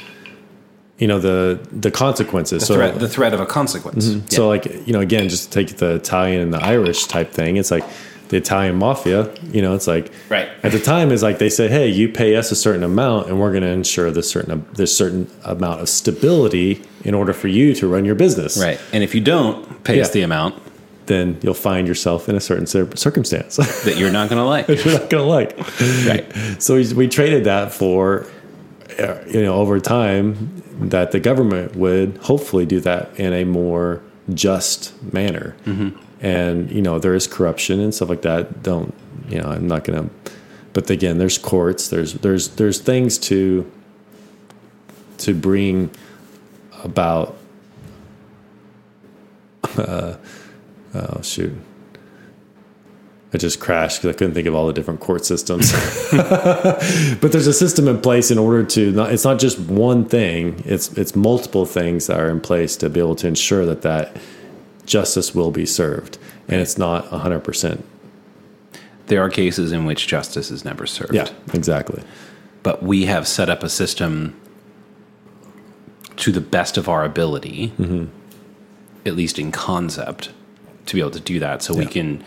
you 0.98 1.06
know 1.06 1.18
the 1.18 1.60
the 1.72 1.90
consequences 1.90 2.60
The 2.62 2.66
so 2.66 2.74
threat, 2.76 2.98
the 2.98 3.08
threat 3.08 3.34
of 3.34 3.40
a 3.40 3.44
consequence. 3.44 4.06
Mm-hmm. 4.08 4.18
Yeah. 4.20 4.36
so 4.36 4.48
like 4.48 4.64
you 4.86 4.94
know 4.94 5.00
again 5.00 5.28
just 5.28 5.52
take 5.52 5.76
the 5.76 5.96
italian 5.96 6.40
and 6.40 6.54
the 6.54 6.62
irish 6.64 7.04
type 7.04 7.32
thing 7.32 7.58
it's 7.58 7.70
like 7.70 7.84
the 8.28 8.38
italian 8.38 8.76
mafia 8.76 9.30
you 9.52 9.60
know 9.60 9.74
it's 9.74 9.86
like 9.86 10.10
Right. 10.30 10.48
at 10.62 10.72
the 10.72 10.80
time 10.80 11.12
is 11.12 11.22
like 11.22 11.38
they 11.38 11.50
say 11.50 11.68
hey 11.68 11.86
you 11.88 12.08
pay 12.08 12.34
us 12.36 12.50
a 12.50 12.56
certain 12.56 12.82
amount 12.82 13.28
and 13.28 13.38
we're 13.38 13.50
going 13.52 13.62
to 13.62 13.68
ensure 13.68 14.10
this 14.10 14.30
certain 14.30 14.64
this 14.72 14.96
certain 14.96 15.30
amount 15.44 15.82
of 15.82 15.90
stability 15.90 16.82
in 17.04 17.12
order 17.12 17.34
for 17.34 17.48
you 17.48 17.74
to 17.74 17.86
run 17.86 18.06
your 18.06 18.14
business 18.14 18.56
right. 18.58 18.80
And 18.94 19.04
if 19.04 19.14
you 19.14 19.20
don't 19.20 19.84
pay 19.84 20.00
us 20.00 20.10
the 20.12 20.22
amount, 20.22 20.54
then 21.06 21.38
you'll 21.42 21.54
find 21.54 21.86
yourself 21.88 22.28
in 22.28 22.34
a 22.36 22.40
certain 22.40 22.66
cir- 22.66 22.94
circumstance 22.96 23.56
that 23.84 23.96
you're 23.96 24.10
not 24.12 24.28
going 24.28 24.40
to 24.40 24.44
like. 24.44 24.68
you're 24.68 24.98
not 25.00 25.10
going 25.10 25.22
to 25.22 25.28
like. 25.28 25.56
right. 26.06 26.62
So 26.62 26.74
we, 26.74 26.92
we 26.94 27.08
traded 27.08 27.44
that 27.44 27.72
for, 27.72 28.26
uh, 28.98 29.18
you 29.26 29.42
know, 29.42 29.54
over 29.56 29.78
time 29.80 30.62
that 30.88 31.12
the 31.12 31.20
government 31.20 31.76
would 31.76 32.18
hopefully 32.18 32.66
do 32.66 32.80
that 32.80 33.18
in 33.18 33.32
a 33.32 33.44
more 33.44 34.02
just 34.34 34.92
manner. 35.12 35.56
And, 36.20 36.70
you 36.70 36.82
know, 36.82 36.98
there 36.98 37.14
is 37.14 37.26
corruption 37.26 37.78
and 37.80 37.94
stuff 37.94 38.08
like 38.08 38.22
that. 38.22 38.62
Don't, 38.62 38.94
you 39.28 39.40
know, 39.40 39.48
I'm 39.48 39.66
not 39.68 39.84
going 39.84 40.08
to, 40.08 40.14
but 40.72 40.90
again, 40.90 41.18
there's 41.18 41.38
courts, 41.38 41.88
there's, 41.88 42.14
there's, 42.14 42.48
there's 42.56 42.80
things 42.80 43.18
to, 43.18 43.70
to 45.18 45.34
bring 45.34 45.90
about, 46.82 47.36
uh, 49.78 50.16
oh 50.96 51.20
shoot. 51.22 51.52
I 53.34 53.38
just 53.38 53.60
crashed 53.60 54.00
because 54.00 54.14
I 54.14 54.18
couldn't 54.18 54.34
think 54.34 54.46
of 54.46 54.54
all 54.54 54.66
the 54.66 54.72
different 54.72 55.00
court 55.00 55.24
systems. 55.26 55.70
but 56.12 57.32
there's 57.32 57.46
a 57.48 57.52
system 57.52 57.86
in 57.88 58.00
place 58.00 58.30
in 58.30 58.38
order 58.38 58.64
to 58.64 58.92
not, 58.92 59.12
it's 59.12 59.24
not 59.24 59.38
just 59.38 59.58
one 59.58 60.04
thing 60.06 60.62
it's 60.64 60.92
it's 60.96 61.14
multiple 61.16 61.66
things 61.66 62.06
that 62.06 62.18
are 62.18 62.30
in 62.30 62.40
place 62.40 62.76
to 62.76 62.88
be 62.88 63.00
able 63.00 63.16
to 63.16 63.26
ensure 63.28 63.66
that 63.66 63.82
that 63.82 64.16
justice 64.86 65.34
will 65.34 65.50
be 65.50 65.66
served 65.66 66.16
and 66.48 66.60
it's 66.60 66.78
not 66.78 67.04
100% 67.10 67.82
There 69.08 69.20
are 69.20 69.28
cases 69.28 69.72
in 69.72 69.84
which 69.84 70.06
justice 70.06 70.50
is 70.52 70.64
never 70.64 70.86
served. 70.86 71.12
yeah 71.14 71.28
exactly 71.52 72.02
But 72.62 72.82
we 72.82 73.06
have 73.06 73.26
set 73.28 73.50
up 73.50 73.62
a 73.64 73.68
system 73.68 74.34
to 76.16 76.32
the 76.32 76.40
best 76.40 76.78
of 76.78 76.88
our 76.88 77.04
ability, 77.04 77.72
Mm-hmm. 77.78 78.04
at 79.04 79.14
least 79.16 79.38
in 79.38 79.52
concept, 79.52 80.30
to 80.86 80.94
be 80.94 81.00
able 81.00 81.10
to 81.12 81.20
do 81.20 81.38
that. 81.40 81.62
So 81.62 81.74
we 81.74 81.86
can, 81.86 82.24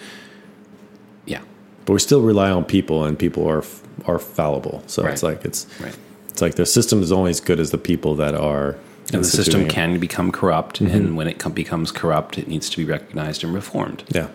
yeah, 1.25 1.41
but 1.85 1.93
we 1.93 1.99
still 1.99 2.21
rely 2.21 2.51
on 2.51 2.63
people 2.65 3.03
and 3.05 3.17
people 3.17 3.47
are 3.47 3.63
are 4.05 4.17
fallible 4.19 4.81
so 4.87 5.05
it's 5.05 5.21
like 5.23 5.43
it's 5.43 5.67
right. 5.81 5.95
it's 6.29 6.41
like 6.41 6.55
the 6.55 6.65
system 6.65 7.03
is 7.03 7.11
only 7.11 7.29
as 7.31 7.41
good 7.41 7.59
as 7.59 7.71
the 7.71 7.77
people 7.77 8.15
that 8.15 8.33
are 8.33 8.77
And 9.11 9.23
the 9.23 9.27
system 9.27 9.61
it. 9.61 9.69
can 9.69 9.99
become 9.99 10.31
corrupt, 10.31 10.79
Mm-hmm. 10.79 10.95
and 10.95 11.17
when 11.17 11.27
it 11.27 11.37
com- 11.39 11.51
becomes 11.53 11.91
corrupt, 11.91 12.37
it 12.37 12.47
needs 12.47 12.69
to 12.69 12.77
be 12.77 12.85
recognized 12.85 13.43
and 13.43 13.53
reformed. 13.53 14.03
Yeah. 14.15 14.29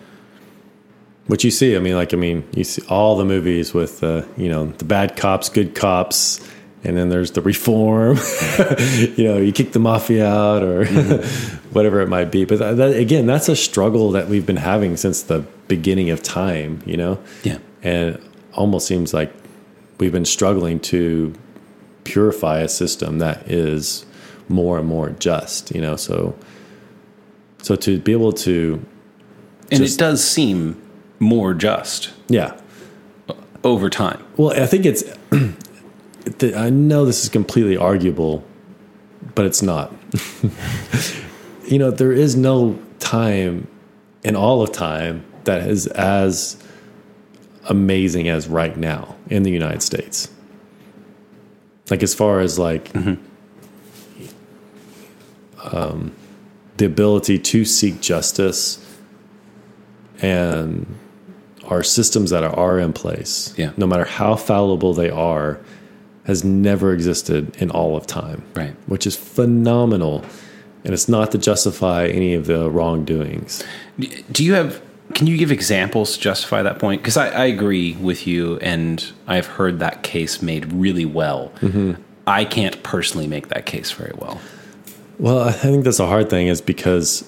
What 1.27 1.43
you 1.43 1.49
see, 1.49 1.75
I 1.75 1.79
mean, 1.79 1.95
like, 1.95 2.13
I 2.13 2.17
mean, 2.17 2.43
you 2.55 2.63
see 2.63 2.83
all 2.87 3.17
the 3.17 3.25
movies 3.25 3.73
with, 3.73 4.03
uh, 4.03 4.21
you 4.37 4.47
know, 4.47 4.67
the 4.67 4.85
bad 4.85 5.15
cops, 5.17 5.49
good 5.49 5.73
cops, 5.73 6.39
and 6.85 6.95
then 6.97 7.09
there's 7.09 7.31
the 7.31 7.41
reform. 7.41 8.17
you 9.17 9.23
know, 9.23 9.37
you 9.37 9.51
kick 9.51 9.71
the 9.71 9.79
mafia 9.79 10.27
out 10.27 10.63
or 10.63 10.85
whatever 11.71 12.01
it 12.01 12.07
might 12.07 12.31
be. 12.31 12.45
But 12.45 12.59
that, 12.59 12.77
that, 12.77 12.95
again, 12.95 13.25
that's 13.25 13.49
a 13.49 13.55
struggle 13.55 14.11
that 14.11 14.27
we've 14.27 14.45
been 14.45 14.57
having 14.57 14.95
since 14.97 15.23
the 15.23 15.39
beginning 15.67 16.09
of 16.11 16.21
time, 16.23 16.81
you 16.85 16.95
know? 16.97 17.19
Yeah. 17.43 17.57
And 17.81 18.15
it 18.15 18.23
almost 18.53 18.87
seems 18.87 19.13
like 19.13 19.33
we've 19.99 20.11
been 20.11 20.25
struggling 20.25 20.79
to 20.81 21.33
purify 22.03 22.59
a 22.59 22.69
system 22.69 23.17
that 23.19 23.49
is 23.51 24.05
more 24.47 24.77
and 24.77 24.87
more 24.87 25.09
just, 25.09 25.73
you 25.73 25.81
know? 25.81 25.95
So, 25.95 26.37
so 27.61 27.75
to 27.75 27.99
be 27.99 28.11
able 28.11 28.31
to, 28.33 28.85
And 29.71 29.79
Just- 29.81 29.95
it 29.95 29.99
does 29.99 30.23
seem 30.23 30.81
more 31.19 31.53
just 31.53 32.11
yeah, 32.27 32.59
over 33.63 33.89
time. 33.89 34.23
Well, 34.37 34.51
I 34.51 34.65
think 34.67 34.85
it's. 34.85 35.03
I 36.41 36.69
know 36.69 37.05
this 37.05 37.23
is 37.23 37.29
completely 37.29 37.77
arguable, 37.77 38.43
but 39.35 39.45
it's 39.45 39.61
not. 39.61 39.93
you 41.67 41.77
know, 41.79 41.91
there 41.91 42.11
is 42.11 42.35
no 42.35 42.79
time 42.99 43.67
in 44.23 44.35
all 44.35 44.61
of 44.63 44.71
time 44.71 45.23
that 45.43 45.67
is 45.69 45.85
as 45.87 46.57
amazing 47.69 48.27
as 48.27 48.47
right 48.47 48.75
now 48.75 49.15
in 49.29 49.43
the 49.43 49.51
United 49.51 49.81
States. 49.83 50.29
Like, 51.91 52.01
as 52.01 52.15
far 52.15 52.39
as 52.39 52.57
like 52.57 52.91
um, 55.63 56.15
the 56.77 56.85
ability 56.85 57.39
to 57.39 57.65
seek 57.65 58.01
justice 58.01 58.79
and 60.21 60.97
our 61.65 61.83
systems 61.83 62.29
that 62.31 62.43
are 62.43 62.79
in 62.79 62.93
place, 62.93 63.53
Yeah. 63.57 63.71
no 63.77 63.87
matter 63.87 64.05
how 64.05 64.35
fallible 64.35 64.93
they 64.93 65.09
are, 65.09 65.59
has 66.25 66.43
never 66.43 66.93
existed 66.93 67.55
in 67.57 67.71
all 67.71 67.95
of 67.95 68.05
time. 68.05 68.43
Right. 68.55 68.75
Which 68.87 69.07
is 69.07 69.15
phenomenal. 69.15 70.23
And 70.83 70.93
it's 70.93 71.09
not 71.09 71.31
to 71.31 71.37
justify 71.37 72.07
any 72.07 72.33
of 72.33 72.45
the 72.45 72.69
wrongdoings. 72.69 73.63
Do 74.31 74.43
you 74.43 74.53
have? 74.53 74.81
Can 75.13 75.27
you 75.27 75.37
give 75.37 75.51
examples 75.51 76.15
to 76.15 76.19
justify 76.19 76.61
that 76.63 76.79
point? 76.79 77.01
Because 77.01 77.17
I, 77.17 77.29
I 77.29 77.45
agree 77.45 77.93
with 77.95 78.27
you, 78.27 78.57
and 78.57 79.05
I've 79.27 79.45
heard 79.45 79.79
that 79.79 80.03
case 80.03 80.41
made 80.41 80.73
really 80.73 81.05
well. 81.05 81.51
Mm-hmm. 81.61 82.01
I 82.27 82.43
can't 82.45 82.81
personally 82.83 83.27
make 83.27 83.47
that 83.49 83.65
case 83.65 83.91
very 83.91 84.13
well. 84.17 84.41
Well, 85.19 85.39
I 85.39 85.51
think 85.51 85.85
that's 85.85 85.99
a 85.99 86.07
hard 86.07 86.29
thing, 86.29 86.47
is 86.47 86.61
because 86.61 87.23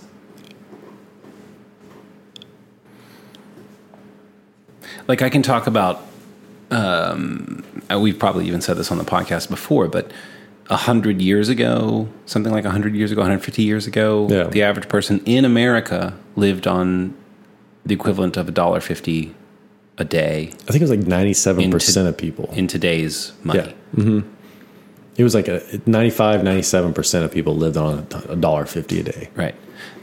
Like 5.07 5.21
I 5.21 5.29
can 5.29 5.41
talk 5.41 5.67
about. 5.67 6.01
Um, 6.71 7.63
we've 7.99 8.19
probably 8.19 8.45
even 8.47 8.62
said 8.62 8.77
this 8.77 8.91
on 8.91 8.97
the 8.97 9.03
podcast 9.06 9.49
before, 9.49 9.88
but 9.88 10.12
a 10.69 10.75
hundred 10.75 11.21
years 11.21 11.47
ago, 11.49 12.10
something 12.25 12.51
like 12.51 12.65
a 12.65 12.69
hundred 12.71 12.93
years 12.95 13.12
ago, 13.12 13.21
150 13.21 13.63
years 13.63 13.88
ago, 13.88 14.27
Yeah. 14.30 14.43
the 14.47 14.63
average 14.63 14.89
person 14.89 15.21
in 15.25 15.45
America 15.45 16.13
lived 16.36 16.67
on 16.67 17.13
the 17.86 17.93
equivalent 17.95 18.36
of 18.36 18.49
a 18.49 18.51
dollar 18.51 18.82
fifty 18.82 19.34
a 19.99 20.03
day 20.03 20.49
I 20.67 20.71
think 20.71 20.75
it 20.75 20.82
was 20.82 20.91
like 20.91 20.99
97% 20.99 21.63
Into- 21.63 22.08
of 22.10 22.17
people. 22.17 22.49
in 22.53 22.67
today's 22.67 23.32
money. 23.43 23.73
Yeah. 23.97 24.21
It 25.15 25.23
was 25.23 25.34
like 25.34 25.47
a 25.47 25.62
95, 25.88 26.41
97% 26.41 27.23
of 27.23 27.32
people 27.32 27.56
lived 27.56 27.77
on 27.77 28.06
a 28.30 28.36
dollar 28.36 28.65
fifty 28.67 28.99
a 28.99 29.03
day. 29.03 29.30
Right. 29.36 29.56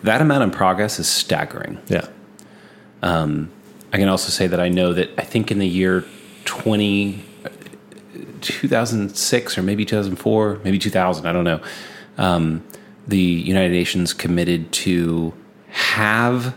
That 0.03 0.21
amount 0.23 0.43
of 0.45 0.51
progress 0.53 0.99
is 0.99 1.07
staggering. 1.07 1.79
Yeah. 1.89 2.07
I 3.03 3.97
can 3.99 4.09
also 4.09 4.31
say 4.31 4.47
that 4.49 4.59
I 4.59 4.69
know 4.71 4.93
that 4.95 5.11
I 5.19 5.23
think 5.23 5.51
in 5.53 5.59
the 5.61 5.69
year 5.69 6.05
20, 6.45 7.25
2006 8.41 9.59
or 9.59 9.63
maybe 9.63 9.85
2004, 9.85 10.61
maybe 10.65 10.79
2000, 10.79 11.27
I 11.27 11.33
don't 11.33 11.45
know, 11.45 11.61
um, 12.19 12.63
the 13.07 13.19
United 13.19 13.73
Nations 13.73 14.13
committed 14.13 14.73
to 14.73 15.35
have 15.69 16.55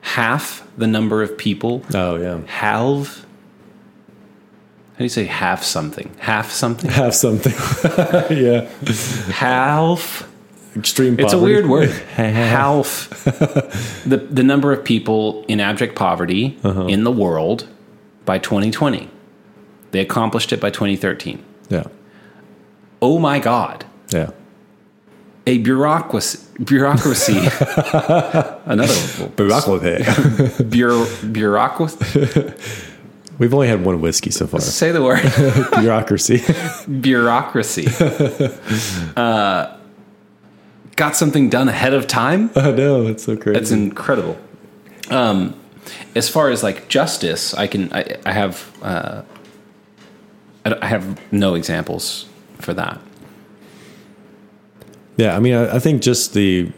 half 0.00 0.66
the 0.76 0.86
number 0.86 1.22
of 1.22 1.36
people 1.38 1.82
Oh, 1.94 2.16
yeah. 2.16 2.40
halve. 2.46 3.24
How 4.92 4.98
do 4.98 5.04
you 5.04 5.08
say 5.10 5.24
half 5.24 5.62
something? 5.62 6.14
Half 6.18 6.50
something? 6.50 6.90
Half 6.90 7.12
something. 7.14 7.52
yeah. 8.36 8.68
half. 9.32 10.28
Extreme 10.74 11.16
poverty. 11.16 11.24
It's 11.24 11.32
a 11.32 11.38
weird 11.38 11.66
word. 11.68 11.88
Half 12.16 13.08
the 14.04 14.18
the 14.30 14.42
number 14.42 14.72
of 14.74 14.84
people 14.84 15.42
in 15.48 15.58
abject 15.58 15.96
poverty 15.96 16.58
Uh-huh. 16.62 16.84
in 16.86 17.04
the 17.04 17.10
world 17.10 17.66
by 18.26 18.38
2020. 18.38 19.08
They 19.92 20.00
accomplished 20.00 20.52
it 20.52 20.60
by 20.60 20.70
2013. 20.70 21.42
Yeah. 21.68 21.84
Oh 23.02 23.18
my 23.18 23.38
God! 23.38 23.84
Yeah. 24.12 24.30
A 25.46 25.58
bureaucracy, 25.58 26.40
bureaucracy, 26.64 27.38
another 28.64 29.28
Bureaucracy. 29.36 30.64
bureau, 30.68 31.06
bureaucracy. 31.30 32.52
We've 33.38 33.52
only 33.54 33.68
had 33.68 33.84
one 33.84 34.00
whiskey 34.00 34.30
so 34.30 34.46
far. 34.46 34.60
Say 34.60 34.90
the 34.92 35.02
word 35.02 35.20
Bureaucracy. 35.80 36.42
bureaucracy. 37.00 37.86
Uh, 39.16 39.76
got 40.96 41.14
something 41.14 41.48
done 41.50 41.68
ahead 41.68 41.92
of 41.94 42.06
time. 42.06 42.50
I 42.56 42.70
know. 42.72 43.06
It's 43.06 43.24
so 43.24 43.36
crazy. 43.36 43.58
That's 43.60 43.70
incredible. 43.70 44.36
Um, 45.10 45.54
as 46.16 46.28
far 46.28 46.50
as 46.50 46.62
like 46.64 46.88
justice, 46.88 47.54
I 47.54 47.66
can 47.68 47.92
I, 47.92 48.16
I 48.24 48.32
have 48.32 48.72
uh, 48.82 49.22
I 50.74 50.86
have 50.86 51.20
no 51.32 51.54
examples 51.54 52.26
for 52.58 52.74
that. 52.74 53.00
Yeah, 55.16 55.36
I 55.36 55.40
mean, 55.40 55.54
I, 55.54 55.76
I 55.76 55.78
think 55.78 56.02
just 56.02 56.34
the 56.34 56.72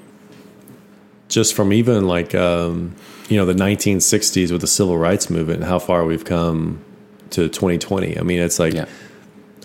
just 1.29 1.55
from 1.55 1.73
even 1.73 2.07
like 2.07 2.35
um, 2.35 2.95
you 3.29 3.37
know 3.37 3.45
the 3.45 3.53
1960s 3.55 4.51
with 4.53 4.61
the 4.61 4.67
civil 4.67 4.97
rights 4.99 5.29
movement 5.29 5.61
and 5.61 5.69
how 5.69 5.79
far 5.79 6.05
we've 6.05 6.25
come 6.25 6.83
to 7.31 7.49
2020. 7.49 8.19
I 8.19 8.23
mean, 8.23 8.41
it's 8.41 8.59
like 8.59 8.75
Yeah, 8.75 8.87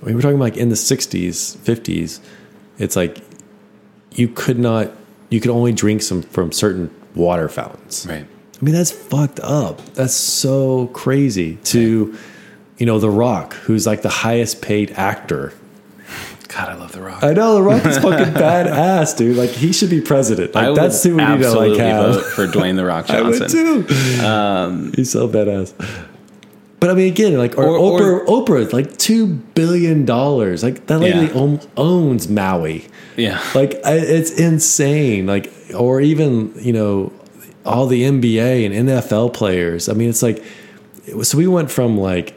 we 0.03 0.13
were 0.13 0.21
talking 0.21 0.39
like 0.39 0.57
in 0.57 0.69
the 0.69 0.75
60s, 0.75 1.57
50s. 1.57 2.19
It's 2.77 2.95
like 2.95 3.19
you 4.11 4.27
could 4.27 4.59
not, 4.59 4.91
you 5.29 5.39
could 5.39 5.51
only 5.51 5.71
drink 5.71 6.01
some 6.01 6.21
from 6.21 6.51
certain 6.51 6.93
water 7.15 7.47
fountains. 7.49 8.05
right. 8.09 8.25
I 8.61 8.65
mean, 8.65 8.75
that's 8.75 8.91
fucked 8.91 9.41
up. 9.41 9.83
That's 9.93 10.13
so 10.13 10.87
crazy. 10.87 11.57
To, 11.65 12.17
you 12.77 12.85
know, 12.85 12.99
The 12.99 13.09
Rock, 13.09 13.53
who's 13.53 13.85
like 13.87 14.01
the 14.01 14.09
highest 14.09 14.61
paid 14.61 14.91
actor 14.91 15.53
God, 16.49 16.69
I 16.69 16.75
love 16.75 16.91
The 16.91 17.01
Rock. 17.01 17.23
I 17.23 17.33
know 17.33 17.55
the 17.55 17.63
Rock 17.63 17.83
is 17.83 17.97
fucking 17.97 18.33
badass, 18.35 19.17
dude. 19.17 19.35
Like 19.37 19.49
he 19.49 19.73
should 19.73 19.89
be 19.89 20.01
president. 20.01 20.53
Like 20.53 20.65
I 20.65 20.69
would 20.69 20.77
that's 20.77 21.01
who 21.03 21.15
we 21.15 21.23
need 21.23 21.25
to 21.25 21.33
absolutely 21.47 21.69
like 21.69 21.79
have. 21.79 22.13
vote 22.13 22.25
for 22.25 22.45
Dwayne 22.47 22.75
The 22.75 22.85
Rock 22.85 23.07
Johnson. 23.07 23.43
I 23.67 23.73
would 23.73 23.87
too. 23.89 24.23
Um, 24.23 24.93
He's 24.95 25.09
so 25.11 25.27
badass. 25.27 25.73
But 26.79 26.91
I 26.91 26.93
mean, 26.93 27.07
again, 27.11 27.37
like 27.39 27.57
or, 27.57 27.63
Or- 27.65 27.77
or- 27.99 28.25
Oprah, 28.25 28.45
Oprah, 28.67 28.73
like 28.73 28.97
two 28.97 29.25
billion 29.27 30.05
dollars. 30.05 30.61
Like 30.61 30.85
that 30.87 30.99
lady 30.99 31.25
Yeah. 31.27 31.31
own, 31.33 31.59
owns 31.75 32.27
Maui. 32.29 32.85
Yeah. 33.17 33.41
Like 33.55 33.73
I, 33.83 33.93
it's 33.95 34.29
insane. 34.31 35.25
Like 35.25 35.51
or 35.75 36.01
even 36.01 36.53
you 36.59 36.73
know 36.73 37.11
all 37.65 37.87
the 37.87 38.03
NBA 38.03 38.63
and 38.67 38.89
NFL 38.89 39.33
players. 39.33 39.89
I 39.89 39.93
mean, 39.93 40.09
it's 40.09 40.21
like 40.21 40.43
so 41.23 41.35
we 41.35 41.47
went 41.47 41.71
from 41.71 41.97
like 41.97 42.35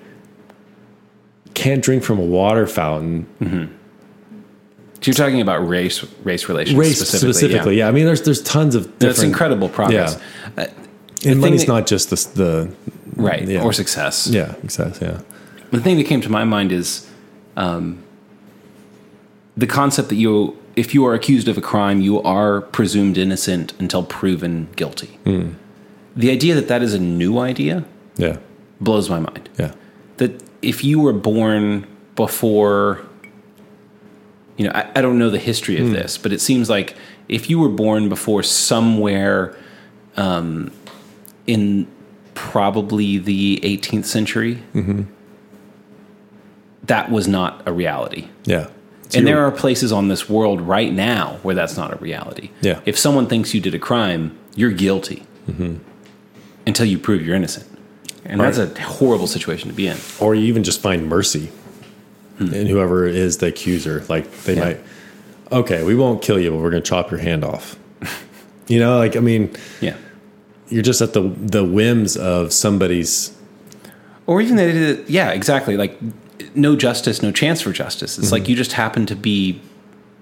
can't 1.56 1.82
drink 1.82 2.04
from 2.04 2.18
a 2.18 2.24
water 2.24 2.66
fountain 2.66 3.26
You're 5.02 5.14
talking 5.14 5.40
about 5.40 5.66
race 5.66 6.04
race 6.24 6.48
relations 6.48 6.76
race 6.78 6.96
specifically. 6.96 7.32
specifically. 7.32 7.78
Yeah. 7.78 7.88
I 7.88 7.92
mean, 7.92 8.06
there's 8.06 8.22
there's 8.22 8.42
tons 8.42 8.74
of 8.74 8.82
different. 8.84 9.00
That's 9.00 9.22
incredible 9.22 9.68
progress. 9.68 10.20
Uh, 10.56 10.66
and 11.24 11.40
money's 11.40 11.62
that- 11.64 11.72
not 11.72 11.86
just 11.86 12.10
the, 12.10 12.16
the 12.42 12.74
right. 13.16 13.46
Yeah. 13.48 13.62
Or 13.64 13.72
success. 13.72 14.26
yeah, 14.26 14.54
exactly. 14.62 15.06
Yeah, 15.08 15.20
The 15.70 15.80
thing 15.80 15.96
that 15.98 16.06
came 16.06 16.20
to 16.20 16.30
my 16.30 16.44
mind 16.44 16.72
is 16.72 17.08
um, 17.56 18.02
the 19.56 19.66
concept 19.66 20.08
that 20.10 20.16
you, 20.16 20.56
if 20.76 20.92
you 20.94 21.06
are 21.06 21.14
accused 21.14 21.48
of 21.48 21.56
a 21.56 21.62
crime, 21.62 22.00
you 22.02 22.20
are 22.22 22.60
presumed 22.60 23.16
innocent 23.16 23.72
until 23.78 24.02
proven 24.02 24.68
guilty. 24.76 25.18
Hmm. 25.24 25.52
The 26.16 26.30
idea 26.30 26.54
that 26.54 26.68
that 26.68 26.82
is 26.82 26.94
a 26.94 26.98
new 26.98 27.38
idea 27.38 27.84
yeah, 28.16 28.36
blows 28.80 29.08
my 29.10 29.20
mind. 29.20 29.48
yeah, 29.58 29.72
That 30.18 30.42
if 30.66 30.82
you 30.82 30.98
were 30.98 31.12
born 31.12 31.86
before, 32.16 33.00
you 34.56 34.66
know, 34.66 34.72
I, 34.74 34.90
I 34.96 35.00
don't 35.00 35.18
know 35.18 35.30
the 35.30 35.38
history 35.38 35.78
of 35.78 35.86
hmm. 35.86 35.92
this, 35.92 36.18
but 36.18 36.32
it 36.32 36.40
seems 36.40 36.68
like 36.68 36.96
if 37.28 37.48
you 37.48 37.58
were 37.58 37.68
born 37.68 38.08
before 38.08 38.42
somewhere 38.42 39.56
um, 40.16 40.72
in 41.46 41.86
probably 42.34 43.18
the 43.18 43.60
18th 43.62 44.06
century, 44.06 44.62
mm-hmm. 44.74 45.02
that 46.84 47.10
was 47.10 47.28
not 47.28 47.62
a 47.66 47.72
reality. 47.72 48.28
yeah. 48.44 48.70
So 49.08 49.20
and 49.20 49.26
there 49.28 49.44
are 49.46 49.52
places 49.52 49.92
on 49.92 50.08
this 50.08 50.28
world 50.28 50.60
right 50.60 50.92
now 50.92 51.38
where 51.44 51.54
that's 51.54 51.76
not 51.76 51.92
a 51.92 51.96
reality. 51.98 52.50
Yeah. 52.60 52.80
If 52.84 52.98
someone 52.98 53.28
thinks 53.28 53.54
you 53.54 53.60
did 53.60 53.72
a 53.72 53.78
crime, 53.78 54.36
you're 54.56 54.72
guilty 54.72 55.22
mm-hmm. 55.48 55.76
until 56.66 56.86
you 56.86 56.98
prove 56.98 57.24
you're 57.24 57.36
innocent. 57.36 57.75
And 58.28 58.40
that's 58.40 58.58
a 58.58 58.68
horrible 58.82 59.26
situation 59.26 59.68
to 59.68 59.74
be 59.74 59.86
in. 59.86 59.96
or 60.20 60.34
you 60.34 60.44
even 60.46 60.64
just 60.64 60.80
find 60.80 61.08
mercy 61.08 61.50
in 62.38 62.66
whoever 62.66 63.06
is 63.06 63.38
the 63.38 63.46
accuser. 63.46 64.04
Like 64.08 64.30
they 64.42 64.54
Hmm. 64.54 64.58
Yeah. 64.58 64.64
might, 64.64 64.80
okay, 65.52 65.82
we 65.84 65.94
won't 65.94 66.22
kill 66.22 66.38
you, 66.38 66.50
but 66.50 66.58
we're 66.58 66.70
going 66.70 66.82
to 66.82 66.88
chop 66.88 67.10
your 67.10 67.20
hand 67.20 67.44
off. 67.44 67.76
you 68.68 68.78
know, 68.78 68.98
like 68.98 69.16
I 69.16 69.20
mean, 69.20 69.54
Yeah. 69.80 69.96
you're 70.68 70.82
just 70.82 71.00
at 71.00 71.12
the 71.12 71.22
the 71.36 71.64
whims 71.64 72.16
of 72.16 72.52
somebody's. 72.52 73.32
Or 74.26 74.40
even 74.42 74.56
that, 74.56 74.68
it- 74.68 75.08
yeah, 75.08 75.30
exactly. 75.30 75.76
Like 75.76 75.98
no 76.54 76.74
justice, 76.76 77.22
no 77.22 77.30
chance 77.32 77.60
for 77.62 77.72
justice. 77.72 78.18
It's 78.18 78.32
like 78.32 78.48
you 78.48 78.56
just 78.56 78.72
happen 78.72 79.06
to 79.06 79.14
be 79.16 79.60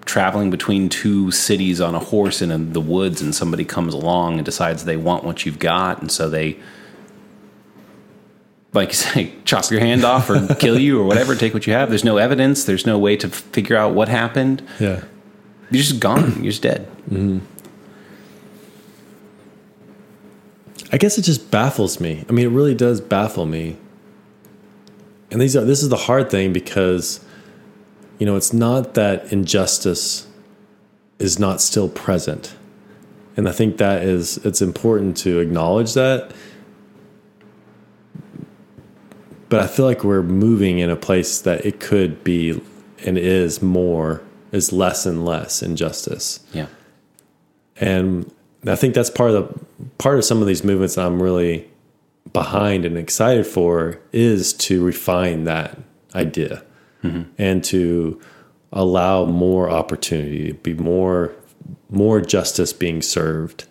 traveling 0.05 0.51
between 0.51 0.87
two 0.87 1.31
cities 1.31 1.81
on 1.81 1.95
a 1.95 1.99
horse 1.99 2.41
in, 2.41 2.51
in 2.51 2.73
the 2.73 2.79
woods, 2.81 3.21
and 3.21 3.33
somebody 3.33 3.65
comes 3.65 3.93
along 3.93 4.35
and 4.35 4.45
decides 4.45 4.85
they 4.85 4.97
want 4.97 5.23
what 5.23 5.45
you've 5.45 5.57
got, 5.59 5.99
and 5.99 6.11
so 6.11 6.29
they, 6.29 6.55
like 8.75 8.93
say, 8.93 9.33
chop 9.45 9.69
your 9.71 9.79
hand 9.79 10.03
off 10.03 10.29
or 10.29 10.53
kill 10.55 10.79
you 10.79 10.99
or 11.01 11.05
whatever, 11.05 11.35
take 11.35 11.53
what 11.53 11.65
you 11.65 11.73
have. 11.73 11.89
There's 11.89 12.03
no 12.03 12.17
evidence. 12.17 12.65
There's 12.65 12.85
no 12.85 12.97
way 12.97 13.15
to 13.17 13.29
figure 13.29 13.77
out 13.77 13.93
what 13.93 14.09
happened. 14.09 14.61
Yeah, 14.79 15.03
You're 15.71 15.83
just 15.83 15.99
gone. 15.99 16.43
You're 16.43 16.51
just 16.51 16.61
dead. 16.61 16.87
Mm-hmm. 17.09 17.39
I 20.91 20.97
guess 20.97 21.17
it 21.17 21.23
just 21.23 21.51
baffles 21.51 21.99
me. 21.99 22.23
I 22.29 22.31
mean, 22.31 22.45
it 22.45 22.51
really 22.51 22.75
does 22.75 23.01
baffle 23.01 23.45
me. 23.45 23.77
And 25.31 25.41
these 25.41 25.55
are 25.55 25.65
this 25.65 25.81
is 25.81 25.89
the 25.89 25.97
hard 25.97 26.29
thing 26.29 26.53
because 26.53 27.25
you 28.19 28.25
know, 28.25 28.35
it's 28.35 28.53
not 28.53 28.93
that 28.93 29.31
injustice 29.31 30.27
is 31.19 31.39
not 31.39 31.61
still 31.61 31.89
present. 31.89 32.55
And 33.37 33.49
I 33.49 33.51
think 33.51 33.77
that 33.77 34.03
is 34.03 34.37
it's 34.45 34.61
important 34.61 35.17
to 35.17 35.39
acknowledge 35.39 35.93
that. 35.93 36.31
But 39.49 39.59
I 39.61 39.67
feel 39.67 39.85
like 39.85 40.03
we're 40.03 40.23
moving 40.23 40.79
in 40.79 40.89
a 40.89 40.95
place 40.95 41.39
that 41.41 41.65
it 41.65 41.79
could 41.79 42.23
be 42.23 42.61
and 43.05 43.17
is 43.17 43.61
more 43.61 44.21
is 44.51 44.71
less 44.71 45.05
and 45.05 45.25
less 45.25 45.61
injustice 45.61 46.39
Yeah. 46.53 46.67
and 47.75 48.31
I 48.65 48.75
think 48.75 48.95
that's 48.95 49.09
part 49.09 49.31
of 49.31 49.47
the 49.47 49.85
part 49.97 50.17
of 50.17 50.25
some 50.25 50.41
of 50.41 50.47
these 50.47 50.63
movements 50.63 50.95
that 50.95 51.05
I'm 51.05 51.21
really 51.21 51.69
behind 52.33 52.85
and 52.85 52.97
excited 52.97 53.45
for 53.45 53.99
is 54.11 54.53
to 54.53 54.83
refine 54.83 55.43
that 55.43 55.77
idea 56.15 56.63
mm-hmm. 57.03 57.23
and 57.37 57.63
to 57.65 58.19
allow 58.73 59.25
more 59.25 59.69
opportunity, 59.69 60.53
be 60.53 60.73
more 60.73 61.33
more 61.89 62.21
justice 62.21 62.73
being 62.73 63.01
served. 63.01 63.65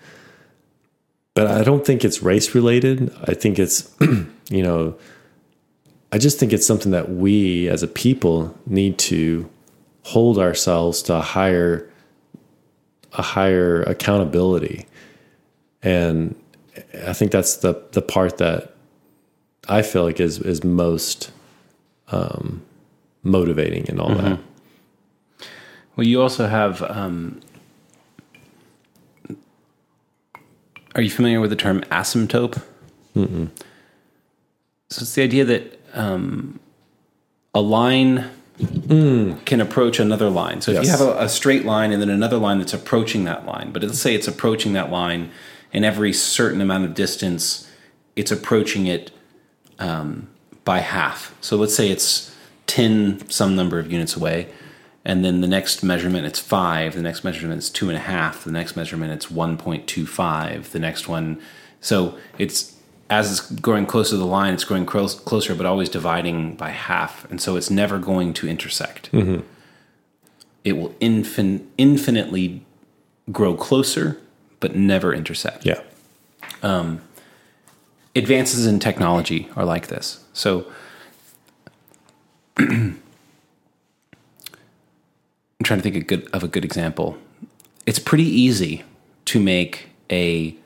But 1.35 1.49
I 1.49 1.64
don't 1.64 1.85
think 1.85 2.05
it's 2.05 2.22
race 2.22 2.55
related. 2.55 3.12
I 3.25 3.35
think 3.35 3.59
it's 3.59 3.91
you 4.51 4.62
know 4.62 4.97
I 6.15 6.19
just 6.19 6.39
think 6.39 6.53
it's 6.53 6.65
something 6.65 6.93
that 6.93 7.11
we 7.11 7.69
as 7.69 7.83
a 7.83 7.89
people 7.89 8.57
need 8.67 8.99
to 8.99 9.51
hold 10.05 10.39
ourselves 10.39 11.03
to 11.03 11.17
a 11.17 11.21
higher 11.21 11.91
a 13.15 13.23
higher 13.23 13.83
accountability. 13.83 14.87
And 15.83 16.37
I 17.05 17.15
think 17.15 17.33
that's 17.33 17.57
the 17.57 17.83
the 17.91 18.01
part 18.01 18.39
that 18.39 18.77
I 19.69 19.83
feel 19.83 20.05
like 20.05 20.21
is 20.21 20.39
is 20.39 20.62
most 20.62 21.33
um, 22.12 22.62
motivating 23.25 23.89
and 23.89 23.99
all 24.01 24.15
that. 24.15 24.39
Well, 25.97 26.07
you 26.07 26.23
also 26.23 26.47
have. 26.47 26.81
Um, 26.83 27.41
are 30.95 31.03
you 31.03 31.11
familiar 31.11 31.41
with 31.41 31.51
the 31.51 31.57
term 31.57 31.81
asymptote? 31.91 32.62
So 34.91 35.03
it's 35.03 35.15
the 35.17 35.23
idea 35.23 35.45
that 35.47 35.81
um, 35.95 36.61
a 37.55 37.61
line 37.61 38.31
can 38.59 39.61
approach 39.61 39.99
another 39.99 40.31
line. 40.31 40.61
So 40.61 40.73
if 40.73 40.85
you 40.85 40.91
have 40.91 41.01
a, 41.01 41.25
a 41.25 41.29
straight 41.29 41.65
line 41.65 41.93
and 41.93 42.01
then 42.01 42.11
another 42.11 42.37
line 42.37 42.59
that's 42.59 42.75
approaching 42.75 43.25
that 43.25 43.47
line, 43.47 43.73
but 43.73 43.83
let's 43.83 43.99
say 43.99 44.15
it's 44.15 44.29
approaching 44.29 44.75
that 44.75 44.91
line, 44.91 45.31
and 45.73 45.85
every 45.85 46.13
certain 46.13 46.61
amount 46.61 46.85
of 46.85 46.95
distance, 46.95 47.69
it's 48.15 48.31
approaching 48.31 48.87
it 48.87 49.11
um, 49.81 50.29
by 50.65 50.79
half. 50.79 51.35
So 51.41 51.57
let's 51.57 51.75
say 51.75 51.89
it's 51.89 52.35
10 52.67 53.29
some 53.29 53.57
number 53.57 53.79
of 53.79 53.91
units 53.91 54.15
away, 54.15 54.49
and 55.05 55.25
then 55.25 55.41
the 55.41 55.49
next 55.49 55.83
measurement 55.83 56.25
it's 56.27 56.39
five, 56.39 56.95
the 56.95 57.03
next 57.03 57.25
measurement 57.25 57.59
it's 57.59 57.71
two 57.71 57.89
and 57.89 57.97
a 57.97 58.01
half, 58.01 58.45
the 58.45 58.53
next 58.53 58.77
measurement 58.77 59.13
it's 59.13 59.27
1.25, 59.27 60.71
the 60.71 60.79
next 60.79 61.09
one. 61.09 61.41
So 61.81 62.17
it's 62.39 62.74
as 63.11 63.31
it's 63.31 63.51
growing 63.61 63.87
closer 63.87 64.13
to 64.13 64.17
the 64.17 64.27
line, 64.27 64.55
it's 64.55 64.65
growing 64.65 64.87
close, 64.87 65.15
closer, 65.15 65.55
but 65.55 65.67
always 65.67 65.89
dividing 65.89 66.57
by 66.57 66.71
half. 66.71 67.31
And 67.31 67.41
so 67.41 67.57
it's 67.57 67.71
never 67.71 67.99
going 67.99 68.33
to 68.35 68.49
intersect. 68.49 69.13
Mm-hmm. 69.13 69.43
It 70.65 70.73
will 70.73 70.91
infin- 70.95 71.67
infinitely 71.77 72.65
grow 73.31 73.55
closer, 73.55 74.19
but 74.61 74.75
never 74.75 75.13
intersect 75.13 75.67
Yeah. 75.67 75.81
Um, 76.63 77.03
advances 78.17 78.67
in 78.67 78.79
technology 78.81 79.51
are 79.57 79.65
like 79.65 79.89
this. 79.89 80.25
So 80.33 80.67
I'm 82.57 83.01
trying 85.63 85.79
to 85.79 85.83
think 85.83 85.97
of, 85.97 86.07
good, 86.07 86.29
of 86.33 86.43
a 86.43 86.49
good 86.49 86.65
example. 86.65 87.19
It's 87.85 87.99
pretty 87.99 88.25
easy 88.25 88.85
to 89.27 89.41
make 89.41 89.89
a 90.11 90.57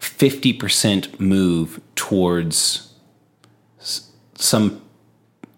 50% 0.00 1.20
move 1.20 1.80
towards 1.94 2.92
some 4.34 4.80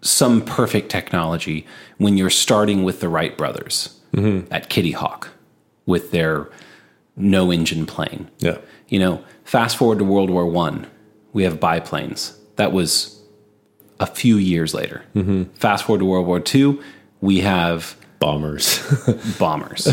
some 0.01 0.41
perfect 0.45 0.89
technology 0.89 1.65
when 1.97 2.17
you're 2.17 2.29
starting 2.29 2.83
with 2.83 3.01
the 3.01 3.09
Wright 3.09 3.37
brothers 3.37 3.99
mm-hmm. 4.13 4.51
at 4.53 4.69
Kitty 4.69 4.91
Hawk 4.91 5.29
with 5.85 6.11
their 6.11 6.49
no 7.15 7.51
engine 7.51 7.85
plane. 7.85 8.29
Yeah. 8.37 8.59
You 8.87 8.99
know, 8.99 9.23
fast 9.43 9.75
forward 9.75 9.97
to 9.99 10.05
World 10.05 10.29
War 10.29 10.45
One, 10.45 10.87
we 11.33 11.43
have 11.43 11.59
biplanes. 11.59 12.37
That 12.55 12.71
was 12.71 13.21
a 13.99 14.05
few 14.05 14.37
years 14.37 14.73
later. 14.73 15.03
Mm-hmm. 15.15 15.43
Fast 15.55 15.85
forward 15.85 15.99
to 15.99 16.05
World 16.05 16.27
War 16.27 16.39
Two, 16.39 16.81
we 17.19 17.39
have 17.41 17.97
Bombers. 18.19 18.79
bombers. 19.39 19.87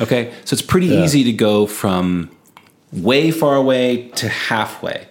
okay, 0.00 0.32
so 0.44 0.54
it's 0.54 0.62
pretty 0.62 0.86
easy 0.86 1.24
to 1.24 1.32
go 1.32 1.66
from 1.66 2.30
way 2.96 3.30
far 3.30 3.56
away 3.56 4.08
to 4.16 4.28
halfway. 4.28 5.06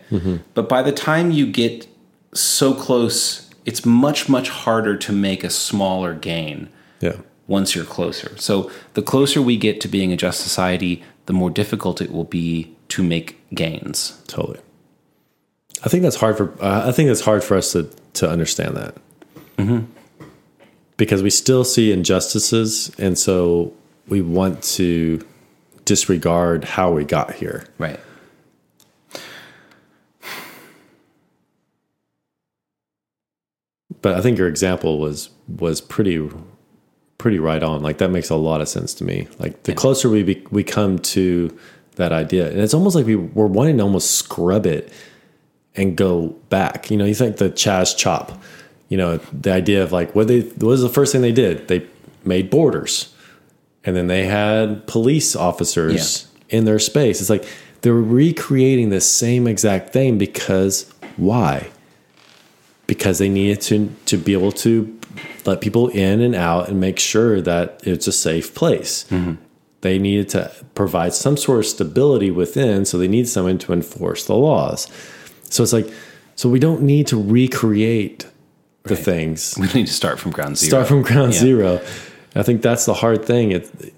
But 0.54 0.70
by 0.70 0.82
the 0.82 0.92
time 0.92 1.32
you 1.32 1.46
get 1.46 1.88
so 2.34 2.74
close, 2.74 3.50
it's 3.66 3.86
much 3.86 4.30
much 4.30 4.50
harder 4.50 4.96
to 4.98 5.12
make 5.12 5.44
a 5.44 5.50
smaller 5.50 6.14
gain 6.14 6.70
yeah. 7.00 7.18
once 7.48 7.76
you're 7.76 7.86
closer. 7.86 8.36
So 8.38 8.72
the 8.94 9.02
closer 9.02 9.42
we 9.42 9.58
get 9.58 9.82
to 9.82 9.88
being 9.88 10.12
a 10.12 10.18
just 10.18 10.42
society, 10.42 11.04
the 11.26 11.34
more 11.34 11.50
difficult 11.50 12.02
it 12.02 12.12
will 12.12 12.26
be 12.26 12.76
to 12.90 13.04
make 13.04 13.40
gains. 13.54 14.22
Totally. 14.28 14.60
I 15.84 15.90
think 15.90 16.04
that's 16.04 16.16
hard 16.18 16.38
for. 16.38 16.52
Uh, 16.62 16.88
I 16.88 16.92
think 16.92 17.10
it's 17.10 17.22
hard 17.22 17.44
for 17.44 17.58
us 17.58 17.72
to 17.74 17.90
to 18.14 18.30
understand 18.30 18.76
that 18.78 18.96
because 20.98 21.22
we 21.22 21.30
still 21.30 21.64
see 21.64 21.92
injustices, 21.92 22.92
and 22.98 23.18
so 23.18 23.74
we 24.08 24.22
want 24.22 24.64
to 24.64 25.26
disregard 25.86 26.64
how 26.64 26.92
we 26.92 27.06
got 27.06 27.36
here. 27.36 27.66
Right. 27.78 28.00
But 34.02 34.16
I 34.16 34.22
think 34.22 34.38
your 34.38 34.48
example 34.48 35.00
was 35.00 35.30
was 35.48 35.82
pretty 35.82 36.30
pretty 37.18 37.40
right 37.40 37.64
on. 37.64 37.82
Like 37.82 37.98
that 38.00 38.10
makes 38.10 38.30
a 38.30 38.36
lot 38.36 38.62
of 38.62 38.70
sense 38.70 38.94
to 38.96 39.04
me. 39.04 39.28
Like 39.40 39.64
the 39.64 39.74
closer 39.74 40.10
we 40.10 40.22
be, 40.22 40.46
we 40.52 40.64
come 40.64 41.00
to 41.00 41.58
that 41.96 42.12
idea, 42.12 42.50
and 42.52 42.60
it's 42.60 42.74
almost 42.74 42.96
like 42.96 43.06
we 43.06 43.16
we're 43.16 43.48
wanting 43.48 43.78
to 43.78 43.84
almost 43.84 44.12
scrub 44.12 44.66
it 44.66 44.92
and 45.76 45.96
go 45.96 46.30
back. 46.50 46.92
You 46.92 46.98
know, 46.98 47.06
you 47.06 47.16
think 47.16 47.38
the 47.38 47.50
CHAZ 47.50 47.98
CHOP. 47.98 48.40
You 48.90 48.98
know, 48.98 49.18
the 49.18 49.52
idea 49.52 49.82
of 49.82 49.92
like 49.92 50.14
what 50.14 50.28
they 50.28 50.42
what 50.42 50.68
was 50.68 50.82
the 50.82 50.90
first 50.90 51.12
thing 51.12 51.22
they 51.22 51.32
did? 51.32 51.68
They 51.68 51.88
made 52.24 52.52
borders, 52.52 53.15
and 53.86 53.96
then 53.96 54.08
they 54.08 54.26
had 54.26 54.88
police 54.88 55.36
officers 55.36 56.28
in 56.50 56.66
their 56.66 56.80
space. 56.80 57.22
It's 57.22 57.30
like 57.30 57.46
they're 57.82 57.94
recreating 57.94 58.90
the 58.90 59.02
same 59.02 59.48
exact 59.48 59.94
thing 59.94 60.18
because 60.18 60.92
why? 61.18 61.70
because 62.88 63.18
they 63.18 63.30
needed 63.30 63.62
to 63.62 63.90
to 64.06 64.16
be 64.18 64.34
able 64.34 64.52
to 64.52 64.96
let 65.46 65.60
people 65.62 65.88
in 65.90 66.22
and 66.22 66.36
out 66.36 66.70
and 66.70 66.80
make 66.80 67.00
sure 67.00 67.42
that 67.42 67.80
it's 67.84 68.08
a 68.08 68.12
safe 68.12 68.54
place. 68.54 69.06
Mm-hmm. 69.10 69.42
They 69.82 69.98
needed 70.00 70.30
to 70.30 70.52
provide 70.76 71.14
some 71.14 71.38
sort 71.38 71.60
of 71.60 71.66
stability 71.66 72.32
within, 72.32 72.86
so 72.86 72.98
they 72.98 73.08
need 73.08 73.28
someone 73.28 73.58
to 73.60 73.74
enforce 73.74 74.26
the 74.26 74.36
laws. 74.36 74.88
So 75.50 75.64
it's 75.64 75.74
like, 75.74 75.88
so 76.36 76.50
we 76.50 76.60
don't 76.60 76.82
need 76.82 77.08
to 77.08 77.22
recreate 77.22 78.28
the 78.84 78.96
things. 78.96 79.56
We 79.60 79.68
need 79.74 79.88
to 79.88 79.94
start 79.94 80.20
from 80.20 80.32
ground 80.32 80.58
zero. 80.58 80.70
Start 80.70 80.88
from 80.88 81.02
ground 81.02 81.34
Yeah. 81.34 81.40
zero. 81.40 81.82
I 82.36 82.44
think 82.44 82.62
that's 82.62 82.86
the 82.86 82.94
hard 82.94 83.26
thing. 83.26 83.52
It, 83.52 83.94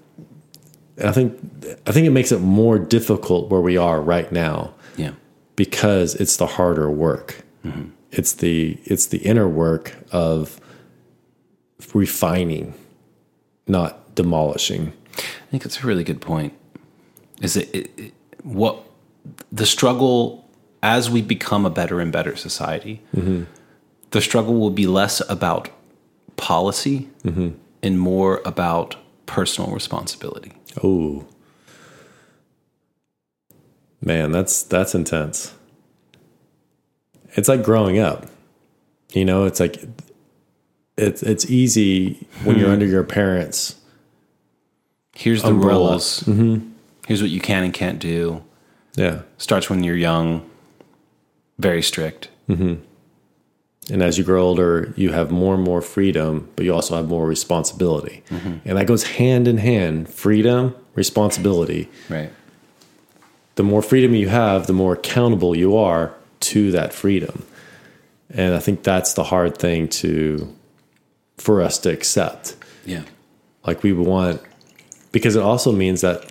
I 1.02 1.12
think 1.12 1.38
I 1.86 1.92
think 1.92 2.06
it 2.06 2.10
makes 2.10 2.32
it 2.32 2.40
more 2.40 2.78
difficult 2.78 3.50
where 3.50 3.60
we 3.60 3.76
are 3.76 4.00
right 4.00 4.30
now 4.32 4.74
Yeah. 4.96 5.12
because 5.56 6.14
it's 6.14 6.36
the 6.36 6.46
harder 6.46 6.90
work. 6.90 7.44
Mm-hmm. 7.64 7.90
It's 8.12 8.32
the 8.32 8.78
it's 8.84 9.06
the 9.06 9.18
inner 9.18 9.48
work 9.48 9.94
of 10.12 10.60
refining, 11.94 12.74
not 13.66 14.14
demolishing. 14.14 14.92
I 15.16 15.50
think 15.50 15.62
that's 15.62 15.82
a 15.82 15.86
really 15.86 16.04
good 16.04 16.20
point. 16.20 16.52
Is 17.40 17.56
it, 17.56 17.74
it, 17.74 17.90
it 17.98 18.14
what 18.42 18.82
the 19.52 19.66
struggle 19.66 20.48
as 20.82 21.10
we 21.10 21.22
become 21.22 21.66
a 21.66 21.70
better 21.70 22.00
and 22.00 22.12
better 22.12 22.36
society? 22.36 23.02
Mm-hmm. 23.14 23.44
The 24.10 24.20
struggle 24.20 24.54
will 24.54 24.70
be 24.70 24.86
less 24.86 25.20
about 25.28 25.68
policy 26.36 27.08
mm-hmm. 27.24 27.50
And 27.82 27.98
more 27.98 28.42
about 28.44 28.96
personal 29.26 29.70
responsibility. 29.72 30.52
Oh, 30.82 31.26
man, 34.00 34.32
that's 34.32 34.62
that's 34.62 34.94
intense. 34.94 35.54
It's 37.32 37.48
like 37.48 37.62
growing 37.62 37.98
up. 37.98 38.26
You 39.12 39.24
know, 39.24 39.44
it's 39.44 39.60
like 39.60 39.82
it's 40.96 41.22
it's 41.22 41.50
easy 41.50 42.26
when 42.44 42.58
you're 42.58 42.66
hmm. 42.66 42.74
under 42.74 42.86
your 42.86 43.04
parents. 43.04 43.76
Here's 45.14 45.42
the 45.42 45.48
Umbrella. 45.48 45.90
rules. 45.90 46.20
Mm-hmm. 46.20 46.70
Here's 47.06 47.22
what 47.22 47.30
you 47.30 47.40
can 47.40 47.64
and 47.64 47.74
can't 47.74 47.98
do. 47.98 48.44
Yeah. 48.96 49.22
Starts 49.36 49.70
when 49.70 49.82
you're 49.82 49.96
young. 49.96 50.48
Very 51.58 51.82
strict. 51.82 52.28
Mm-hmm. 52.48 52.84
And 53.90 54.02
as 54.02 54.18
you 54.18 54.24
grow 54.24 54.42
older, 54.42 54.92
you 54.96 55.12
have 55.12 55.30
more 55.30 55.54
and 55.54 55.62
more 55.62 55.80
freedom, 55.80 56.48
but 56.56 56.64
you 56.64 56.74
also 56.74 56.96
have 56.96 57.08
more 57.08 57.26
responsibility. 57.26 58.22
Mm-hmm. 58.28 58.68
And 58.68 58.78
that 58.78 58.86
goes 58.86 59.04
hand 59.04 59.48
in 59.48 59.56
hand 59.58 60.10
freedom, 60.10 60.74
responsibility. 60.94 61.88
Right. 62.08 62.30
The 63.54 63.62
more 63.62 63.82
freedom 63.82 64.14
you 64.14 64.28
have, 64.28 64.66
the 64.66 64.72
more 64.72 64.92
accountable 64.92 65.56
you 65.56 65.76
are 65.76 66.14
to 66.40 66.70
that 66.72 66.92
freedom. 66.92 67.44
And 68.30 68.54
I 68.54 68.58
think 68.58 68.82
that's 68.82 69.14
the 69.14 69.24
hard 69.24 69.56
thing 69.56 69.88
to 69.88 70.54
for 71.38 71.62
us 71.62 71.78
to 71.78 71.90
accept. 71.90 72.56
Yeah. 72.84 73.04
Like 73.66 73.82
we 73.82 73.92
want 73.92 74.42
because 75.12 75.34
it 75.34 75.42
also 75.42 75.72
means 75.72 76.02
that 76.02 76.30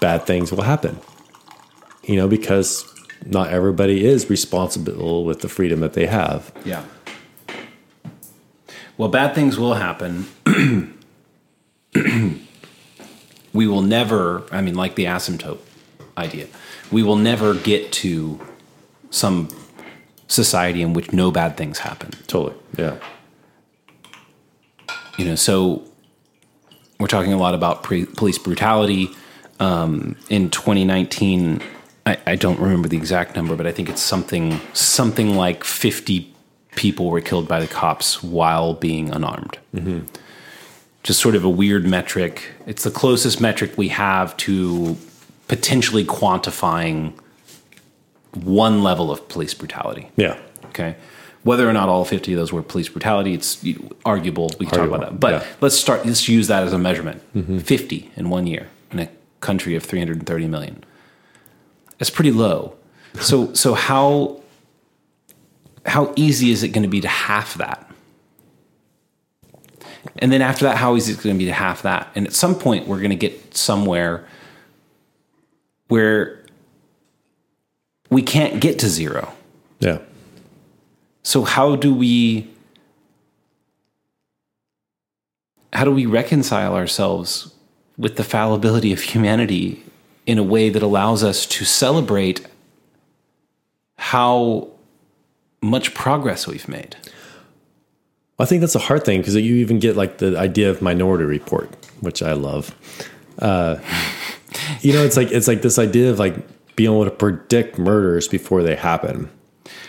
bad 0.00 0.26
things 0.26 0.52
will 0.52 0.62
happen. 0.62 0.98
You 2.04 2.16
know, 2.16 2.28
because 2.28 2.84
not 3.26 3.50
everybody 3.50 4.04
is 4.04 4.30
responsible 4.30 5.24
with 5.24 5.40
the 5.40 5.48
freedom 5.48 5.80
that 5.80 5.94
they 5.94 6.06
have. 6.06 6.52
Yeah. 6.64 6.84
Well, 8.96 9.08
bad 9.08 9.34
things 9.34 9.58
will 9.58 9.74
happen. 9.74 10.26
we 13.52 13.66
will 13.66 13.82
never, 13.82 14.44
I 14.52 14.60
mean, 14.60 14.74
like 14.74 14.96
the 14.96 15.04
asymptote 15.04 15.60
idea, 16.16 16.46
we 16.90 17.02
will 17.02 17.16
never 17.16 17.54
get 17.54 17.92
to 17.92 18.40
some 19.10 19.48
society 20.26 20.82
in 20.82 20.92
which 20.92 21.12
no 21.12 21.30
bad 21.30 21.56
things 21.56 21.78
happen. 21.78 22.10
Totally. 22.26 22.56
Yeah. 22.76 22.96
You 25.16 25.24
know, 25.24 25.34
so 25.34 25.84
we're 27.00 27.06
talking 27.06 27.32
a 27.32 27.38
lot 27.38 27.54
about 27.54 27.82
pre- 27.82 28.06
police 28.06 28.38
brutality. 28.38 29.10
Um, 29.60 30.14
in 30.28 30.50
2019, 30.50 31.60
I, 32.08 32.18
I 32.26 32.36
don't 32.36 32.58
remember 32.58 32.88
the 32.88 32.96
exact 32.96 33.36
number, 33.36 33.54
but 33.54 33.66
I 33.66 33.72
think 33.72 33.88
it's 33.88 34.02
something 34.02 34.60
something 34.72 35.36
like 35.36 35.64
50 35.64 36.32
people 36.74 37.10
were 37.10 37.20
killed 37.20 37.48
by 37.48 37.60
the 37.60 37.66
cops 37.66 38.22
while 38.22 38.74
being 38.74 39.10
unarmed. 39.10 39.58
Mm-hmm. 39.74 40.06
Just 41.02 41.20
sort 41.20 41.34
of 41.34 41.44
a 41.44 41.48
weird 41.48 41.86
metric. 41.86 42.52
It's 42.66 42.84
the 42.84 42.90
closest 42.90 43.40
metric 43.40 43.76
we 43.76 43.88
have 43.88 44.36
to 44.38 44.96
potentially 45.48 46.04
quantifying 46.04 47.12
one 48.34 48.82
level 48.82 49.10
of 49.10 49.28
police 49.28 49.54
brutality. 49.54 50.10
Yeah. 50.16 50.38
Okay. 50.66 50.96
Whether 51.42 51.68
or 51.68 51.72
not 51.72 51.88
all 51.88 52.04
50 52.04 52.32
of 52.32 52.38
those 52.38 52.52
were 52.52 52.62
police 52.62 52.88
brutality, 52.88 53.32
it's 53.32 53.64
arguable. 54.04 54.50
We 54.58 54.66
can 54.66 54.78
talk 54.78 54.88
about 54.88 55.00
that. 55.00 55.20
But 55.20 55.32
yeah. 55.32 55.46
let's 55.60 55.76
start, 55.76 56.04
let's 56.04 56.28
use 56.28 56.48
that 56.48 56.64
as 56.64 56.72
a 56.72 56.78
measurement 56.78 57.22
mm-hmm. 57.34 57.58
50 57.58 58.12
in 58.16 58.28
one 58.28 58.46
year 58.46 58.68
in 58.90 58.98
a 58.98 59.08
country 59.40 59.74
of 59.76 59.84
330 59.84 60.46
million. 60.48 60.84
That's 61.98 62.10
pretty 62.10 62.32
low. 62.32 62.74
So, 63.20 63.52
so 63.54 63.74
how, 63.74 64.42
how 65.84 66.12
easy 66.16 66.50
is 66.50 66.62
it 66.62 66.68
going 66.68 66.82
to 66.82 66.88
be 66.88 67.00
to 67.00 67.08
half 67.08 67.54
that? 67.54 67.84
And 70.18 70.32
then 70.32 70.42
after 70.42 70.64
that, 70.64 70.76
how 70.76 70.96
easy 70.96 71.12
is 71.12 71.18
it 71.18 71.22
going 71.22 71.36
to 71.36 71.38
be 71.38 71.46
to 71.46 71.52
half 71.52 71.82
that? 71.82 72.10
And 72.14 72.26
at 72.26 72.32
some 72.32 72.54
point, 72.54 72.86
we're 72.86 72.98
going 72.98 73.10
to 73.10 73.16
get 73.16 73.54
somewhere 73.54 74.26
where 75.88 76.44
we 78.10 78.22
can't 78.22 78.60
get 78.60 78.78
to 78.80 78.88
zero. 78.88 79.32
Yeah. 79.80 79.98
So 81.22 81.42
how 81.44 81.76
do 81.76 81.94
we 81.94 82.50
how 85.72 85.84
do 85.84 85.92
we 85.92 86.06
reconcile 86.06 86.74
ourselves 86.74 87.54
with 87.98 88.16
the 88.16 88.24
fallibility 88.24 88.92
of 88.92 89.00
humanity 89.00 89.84
in 90.28 90.36
a 90.38 90.42
way 90.42 90.68
that 90.68 90.82
allows 90.82 91.24
us 91.24 91.46
to 91.46 91.64
celebrate 91.64 92.46
how 93.96 94.68
much 95.62 95.94
progress 95.94 96.46
we've 96.46 96.68
made? 96.68 96.96
I 98.38 98.44
think 98.44 98.60
that's 98.60 98.76
a 98.76 98.78
hard 98.80 99.04
thing 99.04 99.20
because 99.20 99.34
you 99.34 99.56
even 99.56 99.80
get 99.80 99.96
like 99.96 100.18
the 100.18 100.38
idea 100.38 100.70
of 100.70 100.80
minority 100.80 101.24
report, 101.24 101.74
which 102.00 102.22
I 102.22 102.34
love. 102.34 102.72
Uh, 103.38 103.78
you 104.82 104.92
know, 104.92 105.02
it's 105.04 105.16
like 105.16 105.32
it's 105.32 105.48
like 105.48 105.62
this 105.62 105.78
idea 105.78 106.10
of 106.10 106.18
like 106.18 106.36
being 106.76 106.90
able 106.92 107.04
to 107.04 107.10
predict 107.10 107.78
murders 107.78 108.28
before 108.28 108.62
they 108.62 108.76
happen. 108.76 109.30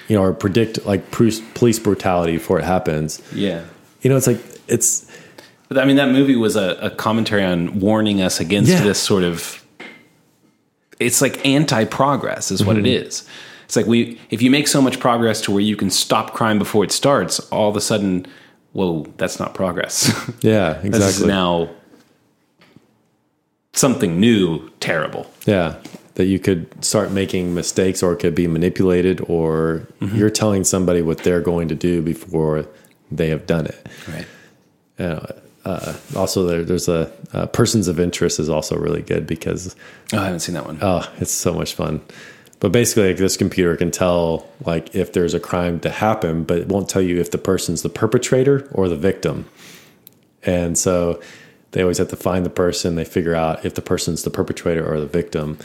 You 0.07 0.15
know, 0.15 0.23
or 0.23 0.33
predict 0.33 0.85
like 0.87 1.11
police 1.11 1.77
brutality 1.79 2.33
before 2.33 2.57
it 2.59 2.65
happens. 2.65 3.21
Yeah. 3.35 3.65
You 4.01 4.09
know, 4.09 4.17
it's 4.17 4.25
like 4.25 4.39
it's 4.67 5.05
But 5.67 5.77
I 5.77 5.85
mean 5.85 5.97
that 5.97 6.09
movie 6.09 6.35
was 6.35 6.55
a, 6.55 6.77
a 6.81 6.89
commentary 6.89 7.43
on 7.43 7.79
warning 7.79 8.21
us 8.21 8.39
against 8.39 8.71
Yeah. 8.71 8.81
this 8.83 8.99
sort 8.99 9.23
of 9.23 9.58
it's 10.99 11.21
like 11.21 11.45
anti-progress 11.45 12.51
is 12.51 12.63
what 12.63 12.77
it 12.77 12.85
is. 12.85 13.27
It's 13.65 13.75
like 13.75 13.85
we 13.85 14.19
if 14.29 14.41
you 14.41 14.51
make 14.51 14.67
so 14.67 14.81
much 14.81 14.99
progress 14.99 15.41
to 15.41 15.51
where 15.51 15.61
you 15.61 15.75
can 15.75 15.89
stop 15.89 16.33
crime 16.33 16.59
before 16.59 16.83
it 16.83 16.91
starts, 16.91 17.39
all 17.51 17.69
of 17.69 17.75
a 17.75 17.81
sudden, 17.81 18.25
whoa, 18.73 19.03
that's 19.17 19.39
not 19.39 19.53
progress. 19.53 20.07
yeah, 20.41 20.71
Exactly. 20.71 20.89
This 20.89 21.19
is 21.19 21.25
now 21.25 21.69
something 23.73 24.19
new, 24.19 24.69
terrible. 24.79 25.31
Yeah, 25.45 25.75
that 26.15 26.25
you 26.25 26.39
could 26.39 26.83
start 26.83 27.11
making 27.11 27.53
mistakes 27.53 28.03
or 28.03 28.13
it 28.13 28.17
could 28.17 28.35
be 28.35 28.47
manipulated 28.47 29.21
or 29.27 29.87
you're 30.01 30.29
telling 30.29 30.63
somebody 30.63 31.01
what 31.01 31.19
they're 31.19 31.39
going 31.39 31.69
to 31.69 31.75
do 31.75 32.01
before 32.01 32.65
they 33.11 33.29
have 33.29 33.45
done 33.45 33.67
it. 33.67 33.87
Right. 34.07 34.27
Uh, 34.99 35.27
uh, 35.69 35.93
also 36.15 36.45
there, 36.45 36.63
there's 36.63 36.87
a 36.87 37.11
uh, 37.33 37.45
persons 37.47 37.87
of 37.87 37.99
interest 37.99 38.39
is 38.39 38.49
also 38.49 38.75
really 38.77 39.01
good 39.01 39.27
because 39.27 39.75
Oh, 40.13 40.17
I 40.19 40.25
haven't 40.25 40.39
seen 40.41 40.55
that 40.55 40.65
one. 40.65 40.79
oh, 40.81 41.09
it's 41.19 41.31
so 41.31 41.53
much 41.53 41.73
fun. 41.73 42.01
But 42.59 42.71
basically, 42.73 43.07
like 43.09 43.17
this 43.17 43.37
computer 43.37 43.77
can 43.77 43.91
tell 43.91 44.47
like 44.65 44.93
if 44.95 45.13
there's 45.13 45.33
a 45.33 45.39
crime 45.39 45.79
to 45.81 45.89
happen, 45.89 46.43
but 46.43 46.57
it 46.57 46.67
won't 46.67 46.89
tell 46.89 47.01
you 47.01 47.19
if 47.19 47.31
the 47.31 47.37
person's 47.37 47.83
the 47.83 47.89
perpetrator 47.89 48.67
or 48.73 48.89
the 48.89 48.97
victim. 48.97 49.45
And 50.43 50.77
so 50.77 51.21
they 51.71 51.81
always 51.81 51.97
have 51.99 52.09
to 52.09 52.15
find 52.15 52.45
the 52.45 52.49
person. 52.49 52.95
They 52.95 53.05
figure 53.05 53.35
out 53.35 53.63
if 53.65 53.75
the 53.75 53.81
person's 53.81 54.23
the 54.23 54.29
perpetrator 54.29 54.85
or 54.85 54.99
the 54.99 55.05
victim, 55.07 55.57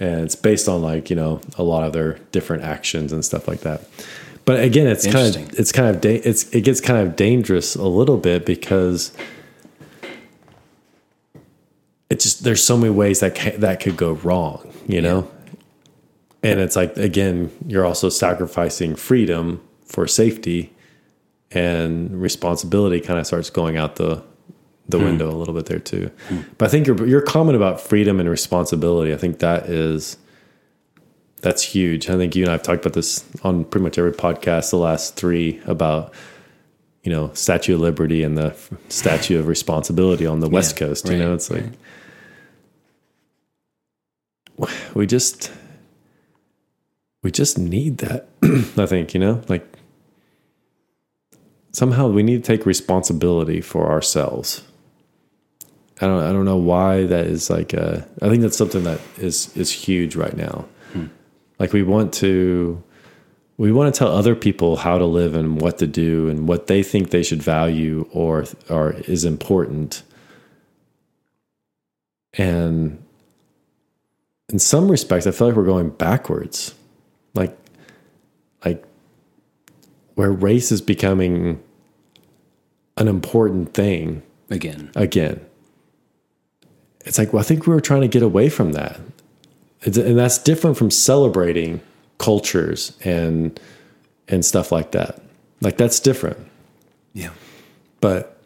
and 0.00 0.20
it's 0.20 0.36
based 0.36 0.68
on 0.68 0.80
like 0.82 1.10
you 1.10 1.16
know 1.16 1.40
a 1.58 1.62
lot 1.62 1.82
of 1.84 1.92
their 1.92 2.14
different 2.32 2.62
actions 2.62 3.12
and 3.12 3.24
stuff 3.24 3.46
like 3.48 3.60
that. 3.60 3.82
But 4.44 4.62
again, 4.64 4.86
it's 4.86 5.06
kind 5.06 5.36
of 5.36 5.58
it's 5.58 5.72
kind 5.72 5.94
of 5.94 6.00
da- 6.00 6.22
it's 6.24 6.48
it 6.54 6.62
gets 6.62 6.80
kind 6.80 7.06
of 7.06 7.16
dangerous 7.16 7.74
a 7.74 7.86
little 7.86 8.16
bit 8.16 8.46
because 8.46 9.12
it 12.18 12.22
just 12.22 12.42
there's 12.42 12.64
so 12.64 12.76
many 12.76 12.92
ways 12.92 13.20
that 13.20 13.36
ca- 13.36 13.56
that 13.58 13.80
could 13.80 13.96
go 13.96 14.12
wrong, 14.12 14.72
you 14.88 15.00
know. 15.00 15.30
And 16.42 16.58
it's 16.58 16.74
like 16.74 16.96
again, 16.96 17.50
you're 17.66 17.86
also 17.86 18.08
sacrificing 18.08 18.96
freedom 18.96 19.62
for 19.84 20.06
safety, 20.08 20.74
and 21.52 22.20
responsibility 22.20 23.00
kind 23.00 23.20
of 23.20 23.26
starts 23.26 23.50
going 23.50 23.76
out 23.76 23.96
the 23.96 24.22
the 24.88 24.98
hmm. 24.98 25.04
window 25.04 25.30
a 25.30 25.36
little 25.36 25.54
bit 25.54 25.66
there 25.66 25.78
too. 25.78 26.10
Hmm. 26.28 26.40
But 26.58 26.66
I 26.66 26.68
think 26.70 26.86
your 26.88 27.06
your 27.06 27.20
comment 27.20 27.56
about 27.56 27.80
freedom 27.80 28.18
and 28.18 28.28
responsibility, 28.28 29.14
I 29.14 29.16
think 29.16 29.38
that 29.38 29.66
is 29.66 30.16
that's 31.40 31.62
huge. 31.62 32.10
I 32.10 32.16
think 32.16 32.34
you 32.34 32.42
and 32.42 32.50
I 32.50 32.54
have 32.54 32.64
talked 32.64 32.84
about 32.84 32.94
this 32.94 33.24
on 33.44 33.64
pretty 33.64 33.84
much 33.84 33.96
every 33.96 34.12
podcast, 34.12 34.70
the 34.70 34.78
last 34.78 35.14
three 35.14 35.60
about 35.66 36.12
you 37.04 37.12
know 37.12 37.30
Statue 37.34 37.74
of 37.74 37.80
Liberty 37.80 38.24
and 38.24 38.36
the 38.36 38.56
Statue 38.88 39.38
of 39.38 39.46
Responsibility 39.46 40.26
on 40.26 40.40
the 40.40 40.48
West 40.48 40.80
Yeah, 40.80 40.88
Coast. 40.88 41.06
you 41.06 41.12
right, 41.12 41.20
know, 41.20 41.34
it's 41.34 41.48
like 41.50 41.64
we 44.94 45.06
just 45.06 45.52
we 47.22 47.30
just 47.30 47.58
need 47.58 47.98
that. 47.98 48.28
I 48.42 48.86
think 48.86 49.14
you 49.14 49.20
know, 49.20 49.42
like 49.48 49.66
somehow 51.72 52.08
we 52.08 52.22
need 52.22 52.44
to 52.44 52.56
take 52.56 52.66
responsibility 52.66 53.60
for 53.60 53.90
ourselves. 53.90 54.62
I 56.00 56.06
don't 56.06 56.22
I 56.22 56.32
don't 56.32 56.44
know 56.44 56.56
why 56.56 57.06
that 57.06 57.26
is 57.26 57.50
like 57.50 57.74
uh 57.74 58.00
I 58.22 58.28
think 58.28 58.42
that's 58.42 58.56
something 58.56 58.84
that 58.84 59.00
is 59.18 59.56
is 59.56 59.70
huge 59.70 60.16
right 60.16 60.36
now. 60.36 60.66
Like 61.58 61.72
we 61.72 61.82
want 61.82 62.14
to 62.14 62.82
we 63.56 63.72
want 63.72 63.92
to 63.92 63.98
tell 63.98 64.14
other 64.14 64.36
people 64.36 64.76
how 64.76 64.98
to 64.98 65.04
live 65.04 65.34
and 65.34 65.60
what 65.60 65.78
to 65.78 65.86
do 65.86 66.28
and 66.28 66.48
what 66.48 66.68
they 66.68 66.82
think 66.82 67.10
they 67.10 67.24
should 67.24 67.42
value 67.42 68.08
or 68.12 68.44
or 68.68 68.92
is 68.92 69.24
important. 69.24 70.02
And 72.34 73.02
in 74.50 74.58
some 74.58 74.90
respects 74.90 75.26
I 75.26 75.30
feel 75.30 75.48
like 75.48 75.56
we're 75.56 75.64
going 75.64 75.90
backwards. 75.90 76.74
Like 77.34 77.56
like 78.64 78.84
where 80.14 80.32
race 80.32 80.72
is 80.72 80.80
becoming 80.80 81.62
an 82.96 83.08
important 83.08 83.74
thing 83.74 84.22
Again, 84.50 84.90
again. 84.96 85.44
It's 87.04 87.18
like, 87.18 87.32
well, 87.32 87.40
I 87.40 87.44
think 87.44 87.66
we 87.66 87.74
were 87.74 87.80
trying 87.80 88.00
to 88.00 88.08
get 88.08 88.22
away 88.22 88.48
from 88.48 88.72
that. 88.72 88.98
It's, 89.82 89.96
and 89.98 90.18
that's 90.18 90.38
different 90.38 90.76
from 90.76 90.90
celebrating 90.90 91.80
cultures 92.18 92.96
and 93.04 93.60
and 94.26 94.44
stuff 94.44 94.72
like 94.72 94.92
that. 94.92 95.20
Like 95.60 95.76
that's 95.76 96.00
different. 96.00 96.38
yeah, 97.14 97.30
But 98.00 98.38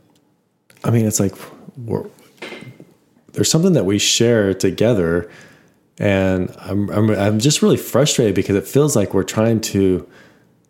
I 0.84 0.90
mean, 0.90 1.06
it's 1.06 1.18
like 1.20 1.34
we're, 1.76 2.06
there's 3.32 3.50
something 3.50 3.72
that 3.72 3.84
we 3.84 3.98
share 3.98 4.54
together, 4.54 5.30
and 5.98 6.54
I'm, 6.58 6.88
I'm 6.90 7.10
I'm 7.10 7.38
just 7.38 7.62
really 7.62 7.76
frustrated 7.76 8.34
because 8.34 8.56
it 8.56 8.66
feels 8.66 8.96
like 8.96 9.14
we're 9.14 9.22
trying 9.22 9.60
to 9.72 10.08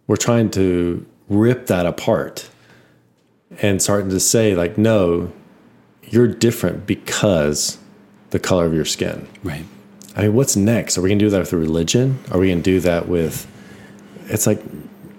we're 0.07 0.17
trying 0.17 0.51
to 0.51 1.07
rip 1.29 1.67
that 1.67 1.87
apart 1.87 2.49
and 3.61 3.81
starting 3.81 4.11
to 4.11 4.21
say 4.21 4.55
like, 4.55 4.77
no, 4.79 5.33
you're 6.05 6.29
different 6.29 6.87
because 6.87 7.79
the 8.31 8.39
color 8.39 8.67
of 8.67 8.75
your 8.75 8.85
skin. 8.85 9.27
right. 9.43 9.65
I 10.15 10.23
mean, 10.23 10.35
what's 10.35 10.57
next? 10.57 10.99
Are 10.99 11.01
we 11.01 11.09
gonna 11.09 11.21
do 11.21 11.31
that 11.31 11.39
with 11.39 11.53
religion? 11.55 12.19
Are 12.31 12.39
we 12.39 12.51
gonna 12.51 12.61
do 12.61 12.81
that 12.81 13.09
with? 13.09 13.47
It's 14.27 14.47
like, 14.47 14.61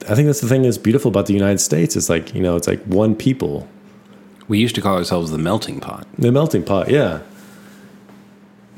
I 0.08 0.14
think 0.14 0.28
that's 0.28 0.42
the 0.42 0.48
thing 0.48 0.62
that's 0.62 0.78
beautiful 0.78 1.10
about 1.10 1.26
the 1.26 1.34
United 1.34 1.60
States. 1.60 1.96
It's 1.96 2.10
like 2.10 2.36
you 2.36 2.42
know, 2.42 2.56
it's 2.56 2.68
like 2.68 2.84
one 2.84 3.16
people, 3.16 3.68
We 4.48 4.60
used 4.60 4.76
to 4.76 4.82
call 4.82 4.96
ourselves 4.98 5.32
the 5.32 5.40
melting 5.40 5.80
pot. 5.80 6.06
the 6.20 6.32
melting 6.32 6.64
pot, 6.64 6.90
yeah. 6.90 7.22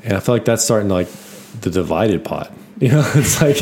And 0.04 0.14
I 0.14 0.20
feel 0.20 0.34
like 0.34 0.44
that's 0.44 0.64
starting 0.64 0.88
to 0.88 0.94
like 0.94 1.08
the 1.60 1.70
divided 1.70 2.24
pot. 2.24 2.52
You 2.78 2.88
know, 2.88 3.10
it's 3.14 3.40
like 3.40 3.56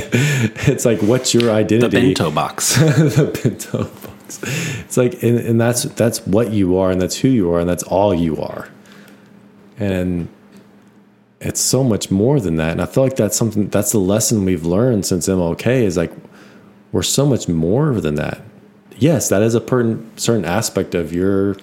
it's 0.66 0.84
like 0.84 0.98
what's 0.98 1.34
your 1.34 1.52
identity? 1.52 2.00
The 2.00 2.14
bento 2.14 2.32
box. 2.32 2.74
the 2.78 3.30
bento 3.44 3.84
box. 3.84 4.40
It's 4.80 4.96
like, 4.96 5.22
and, 5.22 5.38
and 5.38 5.60
that's 5.60 5.84
that's 5.84 6.26
what 6.26 6.50
you 6.50 6.78
are, 6.78 6.90
and 6.90 7.00
that's 7.00 7.16
who 7.18 7.28
you 7.28 7.52
are, 7.52 7.60
and 7.60 7.68
that's 7.70 7.84
all 7.84 8.12
you 8.12 8.36
are. 8.38 8.68
And 9.78 10.28
it's 11.40 11.60
so 11.60 11.84
much 11.84 12.10
more 12.10 12.40
than 12.40 12.56
that. 12.56 12.72
And 12.72 12.82
I 12.82 12.86
feel 12.86 13.04
like 13.04 13.14
that's 13.14 13.36
something 13.36 13.68
that's 13.68 13.92
the 13.92 13.98
lesson 13.98 14.44
we've 14.44 14.66
learned 14.66 15.06
since 15.06 15.28
MLK 15.28 15.82
is 15.82 15.96
like 15.96 16.10
we're 16.90 17.02
so 17.02 17.26
much 17.26 17.48
more 17.48 18.00
than 18.00 18.16
that. 18.16 18.40
Yes, 18.96 19.28
that 19.28 19.42
is 19.42 19.54
a 19.54 19.60
certain 20.16 20.44
aspect 20.44 20.94
of 20.94 21.12
your 21.12 21.56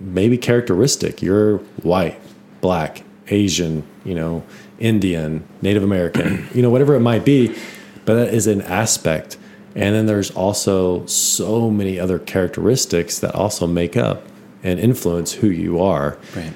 maybe 0.00 0.38
characteristic. 0.38 1.20
You're 1.20 1.58
white, 1.82 2.18
black, 2.60 3.04
Asian, 3.28 3.84
you 4.04 4.14
know, 4.14 4.44
Indian, 4.78 5.46
Native 5.60 5.82
American, 5.82 6.48
you 6.54 6.62
know, 6.62 6.70
whatever 6.70 6.94
it 6.94 7.00
might 7.00 7.24
be, 7.24 7.56
but 8.04 8.14
that 8.14 8.34
is 8.34 8.46
an 8.46 8.62
aspect. 8.62 9.36
And 9.74 9.94
then 9.94 10.06
there's 10.06 10.30
also 10.30 11.06
so 11.06 11.70
many 11.70 11.98
other 11.98 12.18
characteristics 12.18 13.18
that 13.20 13.34
also 13.34 13.66
make 13.66 13.96
up 13.96 14.26
and 14.62 14.78
influence 14.78 15.32
who 15.32 15.48
you 15.48 15.80
are. 15.80 16.18
right. 16.36 16.52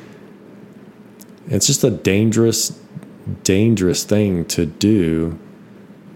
It's 1.49 1.67
just 1.67 1.85
a 1.85 1.91
dangerous, 1.91 2.79
dangerous 3.45 4.03
thing 4.05 4.45
to 4.47 4.67
do 4.67 5.39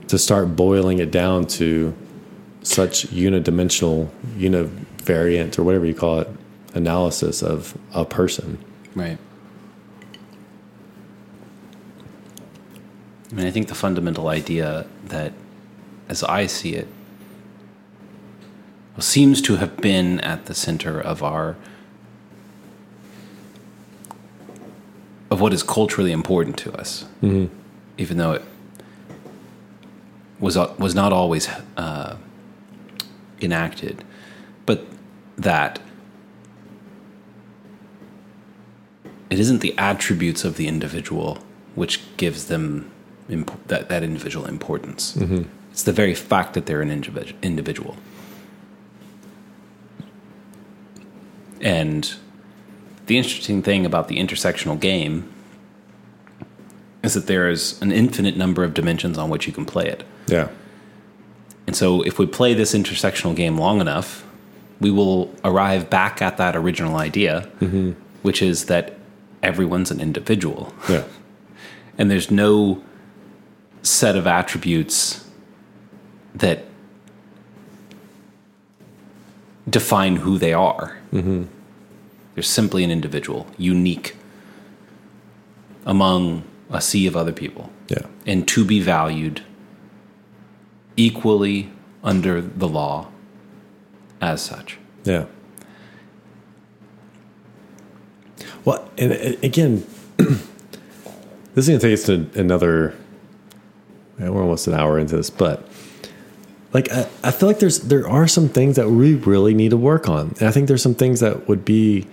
to 0.09 0.19
start 0.19 0.57
boiling 0.57 0.99
it 0.99 1.13
down 1.13 1.47
to 1.47 1.95
such 2.63 3.07
unidimensional, 3.09 4.11
univariant, 4.37 5.57
or 5.57 5.63
whatever 5.63 5.87
you 5.87 5.95
call 5.95 6.19
it, 6.19 6.29
analysis 6.75 7.43
of 7.43 7.79
a 7.95 8.05
person. 8.05 8.59
Right. 8.97 9.19
I 13.31 13.35
mean, 13.35 13.47
I 13.47 13.51
think 13.51 13.69
the 13.69 13.75
fundamental 13.75 14.29
idea 14.29 14.87
that, 15.05 15.33
as 16.09 16.23
I 16.25 16.47
see 16.47 16.75
it, 16.75 16.89
seems 18.99 19.41
to 19.43 19.57
have 19.57 19.79
been 19.79 20.21
at 20.21 20.45
the 20.45 20.55
center 20.55 21.01
of 21.01 21.23
our 21.23 21.57
of 25.31 25.41
what 25.41 25.55
is 25.55 25.63
culturally 25.63 26.13
important 26.13 26.59
to 26.59 26.73
us, 26.73 27.07
even 27.97 28.19
though 28.19 28.33
it 28.33 28.43
was 30.39 30.57
was 30.79 30.95
not 30.95 31.13
always 31.13 31.49
uh, 31.79 32.17
enacted, 33.41 34.05
but 34.67 34.85
that 35.39 35.81
it 39.31 39.39
isn't 39.39 39.61
the 39.61 39.75
attributes 39.79 40.45
of 40.45 40.57
the 40.57 40.67
individual 40.67 41.39
which 41.75 42.01
gives 42.19 42.47
them 42.47 42.91
imp- 43.31 43.67
that, 43.69 43.89
that 43.89 44.03
individual 44.03 44.47
importance. 44.47 45.17
Mm-hmm. 45.17 45.43
It's 45.71 45.83
the 45.83 45.93
very 45.93 46.15
fact 46.15 46.55
that 46.55 46.67
they're 46.67 46.83
an 46.83 46.91
individ- 46.91 47.41
individual. 47.43 47.97
And 51.61 52.15
the 53.07 53.19
interesting 53.19 53.63
thing 53.63 53.85
about 53.85 54.09
the 54.09 54.19
intersectional 54.19 54.79
game 54.79 55.31
is 57.03 57.15
that 57.15 57.27
there 57.27 57.49
is 57.49 57.81
an 57.81 57.93
infinite 57.93 58.37
number 58.37 58.65
of 58.65 58.75
dimensions 58.75 59.19
on 59.19 59.31
which 59.31 59.47
you 59.47 59.53
can 59.53 59.65
play 59.65 59.87
it. 59.87 60.05
Yeah. 60.27 60.49
And 61.67 61.77
so, 61.77 62.03
if 62.03 62.19
we 62.19 62.27
play 62.27 62.55
this 62.55 62.75
intersectional 62.75 63.35
game 63.35 63.57
long 63.57 63.81
enough, 63.81 64.27
we 64.81 64.91
will 64.91 65.33
arrive 65.45 65.89
back 65.89 66.21
at 66.21 66.37
that 66.39 66.57
original 66.57 66.97
idea, 66.97 67.49
mm-hmm. 67.61 67.93
which 68.23 68.43
is 68.43 68.67
that 68.67 68.97
everyone's 69.43 69.91
an 69.91 70.01
individual. 70.01 70.73
Yeah. 70.89 71.05
And 71.99 72.11
there's 72.11 72.31
no 72.31 72.83
set 73.83 74.17
of 74.17 74.27
attributes 74.27 75.25
that 76.35 76.65
define 79.69 80.17
who 80.17 80.39
they 80.39 80.53
are. 80.53 80.99
Mm-hmm. 81.13 81.45
They're 82.35 82.43
simply 82.43 82.85
an 82.85 82.91
individual, 82.91 83.47
unique 83.59 84.17
among 85.87 86.45
a 86.71 86.81
sea 86.81 87.07
of 87.07 87.17
other 87.17 87.33
people 87.33 87.71
Yeah. 87.89 88.07
and 88.27 88.47
to 88.49 88.65
be 88.65 88.81
valued 88.81 89.43
equally 90.97 91.71
under 92.05 92.41
the 92.41 92.69
law 92.69 93.09
as 94.21 94.43
such. 94.43 94.79
Yeah. 95.05 95.25
Well, 98.65 98.89
and 98.99 99.13
again, 99.43 99.87
this 100.17 100.29
is 101.57 101.69
going 101.69 101.81
to 101.81 101.87
take 101.87 101.95
us 101.95 102.05
to 102.05 102.29
another. 102.39 102.95
We're 104.21 104.43
almost 104.43 104.67
an 104.67 104.75
hour 104.75 104.99
into 104.99 105.17
this, 105.17 105.31
but 105.31 105.67
like 106.73 106.91
I, 106.93 107.09
I 107.25 107.31
feel 107.31 107.49
like 107.49 107.59
there's 107.59 107.81
there 107.81 108.09
are 108.09 108.29
some 108.29 108.49
things 108.49 108.77
that 108.77 108.89
we 108.91 109.15
really 109.15 109.55
need 109.55 109.71
to 109.71 109.77
work 109.77 110.09
on, 110.09 110.35
and 110.39 110.49
I 110.49 110.51
think 110.51 110.69
there's 110.69 110.83
some 110.83 110.95
things 110.95 111.21
that 111.21 111.49
would 111.49 111.65
be 111.65 112.07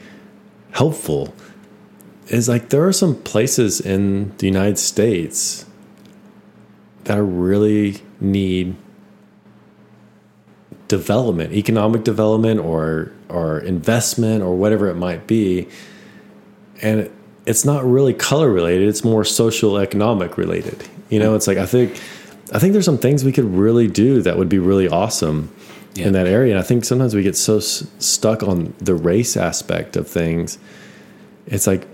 helpful. 0.71 1.33
Is 2.27 2.49
like 2.49 2.69
there 2.69 2.85
are 2.85 2.93
some 2.93 3.15
places 3.15 3.79
in 3.79 4.35
the 4.37 4.47
United 4.47 4.77
States 4.77 5.65
that 7.05 7.21
really 7.21 8.01
need 8.19 8.75
development, 10.87 11.53
economic 11.53 12.03
development, 12.03 12.59
or 12.59 13.11
or 13.29 13.59
investment, 13.59 14.43
or 14.43 14.55
whatever 14.55 14.87
it 14.89 14.95
might 14.95 15.27
be, 15.27 15.67
and 16.81 17.01
it, 17.01 17.11
it's 17.45 17.63
not 17.63 17.85
really 17.85 18.13
color 18.13 18.51
related. 18.51 18.87
It's 18.87 19.03
more 19.03 19.23
social 19.23 19.77
economic 19.77 20.37
related. 20.37 20.87
You 21.09 21.19
know, 21.19 21.35
it's 21.35 21.47
like 21.47 21.57
I 21.57 21.65
think 21.65 21.99
I 22.53 22.59
think 22.59 22.73
there's 22.73 22.85
some 22.85 22.97
things 22.97 23.23
we 23.23 23.31
could 23.31 23.45
really 23.45 23.87
do 23.87 24.21
that 24.21 24.37
would 24.37 24.49
be 24.49 24.59
really 24.59 24.87
awesome 24.87 25.49
Yeah. 25.95 26.07
in 26.07 26.13
that 26.13 26.27
area. 26.27 26.51
And 26.53 26.59
I 26.59 26.63
think 26.63 26.85
sometimes 26.85 27.13
we 27.15 27.23
get 27.23 27.35
so 27.35 27.57
s- 27.57 27.85
stuck 27.99 28.43
on 28.43 28.73
the 28.79 28.93
race 28.95 29.35
aspect 29.35 29.97
of 29.97 30.07
things. 30.07 30.57
It's 31.45 31.67
like, 31.67 31.87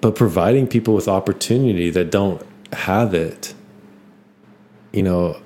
but 0.00 0.16
providing 0.16 0.66
people 0.66 0.94
with 0.94 1.06
opportunity 1.08 1.90
that 1.90 2.10
don't 2.10 2.42
have 2.72 3.14
it, 3.14 3.54
you 4.92 5.02
know, 5.02 5.36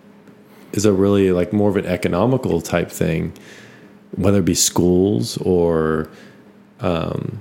is 0.72 0.84
a 0.86 0.92
really 0.92 1.32
like 1.32 1.52
more 1.52 1.68
of 1.68 1.76
an 1.76 1.86
economical 1.86 2.60
type 2.60 2.90
thing, 2.90 3.32
whether 4.16 4.38
it 4.38 4.44
be 4.44 4.54
schools 4.54 5.36
or, 5.38 6.08
um, 6.80 7.38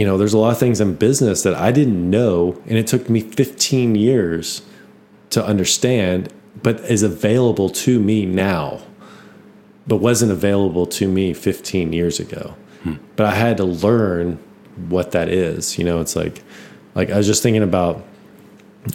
you 0.00 0.06
know, 0.06 0.16
there's 0.16 0.32
a 0.32 0.38
lot 0.38 0.50
of 0.50 0.58
things 0.58 0.80
in 0.80 0.94
business 0.94 1.42
that 1.42 1.54
I 1.54 1.72
didn't 1.72 2.08
know, 2.08 2.58
and 2.66 2.78
it 2.78 2.86
took 2.86 3.10
me 3.10 3.20
15 3.20 3.96
years 3.96 4.62
to 5.28 5.44
understand, 5.44 6.32
but 6.62 6.80
is 6.80 7.02
available 7.02 7.68
to 7.68 8.00
me 8.00 8.24
now, 8.24 8.80
but 9.86 9.96
wasn't 9.96 10.32
available 10.32 10.86
to 10.86 11.06
me 11.06 11.34
15 11.34 11.92
years 11.92 12.18
ago. 12.18 12.54
Hmm. 12.82 12.94
But 13.14 13.26
I 13.26 13.34
had 13.34 13.58
to 13.58 13.64
learn 13.64 14.38
what 14.88 15.10
that 15.10 15.28
is. 15.28 15.76
You 15.76 15.84
know, 15.84 16.00
it's 16.00 16.16
like, 16.16 16.42
like 16.94 17.10
I 17.10 17.18
was 17.18 17.26
just 17.26 17.42
thinking 17.42 17.62
about 17.62 18.02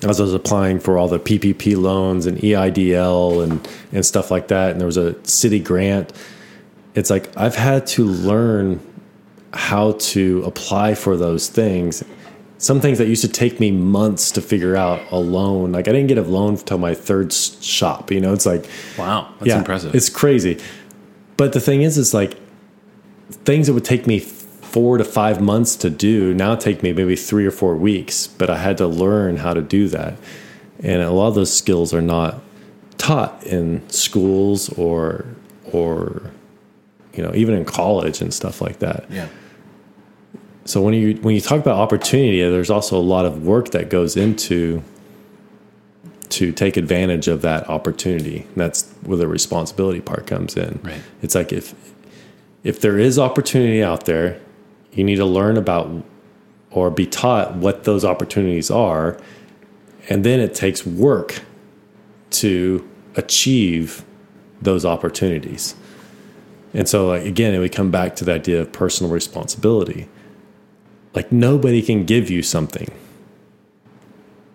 as 0.01 0.19
I 0.19 0.23
was 0.23 0.33
applying 0.33 0.79
for 0.79 0.97
all 0.97 1.07
the 1.07 1.19
PPP 1.19 1.79
loans 1.79 2.25
and 2.25 2.39
EIDL 2.39 3.43
and 3.43 3.69
and 3.91 4.03
stuff 4.03 4.31
like 4.31 4.47
that, 4.47 4.71
and 4.71 4.79
there 4.79 4.87
was 4.87 4.97
a 4.97 5.23
city 5.23 5.59
grant. 5.59 6.11
It's 6.95 7.11
like 7.11 7.29
I've 7.37 7.53
had 7.53 7.85
to 7.89 8.05
learn 8.05 8.79
how 9.55 9.93
to 9.93 10.43
apply 10.45 10.93
for 10.95 11.17
those 11.17 11.49
things. 11.49 12.03
Some 12.57 12.81
things 12.81 12.97
that 12.97 13.07
used 13.07 13.21
to 13.21 13.27
take 13.27 13.59
me 13.59 13.71
months 13.71 14.31
to 14.31 14.41
figure 14.41 14.75
out 14.75 15.01
alone. 15.11 15.71
Like 15.71 15.87
I 15.87 15.91
didn't 15.91 16.07
get 16.07 16.17
a 16.17 16.23
loan 16.23 16.51
until 16.55 16.77
my 16.77 16.93
third 16.93 17.33
shop. 17.33 18.11
You 18.11 18.19
know, 18.19 18.33
it's 18.33 18.45
like 18.45 18.67
Wow, 18.97 19.33
that's 19.39 19.49
yeah, 19.49 19.57
impressive. 19.57 19.95
It's 19.95 20.09
crazy. 20.09 20.61
But 21.37 21.53
the 21.53 21.59
thing 21.59 21.81
is, 21.81 21.97
it's 21.97 22.13
like 22.13 22.37
things 23.29 23.67
that 23.67 23.73
would 23.73 23.85
take 23.85 24.07
me 24.07 24.19
four 24.19 24.97
to 24.97 25.03
five 25.03 25.41
months 25.41 25.75
to 25.77 25.89
do 25.89 26.33
now 26.33 26.55
take 26.55 26.83
me 26.83 26.91
maybe 26.91 27.15
three 27.15 27.45
or 27.45 27.51
four 27.51 27.75
weeks. 27.75 28.27
But 28.27 28.49
I 28.49 28.57
had 28.57 28.77
to 28.79 28.87
learn 28.87 29.37
how 29.37 29.53
to 29.53 29.61
do 29.61 29.87
that, 29.89 30.17
and 30.81 31.01
a 31.01 31.11
lot 31.11 31.27
of 31.27 31.35
those 31.35 31.55
skills 31.55 31.93
are 31.93 32.01
not 32.01 32.41
taught 32.97 33.43
in 33.43 33.87
schools 33.89 34.69
or 34.77 35.25
or 35.71 36.31
you 37.13 37.23
know 37.23 37.33
even 37.35 37.55
in 37.55 37.65
college 37.65 38.21
and 38.21 38.33
stuff 38.33 38.61
like 38.61 38.79
that. 38.79 39.05
yeah. 39.09 39.27
So 40.66 40.82
when 40.82 40.93
you 40.95 41.16
when 41.18 41.36
you 41.36 41.41
talk 41.41 41.59
about 41.59 41.78
opportunity, 41.78 42.41
there's 42.41 42.72
also 42.72 42.97
a 42.97 43.01
lot 43.01 43.26
of 43.26 43.45
work 43.45 43.72
that 43.72 43.89
goes 43.89 44.18
into 44.18 44.84
to 46.30 46.51
take 46.51 46.76
advantage 46.76 47.28
of 47.28 47.43
that 47.43 47.70
opportunity. 47.70 48.41
And 48.41 48.55
that's 48.55 48.91
where 49.03 49.18
the 49.18 49.28
responsibility 49.28 50.01
part 50.01 50.28
comes 50.28 50.57
in. 50.57 50.80
Right. 50.84 51.01
It's 51.22 51.36
like 51.36 51.53
if 51.53 51.76
if 52.63 52.82
there 52.82 52.97
is 52.97 53.20
opportunity 53.20 53.84
out 53.84 54.05
there, 54.05 54.41
you 54.91 55.03
need 55.03 55.18
to 55.18 55.26
learn 55.26 55.55
about 55.55 56.03
or 56.72 56.89
be 56.89 57.05
taught 57.05 57.55
what 57.55 57.84
those 57.84 58.03
opportunities 58.03 58.72
are, 58.72 59.20
and 60.09 60.24
then 60.24 60.39
it 60.39 60.55
takes 60.55 60.86
work 60.86 61.41
to 62.32 62.88
achieve 63.16 64.03
those 64.61 64.84
opportunities. 64.84 65.76
And 66.74 66.89
so, 66.89 67.07
like 67.07 67.24
again, 67.24 67.57
we 67.61 67.70
come 67.70 67.91
back 67.91 68.16
to 68.18 68.26
the 68.26 68.34
idea 68.34 68.61
of 68.61 68.74
personal 68.74 69.11
responsibility. 69.11 70.09
Like 71.16 71.32
nobody 71.32 71.82
can 71.82 72.05
give 72.05 72.30
you 72.30 72.41
something. 72.41 72.91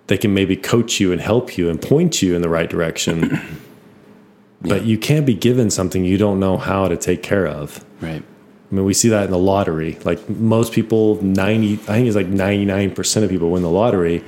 They 0.09 0.19
can 0.19 0.35
maybe 0.35 0.57
coach 0.57 1.01
you 1.01 1.13
and 1.13 1.21
help 1.21 1.57
you 1.57 1.71
and 1.71 1.81
point 1.81 2.21
you 2.21 2.35
in 2.35 2.43
the 2.43 2.49
right 2.49 2.69
direction. 2.69 3.41
But 4.63 4.85
you 4.85 4.99
can't 4.99 5.25
be 5.25 5.33
given 5.33 5.71
something 5.71 6.05
you 6.05 6.19
don't 6.19 6.39
know 6.39 6.59
how 6.59 6.87
to 6.87 6.97
take 6.97 7.23
care 7.23 7.47
of. 7.47 7.83
Right. 8.01 8.23
I 8.23 8.75
mean, 8.75 8.85
we 8.85 8.93
see 8.93 9.09
that 9.09 9.25
in 9.25 9.31
the 9.31 9.39
lottery. 9.39 9.99
Like 10.05 10.29
most 10.29 10.73
people, 10.73 11.21
90, 11.23 11.73
I 11.73 11.77
think 11.77 12.07
it's 12.07 12.17
like 12.17 12.27
99% 12.29 13.23
of 13.25 13.31
people 13.31 13.51
win 13.51 13.63
the 13.63 13.71
lottery 13.71 14.23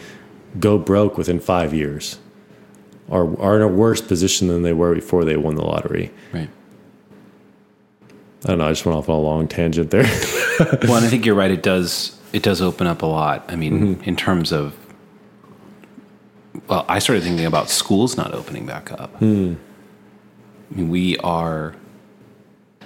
go 0.58 0.78
broke 0.78 1.18
within 1.18 1.38
five 1.38 1.72
years 1.74 2.18
or 3.08 3.38
are 3.40 3.56
in 3.56 3.62
a 3.62 3.68
worse 3.68 4.00
position 4.00 4.48
than 4.48 4.62
they 4.62 4.72
were 4.72 4.94
before 4.94 5.24
they 5.24 5.36
won 5.36 5.54
the 5.54 5.64
lottery. 5.64 6.10
Right. 6.32 6.48
I 8.44 8.48
don't 8.48 8.58
know. 8.58 8.66
I 8.66 8.70
just 8.70 8.84
went 8.84 8.96
off 8.96 9.08
on 9.08 9.16
a 9.16 9.20
long 9.20 9.48
tangent 9.48 9.90
there. 9.90 10.04
well, 10.58 10.96
and 10.96 11.04
I 11.04 11.08
think 11.10 11.24
you're 11.24 11.34
right. 11.34 11.50
It 11.50 11.62
does. 11.62 12.18
It 12.32 12.42
does 12.42 12.60
open 12.62 12.86
up 12.86 13.02
a 13.02 13.06
lot. 13.06 13.44
I 13.48 13.56
mean, 13.56 13.96
Mm-hmm. 13.96 14.04
in 14.04 14.16
terms 14.16 14.52
of, 14.52 14.74
well, 16.68 16.84
I 16.88 16.98
started 16.98 17.22
thinking 17.24 17.44
about 17.46 17.68
schools 17.70 18.16
not 18.16 18.32
opening 18.34 18.66
back 18.66 18.90
up. 18.92 19.14
Hmm. 19.16 19.54
I 20.70 20.74
mean, 20.74 20.88
we 20.88 21.16
are, 21.18 21.74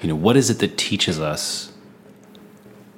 you 0.03 0.09
know, 0.09 0.17
what 0.17 0.37
is 0.37 0.51
it 0.51 0.59
that 0.59 0.77
teaches 0.77 1.21
us 1.21 1.73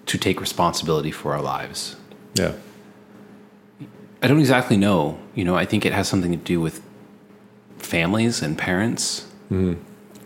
to 0.06 0.16
take 0.18 0.40
responsibility 0.40 1.10
for 1.10 1.34
our 1.34 1.42
lives? 1.42 1.96
yeah. 2.34 2.52
I 4.20 4.26
don't 4.26 4.40
exactly 4.40 4.76
know. 4.76 5.16
You 5.36 5.44
know, 5.44 5.54
I 5.54 5.64
think 5.64 5.86
it 5.86 5.92
has 5.92 6.08
something 6.08 6.32
to 6.32 6.36
do 6.36 6.60
with 6.60 6.82
families 7.78 8.42
and 8.42 8.58
parents. 8.58 9.26
Mm-hmm. 9.48 9.74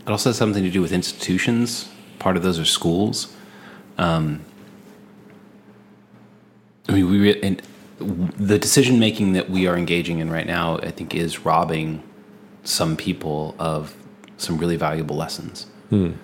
It 0.01 0.09
also 0.09 0.31
has 0.31 0.39
something 0.39 0.63
to 0.65 0.71
do 0.71 0.81
with 0.81 0.93
institutions. 0.93 1.91
Part 2.19 2.39
of 2.39 2.43
those 2.43 2.59
are 2.59 2.65
schools. 2.65 3.37
Um, 3.99 4.47
I 6.89 6.93
mean, 6.93 7.11
we 7.11 7.19
re- 7.21 7.41
and 7.43 7.63
the 7.99 8.59
decision 8.59 8.99
making 8.99 9.33
that 9.35 9.49
we 9.49 9.67
are 9.67 9.77
engaging 9.77 10.19
in 10.19 10.31
right 10.31 10.47
now, 10.47 10.79
I 10.79 10.91
think, 10.91 11.15
is 11.15 11.45
robbing 11.45 12.03
some 12.65 12.97
people 12.97 13.55
of 13.59 13.95
some 14.37 14.59
really 14.59 14.77
valuable 14.77 15.17
lessons. 15.17 15.67
And 16.01 16.19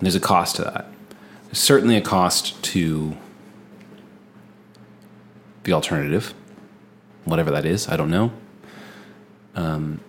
there's 0.00 0.14
a 0.16 0.20
cost 0.20 0.56
to 0.56 0.62
that. 0.64 0.86
There's 1.46 1.58
certainly 1.58 1.96
a 1.96 2.00
cost 2.00 2.60
to 2.64 3.16
the 5.62 5.72
alternative, 5.72 6.34
whatever 7.24 7.50
that 7.52 7.64
is. 7.64 7.88
I 7.88 7.96
don't 7.96 8.10
know. 8.10 8.32
Um, 9.54 10.00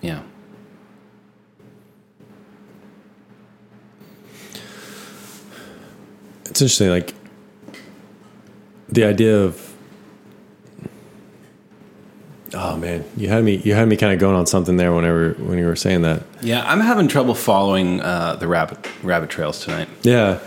yeah. 0.00 0.22
It's 6.54 6.62
interesting. 6.62 6.88
Like 6.88 7.12
the 8.88 9.02
idea 9.02 9.42
of, 9.42 9.74
oh 12.54 12.76
man, 12.76 13.04
you 13.16 13.28
had 13.28 13.42
me, 13.42 13.56
you 13.56 13.74
had 13.74 13.88
me 13.88 13.96
kind 13.96 14.12
of 14.12 14.20
going 14.20 14.36
on 14.36 14.46
something 14.46 14.76
there 14.76 14.94
whenever, 14.94 15.32
when 15.32 15.58
you 15.58 15.66
were 15.66 15.74
saying 15.74 16.02
that. 16.02 16.22
Yeah, 16.42 16.62
I'm 16.64 16.78
having 16.78 17.08
trouble 17.08 17.34
following 17.34 18.00
uh, 18.00 18.36
the 18.36 18.46
rabbit 18.46 18.88
rabbit 19.02 19.30
trails 19.30 19.64
tonight. 19.64 19.88
Yeah, 20.02 20.38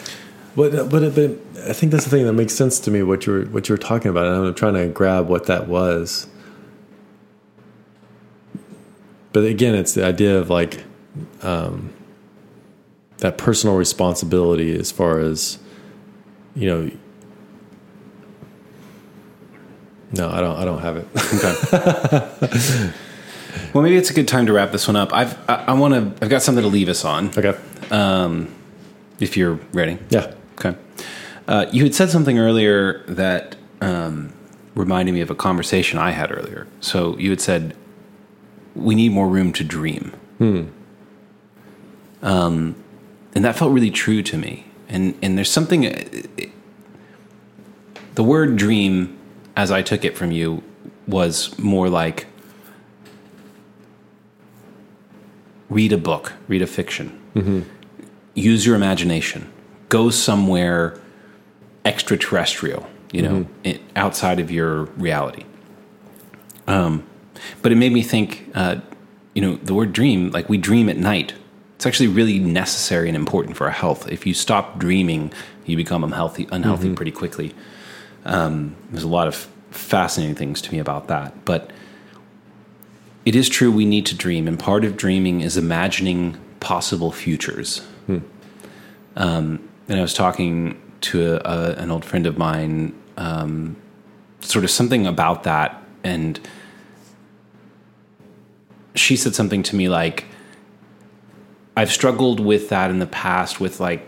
but 0.55 0.89
but 0.89 1.13
but 1.13 1.31
I 1.67 1.73
think 1.73 1.91
that's 1.91 2.05
the 2.05 2.09
thing 2.09 2.25
that 2.25 2.31
makes 2.31 2.53
sense 2.53 2.79
to 2.79 2.89
me. 2.89 3.03
What 3.03 3.25
you 3.25 3.33
were 3.33 3.45
what 3.47 3.67
you 3.67 3.73
were 3.73 3.77
talking 3.77 4.09
about, 4.09 4.27
and 4.27 4.47
I'm 4.47 4.55
trying 4.55 4.75
to 4.75 4.87
grab 4.87 5.27
what 5.27 5.47
that 5.47 5.67
was. 5.67 6.27
But 9.33 9.43
again, 9.43 9.75
it's 9.75 9.93
the 9.93 10.05
idea 10.05 10.39
of 10.39 10.49
like 10.49 10.85
um, 11.41 11.93
that 13.17 13.37
personal 13.37 13.75
responsibility 13.75 14.73
as 14.73 14.89
far 14.89 15.19
as 15.19 15.59
you 16.57 16.67
know. 16.69 16.91
No, 20.13 20.29
I 20.29 20.39
don't. 20.39 20.57
I 20.57 20.65
don't 20.65 20.79
have 20.81 20.97
it. 20.97 21.07
Okay. 21.37 22.91
well, 23.73 23.83
maybe 23.83 23.97
it's 23.97 24.09
a 24.09 24.13
good 24.13 24.27
time 24.27 24.45
to 24.45 24.53
wrap 24.53 24.71
this 24.71 24.87
one 24.87 24.95
up. 24.95 25.11
I've 25.13 25.37
I, 25.49 25.65
I 25.67 25.73
want 25.73 25.93
to. 25.93 26.23
I've 26.23 26.29
got 26.29 26.41
something 26.41 26.61
to 26.63 26.69
leave 26.69 26.89
us 26.89 27.03
on. 27.05 27.29
okay. 27.37 27.57
Um, 27.91 28.53
If 29.19 29.35
you're 29.37 29.59
ready. 29.73 29.97
Yeah. 30.09 30.33
Okay. 30.59 30.75
Uh, 31.47 31.65
you 31.71 31.83
had 31.83 31.93
said 31.95 32.09
something 32.09 32.37
earlier 32.39 33.03
that 33.07 33.55
um, 33.81 34.33
reminded 34.75 35.13
me 35.13 35.21
of 35.21 35.29
a 35.29 35.35
conversation 35.35 35.97
I 35.99 36.11
had 36.11 36.31
earlier. 36.31 36.67
So 36.81 37.17
you 37.17 37.29
had 37.29 37.39
said, 37.41 37.75
we 38.75 38.95
need 38.95 39.11
more 39.11 39.27
room 39.27 39.53
to 39.53 39.63
dream. 39.63 40.11
Hmm. 40.39 40.63
Um, 42.21 42.75
and 43.33 43.45
that 43.45 43.55
felt 43.55 43.71
really 43.71 43.91
true 43.91 44.21
to 44.23 44.37
me. 44.37 44.65
And 44.89 45.15
and 45.21 45.37
there's 45.37 45.51
something. 45.51 45.85
uh, 45.85 46.03
The 48.15 48.23
word 48.23 48.55
dream, 48.57 49.15
as 49.55 49.69
I 49.71 49.81
took 49.83 50.03
it 50.05 50.17
from 50.17 50.31
you, 50.31 50.63
was 51.07 51.57
more 51.59 51.89
like 51.89 52.25
read 55.69 55.91
a 55.93 55.97
book, 55.97 56.33
read 56.47 56.61
a 56.61 56.67
fiction, 56.67 57.19
use 58.33 58.65
your 58.65 58.75
imagination, 58.75 59.51
go 59.89 60.09
somewhere 60.09 60.99
extraterrestrial, 61.85 62.87
you 63.11 63.21
know, 63.21 63.45
i 63.65 63.79
outside 63.95 64.39
of 64.39 64.49
your 64.51 64.85
reality. 64.97 65.43
Um, 66.67 67.03
but 67.61 67.71
it 67.71 67.75
made 67.75 67.93
me 67.93 68.01
think, 68.01 68.49
uh, 68.55 68.77
you 69.33 69.41
know, 69.41 69.55
the 69.57 69.73
word 69.73 69.93
dream, 69.93 70.31
like 70.31 70.49
we 70.49 70.57
dream 70.57 70.89
at 70.89 70.97
night. 70.97 71.33
It's 71.77 71.85
actually 71.85 72.07
really 72.07 72.39
necessary 72.39 73.07
and 73.07 73.15
important 73.15 73.55
for 73.55 73.65
our 73.65 73.71
health. 73.71 74.11
If 74.11 74.25
you 74.25 74.33
stop 74.33 74.79
dreaming, 74.79 75.31
you 75.67 75.77
become 75.77 76.03
unhealthy, 76.03 76.47
unhealthy 76.51 76.95
pretty 76.95 77.11
quickly. 77.11 77.53
Um, 78.25 78.75
there's 78.89 79.03
a 79.03 79.07
lot 79.07 79.27
of 79.27 79.47
fascinating 79.69 80.33
things 80.33 80.59
to 80.63 80.71
me 80.71 80.79
about 80.79 81.07
that. 81.09 81.45
But 81.45 81.69
it 83.25 83.35
is 83.35 83.47
true 83.47 83.71
we 83.71 83.85
need 83.85 84.07
to 84.07 84.15
dream, 84.15 84.47
and 84.47 84.57
part 84.57 84.85
of 84.85 84.97
dreaming 84.97 85.41
is 85.41 85.55
imagining 85.55 86.37
possible 86.59 87.11
futures. 87.11 87.85
Um, 89.15 89.69
and 89.87 89.99
I 89.99 90.01
was 90.01 90.15
talking 90.15 90.81
to 91.01 91.35
a, 91.35 91.41
a, 91.43 91.73
an 91.75 91.91
old 91.91 92.03
friend 92.03 92.25
of 92.25 92.39
mine, 92.39 92.95
um, 93.17 93.75
sort 94.39 94.65
of 94.65 94.71
something 94.71 95.05
about 95.05 95.43
that, 95.43 95.79
and 96.03 96.39
she 98.95 99.15
said 99.15 99.35
something 99.35 99.61
to 99.61 99.75
me 99.75 99.89
like, 99.89 100.25
I've 101.77 101.91
struggled 101.91 102.39
with 102.39 102.69
that 102.69 102.89
in 102.89 102.99
the 102.99 103.07
past 103.07 103.59
with 103.61 103.79
like 103.79 104.01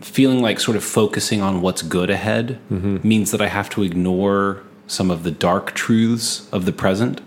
feeling 0.00 0.42
like 0.42 0.58
sort 0.58 0.76
of 0.76 0.82
focusing 0.82 1.40
on 1.40 1.62
what's 1.62 1.80
good 1.82 2.10
ahead 2.10 2.58
means 3.04 3.30
that 3.30 3.40
I 3.40 3.46
have 3.46 3.70
to 3.70 3.82
ignore 3.82 4.62
some 4.88 5.10
of 5.10 5.22
the 5.22 5.30
dark 5.30 5.72
truths 5.74 6.48
of 6.50 6.64
the 6.64 6.72
present. 6.72 7.20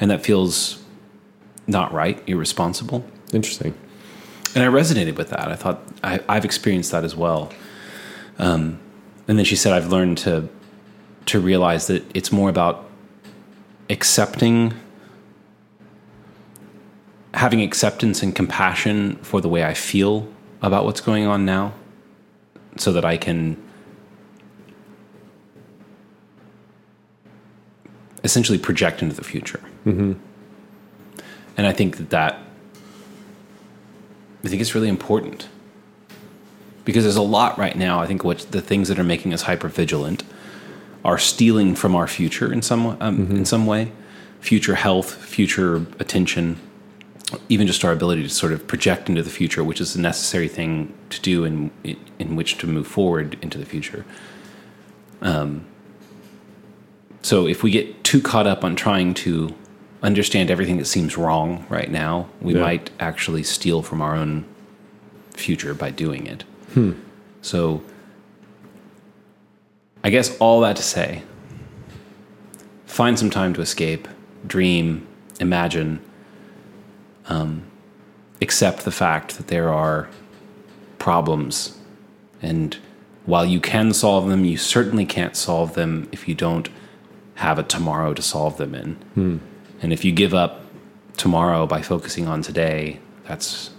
And 0.00 0.10
that 0.10 0.22
feels 0.24 0.82
not 1.66 1.92
right, 1.92 2.22
irresponsible. 2.26 3.04
Interesting. 3.32 3.74
And 4.54 4.64
I 4.64 4.66
resonated 4.66 5.16
with 5.16 5.28
that. 5.30 5.48
I 5.48 5.54
thought 5.54 5.82
I, 6.02 6.20
I've 6.28 6.44
experienced 6.44 6.90
that 6.90 7.04
as 7.04 7.14
well. 7.14 7.52
Um, 8.38 8.80
and 9.28 9.38
then 9.38 9.44
she 9.44 9.56
said, 9.56 9.72
I've 9.72 9.92
learned 9.92 10.18
to 10.18 10.48
to 11.26 11.38
realize 11.38 11.86
that 11.88 12.02
it's 12.16 12.32
more 12.32 12.48
about 12.48 12.88
accepting, 13.90 14.72
having 17.34 17.62
acceptance 17.62 18.22
and 18.22 18.34
compassion 18.34 19.16
for 19.16 19.40
the 19.40 19.48
way 19.48 19.64
I 19.64 19.74
feel 19.74 20.26
about 20.62 20.84
what's 20.84 21.00
going 21.00 21.26
on 21.26 21.44
now, 21.44 21.72
so 22.76 22.92
that 22.92 23.04
I 23.04 23.16
can 23.16 23.56
essentially 28.24 28.58
project 28.58 29.02
into 29.02 29.14
the 29.14 29.24
future. 29.24 29.60
Mm-hmm. 29.86 30.12
And 31.56 31.66
I 31.66 31.72
think 31.72 31.96
that 31.96 32.10
that 32.10 32.38
I 34.44 34.48
think 34.48 34.60
it's 34.60 34.74
really 34.74 34.88
important 34.88 35.48
because 36.84 37.04
there's 37.04 37.16
a 37.16 37.22
lot 37.22 37.58
right 37.58 37.76
now. 37.76 38.00
I 38.00 38.06
think 38.06 38.24
what 38.24 38.38
the 38.50 38.60
things 38.60 38.88
that 38.88 38.98
are 38.98 39.04
making 39.04 39.34
us 39.34 39.42
hyper 39.42 39.68
vigilant 39.68 40.22
are 41.04 41.18
stealing 41.18 41.74
from 41.74 41.94
our 41.94 42.06
future 42.06 42.52
in 42.52 42.62
some 42.62 42.96
um, 43.00 43.30
in 43.30 43.44
some 43.44 43.66
way, 43.66 43.92
future 44.40 44.74
health, 44.74 45.14
future 45.14 45.86
attention, 45.98 46.58
even 47.48 47.66
just 47.66 47.84
our 47.84 47.92
ability 47.92 48.22
to 48.22 48.28
sort 48.28 48.52
of 48.52 48.66
project 48.66 49.08
into 49.08 49.22
the 49.22 49.30
future, 49.30 49.62
which 49.62 49.80
is 49.80 49.94
a 49.94 50.00
necessary 50.00 50.48
thing 50.48 50.92
to 51.10 51.20
do 51.20 51.44
in 51.44 51.70
in 52.18 52.36
which 52.36 52.58
to 52.58 52.66
move 52.66 52.86
forward 52.86 53.36
into 53.42 53.58
the 53.58 53.66
future. 53.66 54.04
Um, 55.20 55.64
so 57.22 57.46
if 57.46 57.62
we 57.62 57.70
get 57.70 58.02
too 58.04 58.20
caught 58.22 58.46
up 58.46 58.64
on 58.64 58.76
trying 58.76 59.12
to 59.14 59.54
understand 60.02 60.50
everything 60.50 60.78
that 60.78 60.86
seems 60.86 61.16
wrong 61.18 61.66
right 61.68 61.90
now, 61.90 62.28
we 62.40 62.54
Yeah. 62.54 62.60
might 62.60 62.90
actually 63.00 63.42
steal 63.42 63.82
from 63.82 64.00
our 64.00 64.14
own 64.14 64.44
future 65.34 65.74
by 65.74 65.90
doing 65.90 66.26
it. 66.26 66.44
So, 67.42 67.82
I 70.04 70.10
guess 70.10 70.36
all 70.38 70.60
that 70.60 70.76
to 70.76 70.82
say, 70.82 71.22
find 72.86 73.18
some 73.18 73.30
time 73.30 73.52
to 73.54 73.60
escape, 73.60 74.06
dream, 74.46 75.06
imagine, 75.40 76.00
um, 77.28 77.62
accept 78.42 78.84
the 78.84 78.90
fact 78.90 79.36
that 79.36 79.48
there 79.48 79.72
are 79.72 80.08
problems. 80.98 81.76
And 82.42 82.76
while 83.26 83.44
you 83.44 83.60
can 83.60 83.92
solve 83.92 84.28
them, 84.28 84.44
you 84.44 84.56
certainly 84.56 85.04
can't 85.06 85.36
solve 85.36 85.74
them 85.74 86.08
if 86.12 86.28
you 86.28 86.34
don't 86.34 86.68
have 87.34 87.58
a 87.58 87.62
tomorrow 87.62 88.14
to 88.14 88.22
solve 88.22 88.56
them 88.56 88.74
in. 88.74 89.40
And 89.82 89.92
if 89.92 90.04
you 90.04 90.12
give 90.12 90.34
up 90.34 90.62
tomorrow 91.16 91.66
by 91.66 91.82
focusing 91.82 92.26
on 92.26 92.42
today, 92.42 92.98
that's 93.26 93.70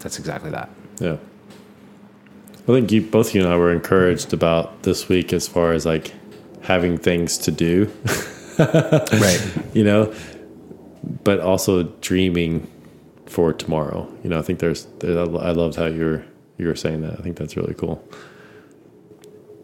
that's 0.00 0.18
exactly 0.18 0.50
that. 0.50 0.70
Yeah. 1.00 1.16
I 2.64 2.72
think 2.72 2.92
you, 2.92 3.00
both 3.02 3.34
you 3.34 3.42
and 3.42 3.50
I 3.52 3.56
were 3.56 3.72
encouraged 3.72 4.32
about 4.34 4.82
this 4.82 5.08
week 5.08 5.32
as 5.32 5.48
far 5.48 5.72
as 5.72 5.86
like 5.86 6.12
having 6.60 6.98
things 6.98 7.38
to 7.38 7.50
do, 7.50 7.90
Right. 8.58 9.40
you 9.72 9.82
know, 9.84 10.12
but 11.24 11.40
also 11.40 11.84
dreaming 12.00 12.70
for 13.26 13.52
tomorrow. 13.52 14.10
You 14.22 14.30
know, 14.30 14.38
I 14.38 14.42
think 14.42 14.58
there's, 14.58 14.86
there, 15.00 15.18
I 15.18 15.50
loved 15.52 15.76
how 15.76 15.86
you 15.86 16.04
were, 16.04 16.24
you 16.58 16.66
were 16.66 16.76
saying 16.76 17.02
that. 17.02 17.18
I 17.18 17.22
think 17.22 17.36
that's 17.36 17.56
really 17.56 17.74
cool. 17.74 18.02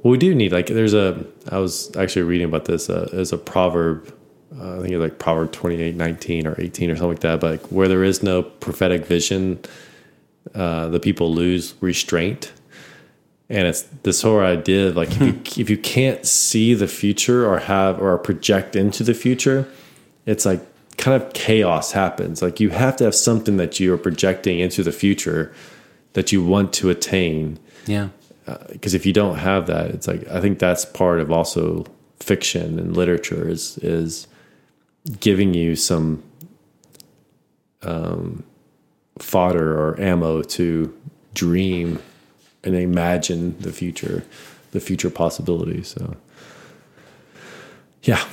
Well, 0.05 0.13
we 0.13 0.19
do 0.19 0.35
need 0.35 0.53
like 0.53 0.67
there's 0.67 0.93
a. 0.93 1.25
I 1.51 1.59
was 1.59 1.95
actually 1.97 2.23
reading 2.23 2.47
about 2.47 2.67
this. 2.67 2.91
Uh, 2.91 3.09
there's 3.11 3.33
a 3.33 3.39
proverb. 3.39 4.15
Uh, 4.55 4.77
I 4.77 4.83
think 4.83 4.93
it's 4.93 5.01
like 5.01 5.19
Proverb 5.19 5.51
28, 5.51 5.97
19 5.97 6.47
or 6.47 6.55
18 6.61 6.91
or 6.91 6.95
something 6.95 7.09
like 7.09 7.21
that. 7.21 7.41
But 7.41 7.51
like, 7.53 7.73
where 7.73 7.89
there 7.89 8.05
is 8.05 8.23
no 8.23 8.43
prophetic 8.43 9.05
vision, 9.05 9.59
uh, 10.55 10.89
the 10.89 11.01
people 11.01 11.35
lose 11.35 11.75
restraint. 11.81 12.53
And 13.49 13.67
it's 13.67 13.83
this 14.05 14.23
whole 14.23 14.41
idea 14.41 14.89
of 14.89 14.97
like 14.97 15.11
if 15.11 15.21
you 15.21 15.41
if 15.63 15.71
you 15.71 15.79
can't 15.79 16.25
see 16.27 16.75
the 16.75 16.87
future 16.87 17.51
or 17.51 17.61
have 17.61 18.01
or 18.01 18.17
project 18.19 18.77
into 18.77 19.05
the 19.05 19.15
future, 19.15 19.67
it's 20.27 20.45
like 20.45 20.61
kind 20.99 21.21
of 21.21 21.33
chaos 21.33 21.93
happens. 21.93 22.41
Like 22.43 22.61
you 22.61 22.71
have 22.71 22.97
to 22.97 23.05
have 23.05 23.15
something 23.15 23.57
that 23.57 23.81
you 23.81 23.93
are 23.95 23.99
projecting 23.99 24.59
into 24.61 24.83
the 24.83 24.93
future 24.93 25.53
that 26.15 26.31
you 26.33 26.45
want 26.45 26.73
to 26.75 26.91
attain 26.91 27.59
Yeah. 27.87 28.09
because 28.71 28.95
if 28.95 29.05
you 29.07 29.13
don't 29.13 29.39
have 29.39 29.67
that, 29.67 29.91
it's 29.91 30.07
like 30.07 30.27
I 30.29 30.41
think 30.41 30.59
that's 30.59 30.85
part 30.85 31.21
of 31.21 31.31
also 31.33 31.85
fiction 32.21 32.79
and 32.79 32.97
literature 32.97 33.49
is 33.49 33.77
is 33.79 34.27
giving 35.21 35.53
you 35.55 35.77
some 35.77 36.23
um, 37.83 38.45
fodder 39.19 39.73
or 39.79 40.01
ammo 40.01 40.43
to 40.43 40.95
dream 41.35 41.99
and 42.63 42.75
imagine 42.75 43.57
the 43.61 43.73
future, 43.73 44.25
the 44.71 44.81
future 44.81 45.11
possibilities. 45.11 45.89
So, 45.89 46.17
yeah, 48.05 48.25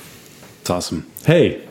It's 0.60 0.70
awesome. 0.70 1.06
hey, 1.26 1.66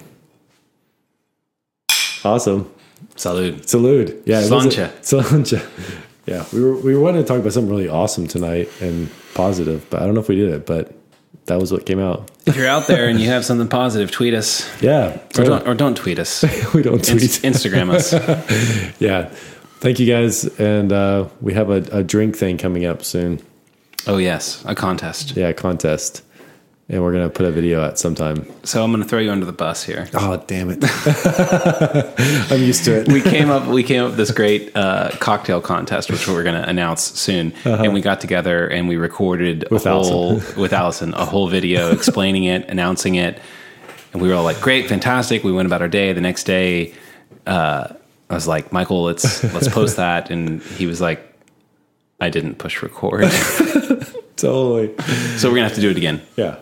awesome. 2.23 2.71
Salud. 3.15 3.67
Salute. 3.67 4.21
Yeah. 4.25 4.41
Sláinte. 4.41 4.89
Sláinte. 5.01 5.61
Yeah. 6.27 6.45
We 6.53 6.63
were 6.63 6.75
we 6.75 6.95
wanted 6.95 7.21
to 7.23 7.27
talk 7.27 7.39
about 7.39 7.51
something 7.51 7.71
really 7.71 7.89
awesome 7.89 8.27
tonight 8.27 8.69
and 8.79 9.09
positive, 9.33 9.89
but 9.89 10.01
I 10.01 10.05
don't 10.05 10.13
know 10.13 10.21
if 10.21 10.29
we 10.29 10.35
did 10.35 10.53
it, 10.53 10.67
but 10.67 10.93
that 11.47 11.59
was 11.59 11.71
what 11.71 11.87
came 11.87 11.99
out. 11.99 12.29
If 12.45 12.55
you're 12.55 12.67
out 12.67 12.85
there 12.85 13.09
and 13.09 13.19
you 13.19 13.27
have 13.35 13.43
something 13.43 13.67
positive, 13.67 14.11
tweet 14.11 14.35
us. 14.35 14.69
Yeah. 14.81 15.17
Or 15.37 15.43
don't, 15.43 15.67
or 15.67 15.73
don't 15.73 15.97
tweet 15.97 16.19
us. 16.19 16.43
we 16.75 16.83
don't 16.83 17.03
tweet. 17.03 17.23
Inst- 17.23 17.41
Instagram 17.41 17.89
us. 17.91 18.13
yeah. 19.01 19.29
Thank 19.79 19.99
you 19.99 20.05
guys. 20.05 20.45
And 20.59 20.93
uh, 20.93 21.27
we 21.41 21.53
have 21.55 21.71
a, 21.71 21.83
a 21.91 22.03
drink 22.03 22.37
thing 22.37 22.59
coming 22.59 22.85
up 22.85 23.03
soon. 23.03 23.41
Oh, 24.05 24.17
yes. 24.17 24.63
A 24.67 24.75
contest. 24.75 25.35
Yeah, 25.35 25.49
a 25.49 25.53
contest. 25.55 26.23
And 26.91 27.01
we're 27.01 27.13
gonna 27.13 27.29
put 27.29 27.45
a 27.45 27.51
video 27.51 27.81
out 27.81 27.97
sometime. 27.97 28.45
So 28.63 28.83
I'm 28.83 28.91
to 29.01 29.07
throw 29.07 29.19
you 29.19 29.31
under 29.31 29.45
the 29.45 29.53
bus 29.53 29.81
here. 29.81 30.09
Oh 30.13 30.43
damn 30.45 30.69
it. 30.69 30.79
I'm 32.51 32.61
used 32.61 32.83
to 32.83 32.99
it. 32.99 33.07
we 33.07 33.21
came 33.21 33.49
up 33.49 33.65
we 33.67 33.81
came 33.81 34.03
up 34.03 34.09
with 34.09 34.17
this 34.17 34.31
great 34.31 34.75
uh, 34.75 35.11
cocktail 35.21 35.61
contest 35.61 36.11
which 36.11 36.27
we're 36.27 36.43
to 36.43 36.67
announce 36.67 37.01
soon 37.01 37.53
and 37.63 37.93
we 37.93 38.01
got 38.01 38.19
together 38.19 38.67
and 38.67 38.89
we 38.89 38.97
recorded 38.97 39.65
With 39.71 39.85
a 39.85 39.93
whole 39.93 40.35
with 40.57 40.73
Allison 40.73 41.13
a 41.13 41.23
whole 41.25 41.47
video 41.47 41.91
explaining 41.97 42.43
it 42.43 42.67
announcing 42.69 43.15
it 43.15 43.39
and 44.11 44.21
we 44.21 44.27
were 44.27 44.35
all 44.35 44.43
like 44.43 44.59
great 44.59 44.89
fantastic 44.89 45.45
we 45.45 45.53
went 45.53 45.67
about 45.67 45.81
our 45.81 45.87
day 45.87 46.11
the 46.11 46.19
next 46.19 46.43
day 46.43 46.93
uh, 47.47 47.87
I 48.29 48.33
was 48.33 48.47
like 48.49 48.73
Michael 48.73 49.03
let's 49.03 49.41
let's 49.53 49.69
post 49.69 49.95
that 50.03 50.29
and 50.29 50.61
he 50.61 50.87
was 50.87 50.99
like 50.99 51.21
I 52.19 52.29
didn't 52.29 52.55
push 52.55 52.83
record 52.83 53.31
totally. 54.35 54.93
so 55.37 55.47
we're 55.49 55.55
gonna 55.55 55.69
have 55.69 55.75
to 55.75 55.81
do 55.81 55.89
it 55.89 55.95
again 55.97 56.21
Yeah. 56.35 56.57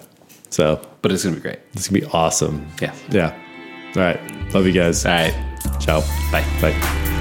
So 0.50 0.82
but 1.02 1.12
it's 1.12 1.24
gonna 1.24 1.36
be 1.36 1.42
great 1.42 1.60
it's 1.74 1.88
gonna 1.88 2.02
be 2.02 2.08
awesome. 2.14 2.66
yeah 2.82 2.94
Yeah. 3.10 3.34
All 3.96 4.02
right. 4.04 4.20
Love 4.54 4.66
you 4.66 4.74
guys. 4.74 5.06
all 5.06 5.12
right 5.14 5.34
Ciao. 5.80 6.02
bye 6.32 6.44
Bye. 6.62 7.19